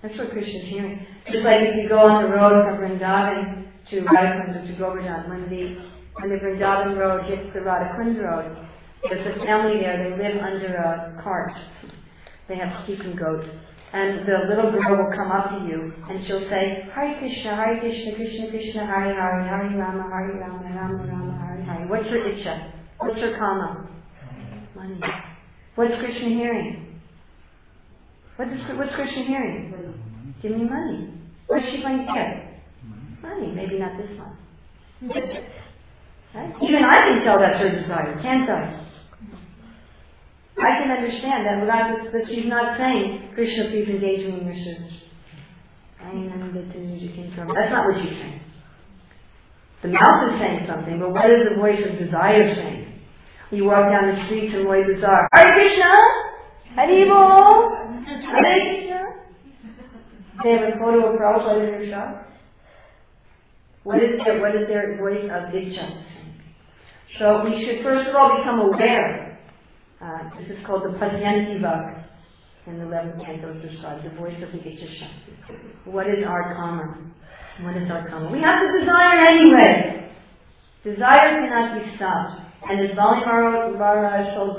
That's 0.02 0.18
what 0.18 0.30
Krishna's 0.30 0.68
hearing. 0.68 1.06
Just 1.30 1.44
like 1.44 1.62
if 1.62 1.74
you 1.76 1.88
go 1.88 2.00
on 2.00 2.24
the 2.24 2.28
road 2.28 2.64
from 2.66 2.78
Vrindavan 2.78 3.66
to 3.90 4.00
Radhakund 4.02 4.66
to 4.66 4.72
Govardhan, 4.78 5.30
when 5.30 5.48
the 5.48 5.93
when 6.14 6.30
the 6.30 6.36
Vrindavan 6.36 6.96
road 6.96 7.24
hits 7.26 7.52
the 7.54 7.60
Radhakund 7.60 8.22
road, 8.22 8.56
there's 9.08 9.36
a 9.36 9.44
family 9.44 9.80
there, 9.80 9.98
they 9.98 10.16
live 10.16 10.42
under 10.42 10.74
a 10.74 11.20
cart. 11.22 11.52
They 12.48 12.56
have 12.56 12.86
sheep 12.86 13.00
and 13.00 13.18
goats. 13.18 13.48
And 13.92 14.26
the 14.26 14.48
little 14.48 14.72
girl 14.72 14.96
will 14.96 15.16
come 15.16 15.30
up 15.30 15.50
to 15.50 15.66
you 15.66 15.92
and 16.10 16.26
she'll 16.26 16.48
say, 16.50 16.88
Hare 16.94 17.16
Krishna, 17.18 17.54
Hare 17.54 17.78
Krishna, 17.80 18.16
Krishna 18.16 18.50
Krishna, 18.50 18.86
Hare 18.86 19.14
Hare, 19.14 19.44
Hare 19.44 19.78
Rama, 19.78 20.10
Hare 20.10 20.40
Rama, 20.40 20.62
Rama 20.74 21.04
Rama, 21.06 21.38
Hare 21.38 21.62
Hare. 21.62 21.86
What's 21.86 22.10
your 22.10 22.24
itcha? 22.24 22.72
What's 22.98 23.20
your 23.20 23.38
kama? 23.38 23.88
Money. 24.74 25.00
What's 25.76 25.94
Krishna 26.00 26.28
hearing? 26.28 27.00
What 28.36 28.48
is, 28.48 28.60
what's 28.76 28.94
Krishna 28.94 29.24
hearing? 29.26 29.72
Give 30.42 30.52
me 30.52 30.64
money. 30.64 31.10
What's 31.46 31.64
she 31.70 31.80
going 31.80 31.98
to 31.98 32.12
get? 32.12 32.62
Money. 33.22 33.52
Maybe 33.52 33.78
not 33.78 33.92
this 33.96 34.10
one. 34.18 35.44
Right? 36.34 36.50
Even 36.62 36.82
I 36.84 36.94
can 37.08 37.24
tell 37.24 37.38
that's 37.38 37.60
her 37.60 37.70
desire, 37.70 38.18
can't 38.20 38.50
I? 38.50 38.80
I 40.58 40.82
can 40.82 40.90
understand 40.90 41.46
that 41.46 41.60
without 41.60 42.12
that 42.12 42.26
she's 42.28 42.46
not 42.46 42.78
saying, 42.78 43.30
Krishna, 43.34 43.70
please 43.70 43.88
engage 43.88 44.26
me 44.26 44.40
in 44.40 44.46
your 44.46 44.58
service. 44.64 44.94
That's 47.54 47.70
not 47.70 47.86
what 47.86 48.02
she's 48.02 48.18
saying. 48.18 48.40
The 49.82 49.88
mouth 49.88 50.32
is 50.32 50.40
saying 50.40 50.66
something, 50.66 50.98
but 50.98 51.10
what 51.12 51.26
is 51.26 51.44
the 51.50 51.60
voice 51.60 51.80
of 51.84 51.98
desire 51.98 52.54
saying? 52.54 53.00
You 53.50 53.64
walk 53.66 53.90
down 53.90 54.14
the 54.14 54.24
streets 54.26 54.54
in 54.54 54.64
Loi 54.64 54.82
Bazaar. 54.82 55.28
Hare 55.34 55.46
Krishna! 55.52 55.92
Haribol! 56.76 58.06
Hare 58.06 58.60
Krishna! 58.74 59.00
They 60.42 60.50
have 60.50 60.74
a 60.74 60.78
photo 60.78 61.12
of 61.12 61.20
Prabhupada 61.20 61.64
in 61.64 61.70
their 61.70 61.90
shop. 61.90 62.26
What 63.84 64.02
is 64.02 64.18
their, 64.24 64.40
what 64.40 64.56
is 64.56 64.66
their 64.66 64.96
voice 64.96 65.24
of 65.24 65.52
Itcha? 65.52 66.02
So 67.18 67.44
we 67.44 67.64
should 67.64 67.84
first 67.84 68.08
of 68.08 68.16
all 68.16 68.38
become 68.38 68.60
aware. 68.60 69.38
Uh, 70.00 70.30
this 70.38 70.58
is 70.58 70.66
called 70.66 70.82
the 70.82 70.98
Pashyanti 70.98 71.60
Vak 71.60 72.04
in 72.66 72.78
the 72.78 72.84
11th 72.84 73.24
canto 73.24 73.54
is 73.54 73.70
described, 73.70 74.04
the 74.04 74.16
voice 74.16 74.36
of 74.42 74.50
the 74.52 74.58
Itcha 74.58 75.08
What 75.84 76.06
is 76.06 76.24
our 76.26 76.54
kama? 76.54 77.12
What 77.60 77.76
is 77.76 77.90
our 77.90 78.08
kama? 78.08 78.32
We 78.32 78.40
have 78.40 78.58
to 78.60 78.80
desire 78.80 79.20
anyway. 79.28 80.10
Desire 80.82 81.44
cannot 81.44 81.78
be 81.78 81.96
stopped. 81.96 82.40
And 82.68 82.88
as 82.88 82.96
Bali 82.96 83.20
Maharaj 83.20 84.34
told 84.34 84.56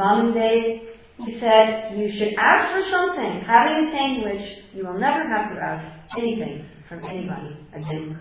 he 1.17 1.39
said, 1.39 1.97
you 1.97 2.11
should 2.19 2.35
ask 2.37 2.73
for 2.73 2.83
something, 2.91 3.41
having 3.47 3.89
attained 3.89 4.23
which 4.23 4.75
you 4.75 4.85
will 4.85 4.99
never 4.99 5.23
have 5.27 5.49
to 5.49 5.59
ask 5.59 6.17
anything 6.17 6.65
from 6.87 7.03
anybody 7.05 7.57
again. 7.73 8.19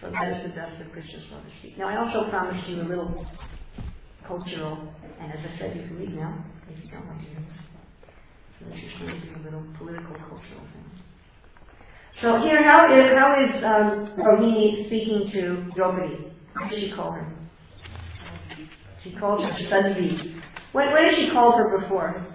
So 0.00 0.10
that 0.10 0.32
is 0.32 0.42
the 0.42 0.56
best 0.56 0.80
of 0.80 0.90
Krishna's 0.92 1.24
lotus 1.30 1.52
feet. 1.60 1.76
Now 1.78 1.88
I 1.88 1.96
also 1.98 2.30
promised 2.30 2.66
you 2.68 2.80
a 2.80 2.88
little 2.88 3.26
cultural, 4.26 4.88
and 5.20 5.32
as 5.32 5.38
I 5.38 5.58
said, 5.58 5.76
you 5.76 5.86
can 5.86 5.98
leave 6.00 6.16
now, 6.16 6.42
if 6.70 6.82
you 6.82 6.90
don't 6.90 7.06
want 7.06 7.20
to 7.20 7.26
hear 7.26 7.36
this. 7.36 7.60
So 8.58 8.66
this 8.70 8.78
is 8.78 8.98
going 8.98 9.20
to 9.20 9.26
be 9.26 9.34
a 9.34 9.44
little 9.44 9.64
political 9.76 10.14
cultural 10.16 10.64
thing. 10.72 10.90
So 12.22 12.40
here, 12.40 12.62
how 12.62 12.88
is, 12.92 13.12
how 13.16 13.36
is 13.40 13.64
um, 13.64 14.16
Rohini 14.16 14.86
speaking 14.86 15.30
to 15.32 15.70
Draupadi? 15.74 16.32
What 16.54 16.70
does 16.70 16.78
she 16.78 16.92
call 16.92 17.12
her? 17.12 17.32
She 19.02 19.16
calls 19.16 19.42
her 19.42 19.52
Sadvi. 19.68 20.40
What, 20.72 20.92
what 20.92 21.04
has 21.04 21.14
she 21.16 21.30
called 21.30 21.56
her 21.56 21.78
before? 21.78 22.26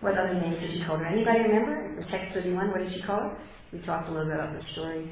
What 0.00 0.18
other 0.18 0.34
names 0.34 0.60
did 0.60 0.72
she 0.72 0.84
call 0.84 0.98
her? 0.98 1.06
Anybody 1.06 1.40
remember? 1.40 1.96
The 1.98 2.06
text 2.10 2.34
31, 2.34 2.70
what 2.70 2.78
did 2.78 2.92
she 2.92 3.02
call 3.02 3.20
her? 3.20 3.38
We 3.72 3.80
talked 3.80 4.08
a 4.08 4.12
little 4.12 4.26
bit 4.26 4.34
about 4.34 4.52
the 4.52 4.62
story. 4.72 5.10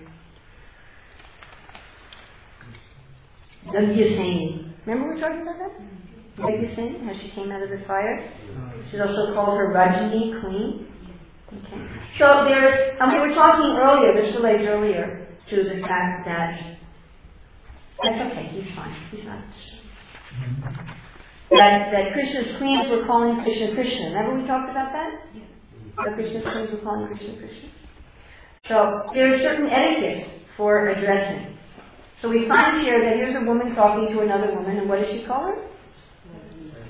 Yagyaseni. 3.74 4.72
Remember 4.86 5.08
we 5.08 5.14
were 5.14 5.20
talking 5.20 5.42
about 5.42 5.58
that? 5.58 5.72
Mm-hmm. 5.74 6.44
Yagyaseni, 6.44 7.04
how 7.04 7.12
she 7.20 7.30
came 7.34 7.50
out 7.50 7.62
of 7.62 7.70
the 7.70 7.84
fire? 7.86 8.30
She's 8.90 9.00
also 9.00 9.34
called 9.34 9.58
her 9.58 9.74
Rajini, 9.74 10.40
queen. 10.40 10.86
Okay. 11.48 11.86
So 12.18 12.44
there's, 12.46 12.96
and 13.00 13.12
we 13.12 13.18
were 13.18 13.34
talking 13.34 13.76
earlier, 13.76 14.14
this 14.14 14.34
relates 14.36 14.64
earlier 14.66 15.26
to 15.50 15.56
the 15.56 15.80
fact 15.82 16.26
that, 16.26 16.78
that's 18.02 18.32
okay, 18.32 18.48
he's 18.52 18.74
fine, 18.74 18.94
he's 19.10 19.24
not. 19.24 19.38
Mm-hmm. 19.38 20.94
That, 21.50 21.90
that 21.92 22.12
Krishna's 22.12 22.56
queens 22.58 22.90
were 22.90 23.06
calling 23.06 23.42
Krishna 23.44 23.74
Krishna. 23.74 24.06
Remember 24.14 24.40
we 24.40 24.46
talked 24.46 24.70
about 24.70 24.90
that? 24.92 25.10
That 25.96 26.14
Krishna's 26.14 26.42
queens 26.42 26.70
were 26.72 26.82
calling 26.82 27.06
Krishna 27.06 27.38
Krishna. 27.38 27.68
So 28.68 29.02
there 29.14 29.34
is 29.34 29.42
certain 29.42 29.68
etiquette 29.68 30.42
for 30.56 30.88
addressing. 30.88 31.53
So 32.24 32.32
we 32.32 32.48
find 32.48 32.80
here 32.80 33.04
that 33.04 33.20
here's 33.20 33.36
a 33.36 33.44
woman 33.44 33.76
talking 33.76 34.08
to 34.16 34.24
another 34.24 34.48
woman, 34.56 34.80
and 34.80 34.88
what 34.88 34.96
does 34.96 35.12
she 35.12 35.28
call 35.28 35.44
her? 35.44 35.60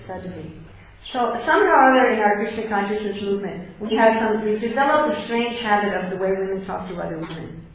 Sadhvi. 0.07 0.62
So 1.11 1.35
somehow 1.43 1.74
or 1.74 1.91
other 1.91 2.14
in 2.14 2.22
our 2.22 2.39
Krishna 2.39 2.70
consciousness 2.70 3.18
movement, 3.18 3.82
we 3.82 3.99
have 3.99 4.14
some, 4.22 4.47
we've 4.47 4.62
developed 4.62 5.18
a 5.18 5.24
strange 5.26 5.59
habit 5.59 5.91
of 5.91 6.14
the 6.14 6.22
way 6.22 6.30
women 6.30 6.64
talk 6.70 6.87
to 6.87 6.95
other 7.03 7.18
women. 7.18 7.66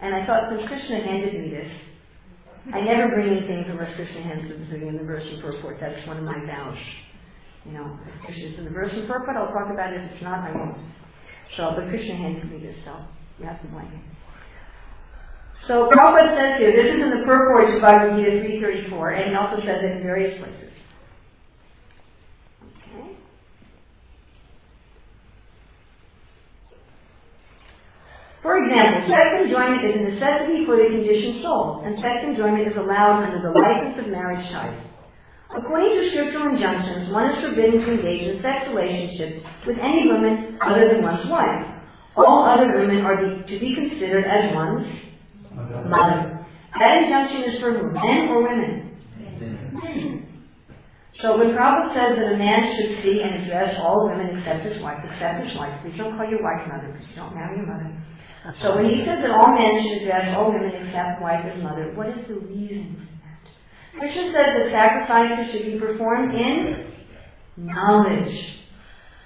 And 0.00 0.14
I 0.14 0.24
thought, 0.30 0.46
since 0.54 0.62
Krishna 0.70 1.02
handed 1.02 1.34
me 1.34 1.50
this, 1.50 1.66
I 2.72 2.86
never 2.86 3.10
bring 3.10 3.34
anything 3.34 3.66
unless 3.66 3.96
Krishna 3.96 4.22
hands 4.22 4.46
it 4.46 4.70
to 4.70 4.78
the 4.78 4.86
and 4.86 5.42
purport. 5.42 5.78
That's 5.80 6.06
one 6.06 6.18
of 6.18 6.24
my 6.24 6.38
vows. 6.46 6.78
You 7.66 7.72
know, 7.72 7.98
if 8.06 8.14
Krishna's 8.26 8.58
in 8.58 8.64
the 8.64 8.70
verse 8.70 8.94
and 8.94 9.08
purport, 9.08 9.36
I'll 9.36 9.50
talk 9.50 9.74
about 9.74 9.92
it. 9.92 10.06
If 10.06 10.12
it's 10.12 10.22
not, 10.22 10.46
I 10.46 10.54
won't. 10.54 10.78
So, 11.56 11.74
but 11.74 11.90
Krishna 11.90 12.14
handed 12.14 12.46
me 12.46 12.62
this, 12.62 12.76
so 12.86 12.94
you 13.40 13.46
have 13.46 13.60
to 13.62 13.68
blame 13.74 13.90
me. 13.90 14.00
So 15.68 15.84
Prabhupada 15.92 16.32
says 16.32 16.56
here, 16.56 16.72
this 16.72 16.96
is 16.96 17.00
in 17.04 17.12
the 17.12 17.28
purport 17.28 17.68
to 17.68 17.76
Bhagavad 17.76 18.16
Gita 18.16 18.40
334, 18.40 18.88
and 19.20 19.24
he 19.28 19.36
also 19.36 19.60
says 19.60 19.84
it 19.84 20.00
in 20.00 20.02
various 20.02 20.40
places. 20.40 20.72
Okay. 22.64 23.12
For 28.40 28.56
example, 28.64 29.12
sex 29.12 29.44
enjoyment 29.44 29.84
is 29.84 29.92
a 29.92 30.02
necessity 30.16 30.64
for 30.64 30.80
the 30.80 30.88
conditioned 30.88 31.44
soul, 31.44 31.84
and 31.84 32.00
sex 32.00 32.24
enjoyment 32.24 32.64
is 32.64 32.76
allowed 32.80 33.28
under 33.28 33.44
the 33.44 33.52
license 33.52 34.00
of 34.00 34.08
marriage 34.08 34.48
ties. 34.48 34.72
According 35.52 36.00
to 36.00 36.08
scriptural 36.16 36.48
injunctions, 36.48 37.12
one 37.12 37.28
is 37.28 37.44
forbidden 37.44 37.84
to 37.84 37.88
engage 37.92 38.24
in 38.24 38.40
sex 38.40 38.72
relationships 38.72 39.44
with 39.68 39.76
any 39.76 40.08
woman 40.08 40.56
other 40.64 40.88
than 40.88 41.04
one's 41.04 41.28
wife. 41.28 41.76
All 42.16 42.48
other 42.48 42.72
women 42.72 43.04
are 43.04 43.20
to 43.20 43.56
be 43.60 43.76
considered 43.76 44.24
as 44.24 44.56
one's 44.56 45.07
mother. 45.88 46.46
That 46.78 47.02
injunction 47.02 47.42
is 47.50 47.60
for 47.60 47.92
men 47.92 48.28
or 48.28 48.42
women. 48.42 48.84
So 51.20 51.36
when 51.36 51.50
Prabhupada 51.50 51.94
says 51.94 52.14
that 52.14 52.34
a 52.34 52.38
man 52.38 52.76
should 52.76 53.02
see 53.02 53.22
and 53.22 53.42
address 53.42 53.74
all 53.82 54.06
women 54.06 54.38
except 54.38 54.64
his 54.64 54.80
wife, 54.80 55.02
except 55.02 55.42
his 55.48 55.56
wife, 55.58 55.82
please 55.82 55.98
don't 55.98 56.16
call 56.16 56.30
your 56.30 56.42
wife 56.42 56.62
mother, 56.70 56.94
because 56.94 57.08
you 57.10 57.16
don't 57.16 57.34
marry 57.34 57.58
your 57.58 57.66
mother. 57.66 57.90
So 58.62 58.76
when 58.76 58.86
he 58.86 59.02
says 59.04 59.18
that 59.26 59.34
all 59.34 59.50
men 59.58 59.82
should 59.82 60.06
address 60.06 60.30
all 60.36 60.52
women 60.52 60.70
except 60.70 61.20
wife 61.20 61.42
and 61.42 61.62
mother, 61.62 61.90
what 61.98 62.08
is 62.08 62.22
the 62.28 62.38
reason 62.38 62.94
for 62.94 63.06
that? 63.26 63.98
Krishna 63.98 64.30
says 64.30 64.50
that 64.54 64.70
sacrifices 64.70 65.50
should 65.50 65.66
be 65.66 65.78
performed 65.78 66.34
in 66.34 66.86
knowledge. 67.56 68.30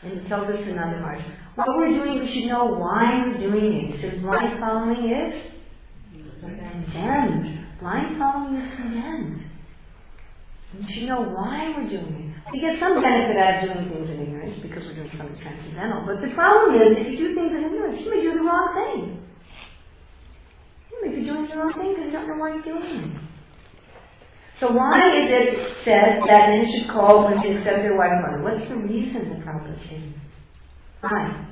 And 0.02 0.22
he 0.22 0.28
tells 0.28 0.48
us 0.48 0.64
in 0.64 0.78
other 0.78 0.98
what 1.54 1.68
we're 1.76 1.92
doing, 1.92 2.20
we 2.20 2.32
should 2.32 2.48
know 2.48 2.64
why 2.64 3.20
we're 3.20 3.38
doing 3.38 3.92
it. 3.92 4.00
Says 4.00 4.22
blind 4.22 4.58
following 4.58 5.12
is 5.12 5.51
condemned. 6.50 7.78
Blind 7.80 8.18
following 8.18 8.56
is 8.60 8.76
condemned. 8.76 9.42
Should 10.88 11.04
know 11.04 11.20
why 11.20 11.74
we're 11.76 11.88
doing 11.88 12.32
it. 12.32 12.52
We 12.52 12.60
get 12.60 12.80
some 12.80 12.96
benefit 12.96 13.36
out 13.36 13.60
of 13.60 13.76
doing 13.76 13.92
things 13.92 14.08
in 14.08 14.24
ignorance 14.24 14.58
because 14.62 14.82
we're 14.84 14.96
doing 14.96 15.12
something 15.18 15.36
transcendental. 15.40 16.08
But 16.08 16.24
the 16.24 16.32
problem 16.34 16.80
is, 16.80 16.96
if 16.96 17.12
you 17.12 17.28
do 17.28 17.34
things 17.36 17.52
in 17.52 17.60
ignorance, 17.64 18.00
you 18.00 18.08
may 18.08 18.22
do 18.22 18.32
the 18.32 18.44
wrong 18.44 18.72
thing. 18.72 19.20
You 20.90 20.96
may 21.04 21.12
be 21.20 21.24
doing 21.26 21.46
the 21.48 21.56
wrong 21.56 21.76
thing 21.76 21.92
because 21.92 22.08
you 22.08 22.12
don't 22.12 22.26
know 22.26 22.40
why 22.40 22.56
you're 22.56 22.64
doing 22.64 22.88
it. 22.88 23.20
So 24.60 24.72
why 24.72 25.12
is 25.12 25.28
it 25.28 25.76
said 25.84 26.22
that 26.24 26.48
men 26.48 26.64
should 26.72 26.88
call 26.88 27.28
women 27.28 27.44
except 27.58 27.82
their 27.84 27.96
wife 27.96 28.16
mother? 28.24 28.40
What's 28.40 28.64
the 28.68 28.76
reason 28.76 29.28
the 29.28 29.44
problem 29.44 29.74
is? 29.74 30.14
Why? 31.00 31.46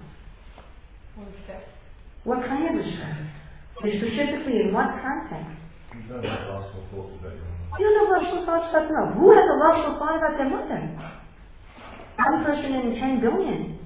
What 2.24 2.46
kind 2.46 2.70
of 2.70 2.86
respect? 2.86 3.39
And 3.80 3.90
specifically 3.96 4.60
in 4.60 4.72
what 4.72 4.92
context? 5.00 5.56
You 5.96 6.04
don't 6.08 6.24
have 6.24 6.44
lustful 6.48 6.84
thoughts 6.92 7.16
about 7.16 7.32
your 7.32 7.48
mother. 7.48 7.80
You 7.80 7.84
don't 7.88 7.96
know 7.96 8.08
lustful 8.12 8.42
thoughts 8.44 8.68
about 8.70 8.84
their 8.88 8.98
mother. 9.00 9.14
Who 9.16 9.26
has 9.32 9.46
a 9.48 9.56
lustful 9.56 9.94
thought 9.96 10.16
about 10.20 10.34
their 10.36 10.50
mother? 10.50 10.80
One 12.20 12.44
person 12.44 12.70
in 12.76 13.00
ten 13.00 13.20
billion 13.24 13.78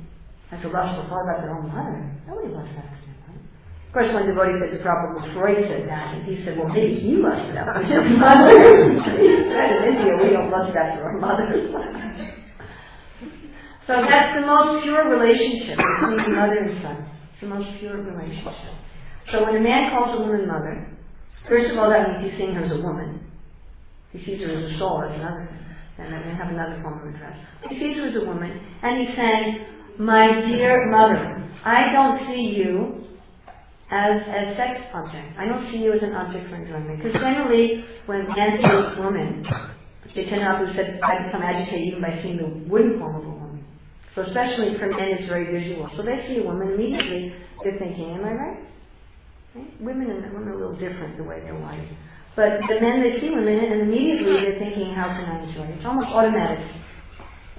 has 0.51 0.61
a 0.65 0.69
lustful 0.69 1.07
thought 1.07 1.25
about 1.31 1.41
their 1.47 1.55
own 1.55 1.71
mother. 1.71 2.11
Nobody 2.27 2.51
lusts 2.51 2.75
that. 2.75 2.95
Of 3.95 4.03
course, 4.03 4.11
when 4.11 4.27
devotee 4.27 4.59
said 4.59 4.75
the 4.75 4.83
Prabhupada 4.83 5.23
was 5.23 5.31
Freud 5.39 5.71
said 5.71 5.87
that, 5.87 6.19
and 6.19 6.27
he 6.27 6.43
said, 6.45 6.59
well, 6.59 6.67
maybe 6.67 6.99
he 6.99 7.15
lusted 7.15 7.55
after 7.55 7.79
his 7.79 8.19
mother. 8.19 8.51
In 9.15 9.95
India, 9.95 10.19
we 10.19 10.35
don't 10.35 10.51
lust 10.51 10.75
after 10.75 10.99
our 11.07 11.15
mothers. 11.23 11.71
so 13.87 13.95
that's 14.03 14.35
the 14.35 14.43
most 14.43 14.83
pure 14.83 15.07
relationship 15.15 15.79
between 15.79 16.35
mother 16.35 16.59
and 16.67 16.83
son. 16.83 17.07
It's 17.07 17.41
the 17.41 17.47
most 17.47 17.71
pure 17.79 18.03
relationship. 18.03 18.75
So 19.33 19.45
when 19.45 19.57
a 19.57 19.61
man 19.61 19.91
calls 19.91 20.19
a 20.19 20.23
woman 20.23 20.47
mother, 20.47 20.87
first 21.49 21.73
of 21.73 21.79
all, 21.79 21.91
that 21.91 22.09
means 22.09 22.31
he's 22.31 22.39
seeing 22.39 22.55
her 22.55 22.65
as 22.65 22.73
a 22.73 22.81
woman. 22.81 23.21
He 24.13 24.19
sees 24.25 24.41
her 24.43 24.51
as 24.51 24.73
a 24.73 24.79
soul, 24.79 25.03
as 25.03 25.15
another. 25.19 25.49
And 25.99 26.13
then 26.13 26.23
they 26.27 26.35
have 26.35 26.49
another 26.49 26.81
form 26.83 27.07
of 27.07 27.15
address. 27.15 27.39
He 27.69 27.79
sees 27.79 27.97
her 27.97 28.09
as 28.09 28.17
a 28.17 28.25
woman, 28.25 28.51
and 28.83 29.07
he's 29.07 29.17
saying, 29.17 29.67
My 29.99 30.41
dear 30.47 30.91
mother, 30.91 31.51
I 31.65 31.93
don't 31.93 32.27
see 32.27 32.55
you 32.57 33.05
as 33.91 34.23
a 34.23 34.55
sex 34.57 34.81
object. 34.93 35.39
I 35.39 35.47
don't 35.47 35.71
see 35.71 35.79
you 35.79 35.93
as 35.93 36.03
an 36.03 36.15
object 36.15 36.51
for 36.51 36.57
enjoyment. 36.57 37.03
Because 37.03 37.21
generally, 37.21 37.85
when 38.07 38.27
men 38.27 38.59
see 38.59 38.69
a 38.69 39.03
woman, 39.03 39.47
Chaitanya 40.15 40.73
said, 40.77 41.01
I 41.03 41.27
become 41.27 41.43
agitated 41.43 41.89
even 41.89 42.01
by 42.01 42.21
seeing 42.23 42.37
the 42.37 42.71
wooden 42.71 42.99
form 42.99 43.17
of 43.17 43.25
a 43.25 43.31
woman. 43.31 43.65
So 44.15 44.23
especially 44.23 44.79
for 44.79 44.89
men, 44.89 45.19
it's 45.19 45.29
very 45.29 45.51
visual. 45.51 45.91
So 45.97 46.03
they 46.03 46.25
see 46.29 46.39
a 46.39 46.45
woman, 46.45 46.75
immediately 46.75 47.35
they're 47.63 47.79
thinking, 47.79 48.15
am 48.15 48.25
I 48.25 48.33
right? 48.33 48.59
Right? 49.55 49.81
Women 49.81 50.11
and 50.11 50.33
women 50.33 50.49
are 50.49 50.55
a 50.55 50.59
little 50.59 50.77
different 50.77 51.17
the 51.17 51.25
way 51.25 51.41
they're 51.41 51.59
wired. 51.59 51.89
But 52.37 52.67
the 52.69 52.81
men, 52.81 53.03
they 53.03 53.21
see 53.21 53.31
women, 53.31 53.59
and 53.63 53.83
immediately 53.83 54.39
hmm. 54.39 54.43
they're 54.43 54.59
thinking, 54.59 54.95
how 54.95 55.15
can 55.15 55.25
I 55.25 55.47
enjoy 55.47 55.71
it? 55.71 55.79
It's 55.79 55.87
almost 55.87 56.09
automatic. 56.09 56.59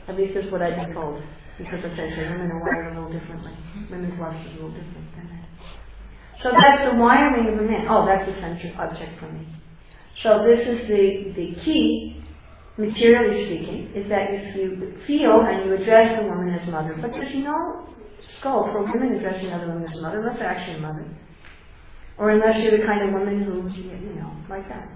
At 0.08 0.18
least 0.18 0.36
that's 0.36 0.52
what 0.52 0.62
I've 0.62 0.76
been 0.76 0.94
told. 0.94 1.24
Because 1.58 1.80
essentially 1.80 2.28
women 2.28 2.52
are 2.52 2.60
wired 2.60 2.92
a 2.92 3.00
little 3.00 3.14
differently. 3.18 3.56
Women's 3.90 4.20
lust 4.20 4.44
is 4.44 4.52
a 4.52 4.56
little 4.60 4.76
different 4.76 5.08
than 5.16 5.28
men. 5.32 5.48
So 6.44 6.52
that's 6.52 6.92
the 6.92 7.00
wiring 7.00 7.56
of 7.56 7.60
a 7.60 7.64
man. 7.64 7.88
Oh, 7.88 8.06
that's 8.06 8.28
the 8.28 8.36
central 8.44 8.76
object 8.76 9.16
for 9.20 9.32
me. 9.32 9.48
So 10.22 10.44
this 10.44 10.68
is 10.68 10.88
the, 10.88 11.32
the 11.32 11.48
key, 11.64 12.22
materially 12.78 13.48
speaking, 13.48 13.96
is 13.96 14.08
that 14.12 14.28
if 14.36 14.56
you 14.56 15.00
feel 15.08 15.42
and 15.48 15.64
you 15.64 15.76
address 15.80 16.20
the 16.20 16.28
woman 16.28 16.52
as 16.52 16.68
mother, 16.68 16.96
but 17.00 17.12
there's 17.12 17.36
no 17.40 17.88
scope 18.40 18.72
for 18.76 18.84
women 18.84 19.16
addressing 19.16 19.52
other 19.52 19.68
women 19.68 19.88
as 19.88 20.02
mother, 20.02 20.20
unless 20.20 20.40
they're 20.40 20.52
actually 20.52 20.76
a 20.76 20.82
mother. 20.82 21.08
Or 22.18 22.30
unless 22.30 22.58
you're 22.64 22.78
the 22.78 22.86
kind 22.86 23.08
of 23.08 23.14
woman 23.14 23.44
who, 23.44 23.68
you 23.70 24.16
know, 24.16 24.32
like 24.50 24.68
that. 24.70 24.88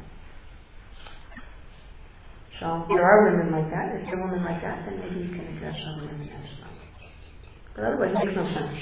So 2.59 2.86
there 2.89 3.03
are 3.03 3.32
women 3.32 3.51
like 3.51 3.70
that. 3.72 3.95
If 3.95 4.07
you're 4.07 4.20
a 4.20 4.24
woman 4.24 4.43
like 4.43 4.61
that, 4.61 4.86
then 4.86 4.99
maybe 4.99 5.28
you 5.28 5.30
can 5.30 5.57
address 5.57 5.76
other 5.88 6.07
women 6.07 6.30
as 6.30 6.45
well. 6.59 6.72
But 7.76 7.86
otherwise, 7.86 8.15
it 8.15 8.26
makes 8.26 8.36
no 8.36 8.53
sense. 8.53 8.78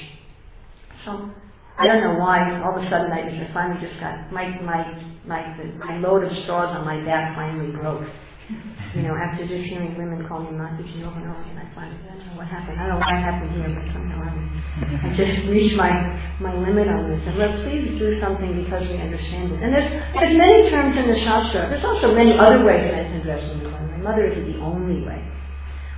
So 1.05 1.31
I 1.77 1.85
don't 1.87 2.01
know 2.01 2.19
why 2.19 2.59
all 2.61 2.77
of 2.77 2.83
a 2.83 2.89
sudden 2.89 3.11
I 3.11 3.29
just 3.29 3.53
finally 3.53 3.79
just 3.85 3.99
got 3.99 4.31
my 4.31 4.49
my 4.61 5.03
my 5.25 5.63
my 5.77 5.97
load 5.99 6.23
of 6.23 6.31
straws 6.43 6.75
on 6.75 6.85
my 6.85 7.05
back 7.05 7.35
finally 7.35 7.71
broke. 7.71 8.07
You 8.47 9.03
know, 9.03 9.19
after 9.19 9.43
just 9.43 9.67
hearing 9.67 9.99
women 9.99 10.23
call 10.23 10.39
me 10.39 10.55
Mataji 10.55 11.03
over 11.03 11.19
and 11.19 11.27
over 11.27 11.43
again, 11.43 11.59
I 11.59 11.67
finally 11.75 11.99
I 12.07 12.15
don't 12.15 12.31
know 12.31 12.39
what 12.39 12.47
happened. 12.47 12.79
I 12.79 12.87
don't 12.87 12.95
know 12.95 13.03
why 13.03 13.19
it 13.19 13.23
happened 13.27 13.51
here, 13.51 13.67
but 13.67 13.85
somehow 13.91 14.23
I, 14.23 15.11
just 15.11 15.51
reached 15.51 15.75
my 15.75 15.91
my 16.39 16.55
limit 16.55 16.87
on 16.87 17.11
this. 17.11 17.19
And 17.27 17.35
let's 17.35 17.59
please 17.67 17.99
do 17.99 18.15
something 18.23 18.63
because 18.63 18.87
we 18.87 18.95
understand 18.95 19.51
it. 19.51 19.59
And 19.59 19.75
there's 19.75 19.89
there's 20.15 20.35
many 20.39 20.71
terms 20.71 20.95
in 20.95 21.11
the 21.11 21.19
Shastra. 21.27 21.67
There's 21.67 21.83
also 21.83 22.15
many 22.15 22.39
other 22.39 22.63
ways 22.63 22.87
that 22.87 22.95
I 22.95 23.05
can 23.11 23.21
dress 23.27 23.43
women. 23.51 23.99
My 23.99 24.15
mother 24.15 24.31
isn't 24.31 24.47
the 24.47 24.63
only 24.63 25.03
way. 25.03 25.19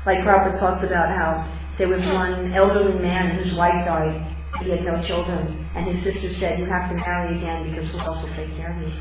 Like 0.10 0.26
Crawford 0.26 0.58
talks 0.58 0.82
about 0.82 1.14
how 1.14 1.46
there 1.78 1.88
was 1.88 2.02
one 2.02 2.58
elderly 2.58 2.98
man 2.98 3.38
whose 3.38 3.54
wife 3.54 3.86
died. 3.86 4.26
He 4.66 4.74
had 4.74 4.82
no 4.82 4.98
children, 5.06 5.46
and 5.78 5.86
his 5.86 6.02
sister 6.02 6.34
said, 6.42 6.58
"You 6.58 6.66
have 6.66 6.90
to 6.90 6.98
marry 6.98 7.38
again 7.38 7.70
because 7.70 7.86
who 7.94 8.02
else 8.02 8.26
will 8.26 8.34
take 8.34 8.50
care 8.58 8.74
of 8.74 8.82
you?" 8.82 8.92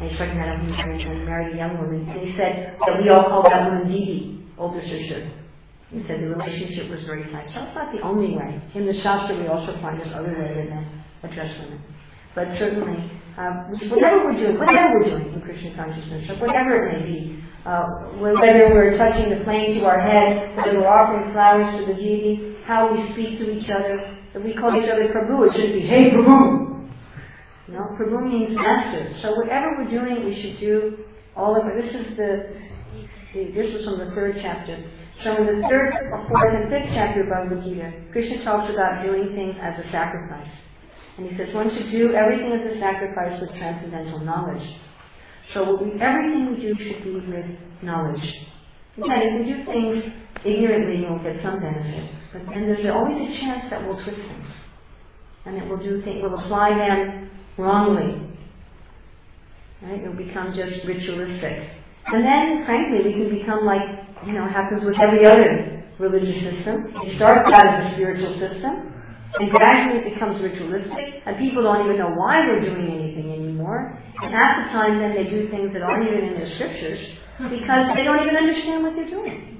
And 0.00 0.10
he's 0.10 0.18
talking 0.18 0.38
about 0.38 0.58
him 0.58 0.70
married 0.70 1.06
and 1.06 1.26
married 1.26 1.54
a 1.54 1.56
young 1.58 1.78
woman. 1.78 2.08
And 2.08 2.20
he 2.22 2.36
said 2.36 2.78
that 2.78 3.02
we 3.02 3.10
all 3.10 3.24
call 3.24 3.42
that 3.50 3.66
woman 3.66 3.90
Didi, 3.90 4.46
older 4.56 4.80
sister. 4.82 5.30
He 5.90 6.04
said 6.06 6.20
the 6.20 6.28
relationship 6.28 6.90
was 6.90 7.00
very 7.04 7.24
tight. 7.32 7.48
That's 7.54 7.74
not 7.74 7.90
the 7.90 8.02
only 8.02 8.36
way. 8.36 8.62
In 8.74 8.86
the 8.86 8.94
Shastra, 9.02 9.34
we 9.40 9.48
also 9.48 9.72
find 9.80 9.98
there's 9.98 10.14
other 10.14 10.30
ways 10.36 10.54
that 10.54 10.68
men 10.68 10.86
address 11.24 11.50
women. 11.64 11.80
But 12.34 12.46
certainly, 12.58 13.10
um, 13.38 13.72
whatever 13.90 14.24
we're 14.26 14.38
doing, 14.38 14.58
whatever 14.58 15.00
we're 15.00 15.10
doing 15.10 15.34
in 15.34 15.40
Krishna 15.40 15.74
consciousness, 15.74 16.28
whatever 16.38 16.86
it 16.86 17.00
may 17.00 17.06
be, 17.06 17.44
uh, 17.64 17.86
whether 18.20 18.70
we're 18.70 18.98
touching 18.98 19.30
the 19.30 19.42
flame 19.44 19.80
to 19.80 19.84
our 19.86 19.98
head, 19.98 20.54
whether 20.56 20.78
we're 20.78 20.86
offering 20.86 21.32
flowers 21.32 21.80
to 21.80 21.86
the 21.90 21.98
deity, 21.98 22.54
how 22.66 22.92
we 22.92 23.10
speak 23.12 23.38
to 23.38 23.50
each 23.50 23.70
other, 23.70 24.18
if 24.34 24.44
we 24.44 24.54
call 24.54 24.76
each 24.76 24.90
other 24.90 25.08
Prabhu, 25.08 25.48
it 25.48 25.56
should 25.56 25.72
be, 25.72 25.88
hey 25.88 26.10
Prabhu! 26.10 26.67
You 27.68 27.74
know, 27.74 27.84
Prabhu 28.00 28.24
means 28.24 28.56
master. 28.56 29.14
So 29.20 29.34
whatever 29.36 29.76
we're 29.76 29.90
doing, 29.90 30.24
we 30.24 30.40
should 30.40 30.58
do 30.58 31.04
all 31.36 31.52
of 31.54 31.66
it. 31.68 31.84
This 31.84 31.94
is 31.94 32.16
the, 32.16 32.32
the 33.34 33.52
this 33.52 33.74
was 33.76 33.84
from 33.84 33.98
the 33.98 34.14
third 34.14 34.38
chapter. 34.40 34.82
So 35.22 35.36
in 35.36 35.44
the 35.44 35.68
third, 35.68 35.92
fourth, 36.28 36.54
and 36.56 36.70
fifth 36.72 36.94
chapter 36.94 37.22
of 37.22 37.28
Bhagavad 37.28 37.64
Gita, 37.64 37.92
Krishna 38.12 38.42
talks 38.42 38.72
about 38.72 39.04
doing 39.04 39.34
things 39.36 39.54
as 39.60 39.84
a 39.84 39.90
sacrifice. 39.92 40.48
And 41.18 41.28
he 41.28 41.36
says 41.36 41.52
one 41.54 41.68
should 41.76 41.90
do 41.90 42.14
everything 42.14 42.56
as 42.56 42.76
a 42.76 42.80
sacrifice 42.80 43.38
with 43.40 43.50
transcendental 43.58 44.20
knowledge. 44.20 44.64
So 45.52 45.76
we, 45.76 46.00
everything 46.00 46.54
we 46.54 46.62
do 46.62 46.72
should 46.72 47.04
be 47.04 47.20
with 47.20 47.46
knowledge. 47.82 48.24
Again, 48.96 49.44
you 49.44 49.44
can 49.44 49.44
do 49.44 49.56
things 49.66 50.14
ignorantly, 50.44 51.04
you'll 51.04 51.20
get 51.20 51.42
some 51.42 51.60
benefit. 51.60 52.10
But 52.32 52.42
then 52.48 52.64
there's 52.64 52.86
always 52.88 53.18
a 53.18 53.40
chance 53.40 53.68
that 53.70 53.84
we'll 53.84 54.00
twist 54.02 54.16
things. 54.16 54.46
And 55.44 55.56
it 55.56 55.68
will 55.68 55.82
do 55.82 56.00
things, 56.02 56.20
we'll 56.22 56.38
apply 56.38 56.70
them 56.70 57.28
wrongly. 57.58 58.24
Right? 59.82 60.00
It'll 60.00 60.14
become 60.14 60.54
just 60.54 60.86
ritualistic. 60.86 61.70
And 62.06 62.24
then, 62.24 62.64
frankly, 62.64 63.04
we 63.04 63.12
can 63.12 63.28
become 63.28 63.66
like, 63.66 63.82
you 64.26 64.32
know, 64.32 64.48
happens 64.48 64.82
with 64.84 64.96
every 65.00 65.26
other 65.26 65.84
religious 65.98 66.40
system. 66.42 66.88
It 67.04 67.16
starts 67.16 67.50
out 67.52 67.66
as 67.66 67.92
a 67.92 67.94
spiritual 67.94 68.38
system, 68.38 68.94
and 69.38 69.50
gradually 69.50 70.00
it 70.00 70.14
becomes 70.14 70.40
ritualistic, 70.42 71.22
and 71.26 71.36
people 71.36 71.62
don't 71.62 71.84
even 71.84 71.98
know 71.98 72.14
why 72.16 72.40
they're 72.46 72.64
doing 72.64 72.88
anything 72.88 73.30
anymore. 73.30 73.98
And 74.22 74.32
half 74.32 74.66
the 74.66 74.72
time 74.72 74.98
then 74.98 75.14
they 75.14 75.28
do 75.28 75.50
things 75.50 75.72
that 75.74 75.82
aren't 75.82 76.08
even 76.08 76.32
in 76.32 76.34
their 76.34 76.50
scriptures 76.54 76.98
because 77.38 77.94
they 77.94 78.02
don't 78.02 78.22
even 78.22 78.34
understand 78.34 78.82
what 78.82 78.94
they're 78.96 79.10
doing. 79.10 79.58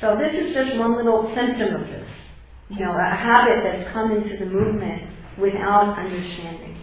So 0.00 0.16
this 0.16 0.34
is 0.34 0.54
just 0.54 0.76
one 0.78 0.96
little 0.96 1.32
symptom 1.34 1.82
of 1.82 1.86
this. 1.86 2.08
You 2.70 2.80
know, 2.80 2.92
a 2.92 3.14
habit 3.14 3.62
that's 3.62 3.92
come 3.92 4.10
into 4.10 4.36
the 4.38 4.46
movement 4.46 5.02
without 5.38 5.98
understanding. 5.98 6.75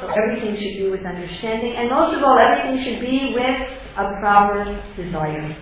So 0.00 0.08
everything 0.08 0.56
should 0.56 0.76
be 0.80 0.88
with 0.90 1.04
understanding, 1.04 1.76
and 1.76 1.90
most 1.90 2.16
of 2.16 2.22
all, 2.24 2.38
everything 2.40 2.80
should 2.84 3.00
be 3.04 3.36
with 3.36 3.60
a 4.00 4.04
proper 4.20 4.64
desire, 4.96 5.56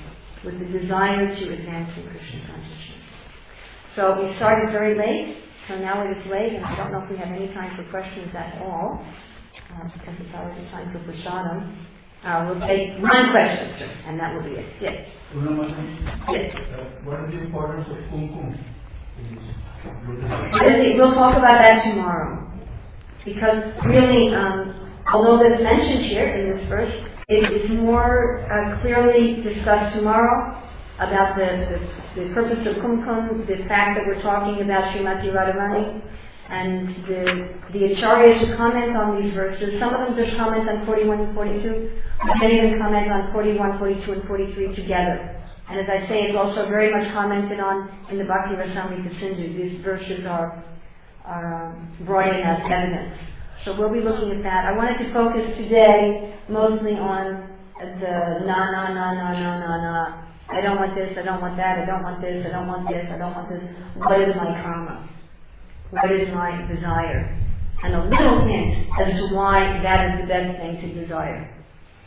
with 0.45 0.59
the 0.63 0.79
desire 0.79 1.27
to 1.35 1.45
advance 1.59 1.91
in 1.99 2.07
Krishna 2.07 2.47
consciousness. 2.47 3.03
So 3.97 4.15
we 4.23 4.37
started 4.37 4.71
very 4.71 4.95
late, 4.95 5.43
so 5.67 5.77
now 5.79 6.07
it 6.07 6.17
is 6.17 6.23
late, 6.31 6.55
and 6.55 6.65
I 6.65 6.77
don't 6.77 6.93
know 6.93 7.03
if 7.03 7.11
we 7.11 7.17
have 7.19 7.35
any 7.35 7.49
time 7.53 7.75
for 7.75 7.83
questions 7.91 8.31
at 8.37 8.63
all, 8.63 9.03
uh, 9.75 9.89
because 9.91 10.15
it's 10.21 10.35
already 10.35 10.71
time 10.71 10.93
for 10.93 11.01
prasadam. 11.11 11.75
Uh, 12.23 12.47
we'll 12.47 12.67
take 12.67 12.95
one 13.03 13.31
question, 13.31 13.75
and 14.07 14.21
that 14.21 14.35
will 14.35 14.43
be 14.43 14.55
it. 14.55 14.67
Yes. 14.81 15.09
Yes. 16.31 16.55
uh, 16.55 16.85
what 17.03 17.27
is 17.27 17.35
the 17.35 17.47
importance 17.47 17.87
of 17.91 17.97
kumkum? 18.11 18.55
in 19.19 19.35
this? 19.35 19.45
I 19.85 20.79
think 20.79 20.99
We'll 20.99 21.15
talk 21.15 21.37
about 21.37 21.59
that 21.59 21.83
tomorrow. 21.85 22.48
Because 23.25 23.63
really, 23.85 24.35
um, 24.35 24.93
although 25.13 25.39
that's 25.39 25.63
mentioned 25.63 26.07
here 26.07 26.29
in 26.29 26.57
this 26.57 26.69
verse, 26.69 26.93
it 27.29 27.45
is 27.53 27.71
more 27.71 28.41
uh, 28.49 28.81
clearly 28.81 29.43
discussed 29.43 29.97
tomorrow 29.97 30.57
about 30.99 31.37
the, 31.37 31.47
the, 32.17 32.23
the 32.23 32.35
purpose 32.35 32.67
of 32.67 32.83
kumkum, 32.83 33.47
the 33.47 33.69
fact 33.69 33.99
that 33.99 34.05
we're 34.07 34.23
talking 34.23 34.65
about 34.65 34.91
Srimati 34.95 35.31
Radharani, 35.31 36.03
and 36.49 36.89
the, 37.05 37.53
the 37.73 37.95
acharyas 37.95 38.57
comment 38.57 38.97
on 38.97 39.23
these 39.23 39.35
verses. 39.35 39.79
Some 39.79 39.95
of 39.95 40.09
them 40.09 40.17
just 40.17 40.37
comment 40.39 40.69
on 40.69 40.87
41 40.87 41.21
and 41.21 41.35
42, 41.35 42.01
but 42.27 42.37
many 42.41 42.59
of 42.59 42.71
them 42.71 42.81
comment 42.81 43.13
on 43.13 43.33
41, 43.33 43.79
42, 43.79 44.13
and 44.13 44.25
43 44.27 44.75
together. 44.75 45.39
And 45.69 45.79
as 45.79 45.87
I 45.87 46.09
say, 46.09 46.25
it's 46.25 46.37
also 46.37 46.67
very 46.69 46.91
much 46.91 47.13
commented 47.13 47.61
on 47.61 47.93
in 48.11 48.17
the 48.17 48.25
Bhakti 48.25 48.57
Rasamrita 48.57 49.21
Sindhu. 49.21 49.53
These 49.53 49.85
verses 49.85 50.25
are 50.25 50.65
um, 51.29 51.97
brought 52.07 52.29
in 52.29 52.41
as 52.41 52.61
evidence. 52.65 53.17
So 53.65 53.77
we'll 53.79 53.93
be 53.93 54.01
looking 54.01 54.31
at 54.33 54.43
that. 54.43 54.65
I 54.65 54.77
wanted 54.77 54.99
to 55.05 55.13
focus 55.13 55.45
today 55.57 56.35
mostly 56.49 56.93
on 56.93 57.49
the 57.79 58.47
na 58.47 58.71
na 58.71 58.95
na 58.95 59.13
na 59.15 59.33
na 59.33 59.59
na 59.59 59.77
na. 59.77 60.25
I 60.51 60.63
don't 60.63 60.77
want 60.77 60.95
this, 60.95 61.13
I 61.19 61.23
don't 61.23 61.43
want 61.43 61.59
that, 61.59 61.79
I 61.79 61.85
don't 61.85 62.03
want 62.03 62.23
this, 62.23 62.47
I 62.47 62.51
don't 62.51 62.67
want 62.67 62.89
this, 62.89 63.05
I 63.13 63.19
don't 63.19 63.35
want 63.35 63.51
this. 63.51 63.61
What 63.97 64.21
is 64.21 64.35
my 64.35 64.49
kama? 64.63 65.09
What 65.91 66.11
is 66.11 66.33
my 66.33 66.65
desire? 66.73 67.37
And 67.85 67.95
a 67.95 68.05
little 68.05 68.49
hint 68.49 68.89
as 68.99 69.13
to 69.21 69.35
why 69.35 69.81
that 69.83 70.09
is 70.09 70.23
the 70.23 70.27
best 70.27 70.59
thing 70.59 70.81
to 70.81 71.01
desire. 71.05 71.55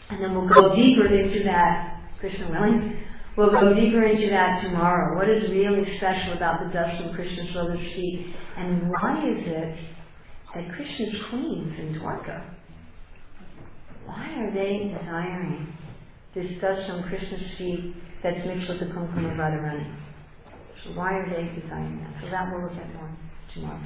And 0.09 0.23
then 0.23 0.33
we'll 0.35 0.49
go 0.49 0.75
deeper 0.75 1.05
into 1.05 1.43
that, 1.43 2.01
Krishna 2.19 2.49
willing, 2.49 2.97
We'll 3.37 3.51
go 3.51 3.73
deeper 3.73 4.03
into 4.03 4.29
that 4.29 4.61
tomorrow. 4.63 5.17
What 5.17 5.29
is 5.29 5.49
really 5.51 5.97
special 5.97 6.33
about 6.33 6.59
the 6.65 6.73
dust 6.73 7.01
from 7.01 7.13
Krishna's 7.15 7.55
lotus 7.55 7.79
feet? 7.95 8.35
And 8.57 8.89
why 8.89 9.23
is 9.25 9.43
it 9.47 9.79
that 10.53 10.71
Krishna's 10.75 11.15
queens 11.29 11.73
in 11.79 11.95
Dwarka, 11.99 12.43
why 14.05 14.27
are 14.37 14.53
they 14.53 14.93
desiring 14.99 15.73
this 16.35 16.51
dust 16.59 16.89
from 16.89 17.03
Krishna's 17.03 17.57
feet 17.57 17.95
that's 18.23 18.45
mixed 18.45 18.67
with 18.69 18.79
the 18.79 18.87
kumkum 18.87 19.31
of 19.31 19.37
Radharani? 19.37 19.95
So 20.83 20.91
why 20.91 21.13
are 21.13 21.29
they 21.29 21.61
desiring 21.61 22.03
that? 22.03 22.23
So 22.23 22.29
that 22.31 22.51
we'll 22.51 22.63
look 22.63 22.73
at 22.73 22.93
more 22.95 23.15
tomorrow. 23.53 23.79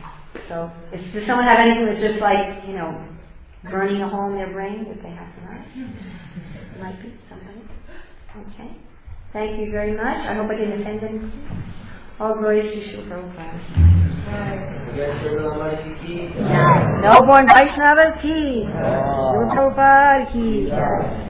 So 0.50 0.72
if, 0.92 1.14
does 1.14 1.28
someone 1.28 1.46
have 1.46 1.60
anything 1.60 1.86
that's 1.86 2.02
just 2.02 2.22
like, 2.22 2.66
you 2.68 2.74
know, 2.74 3.08
burning 3.70 4.02
a 4.02 4.10
hole 4.10 4.32
in 4.32 4.36
their 4.38 4.52
brain 4.54 4.86
that 4.90 5.04
they 5.04 5.10
have 5.10 5.36
to? 5.36 5.42
Might 6.82 7.02
be 7.02 7.14
somebody. 7.30 7.62
Okay. 8.38 8.78
Thank 9.36 9.60
you 9.60 9.70
very 9.70 9.92
much. 9.92 10.16
I 10.24 10.34
hope 10.36 10.48
I 10.48 10.56
didn't 10.56 10.80
offend 10.80 11.04
anyone. 11.04 11.28
All 12.22 12.36
glories 12.40 12.88
to 12.96 13.04
Prabhupada. 13.04 13.60
Sri 15.84 15.92
ki 16.00 16.32
No 17.04 17.20
born 17.28 17.44
Vaishnava 17.52 18.16
ki. 18.22 18.64
Srila 18.72 19.44
Prabhupada 19.52 20.32
ki. 20.32 20.72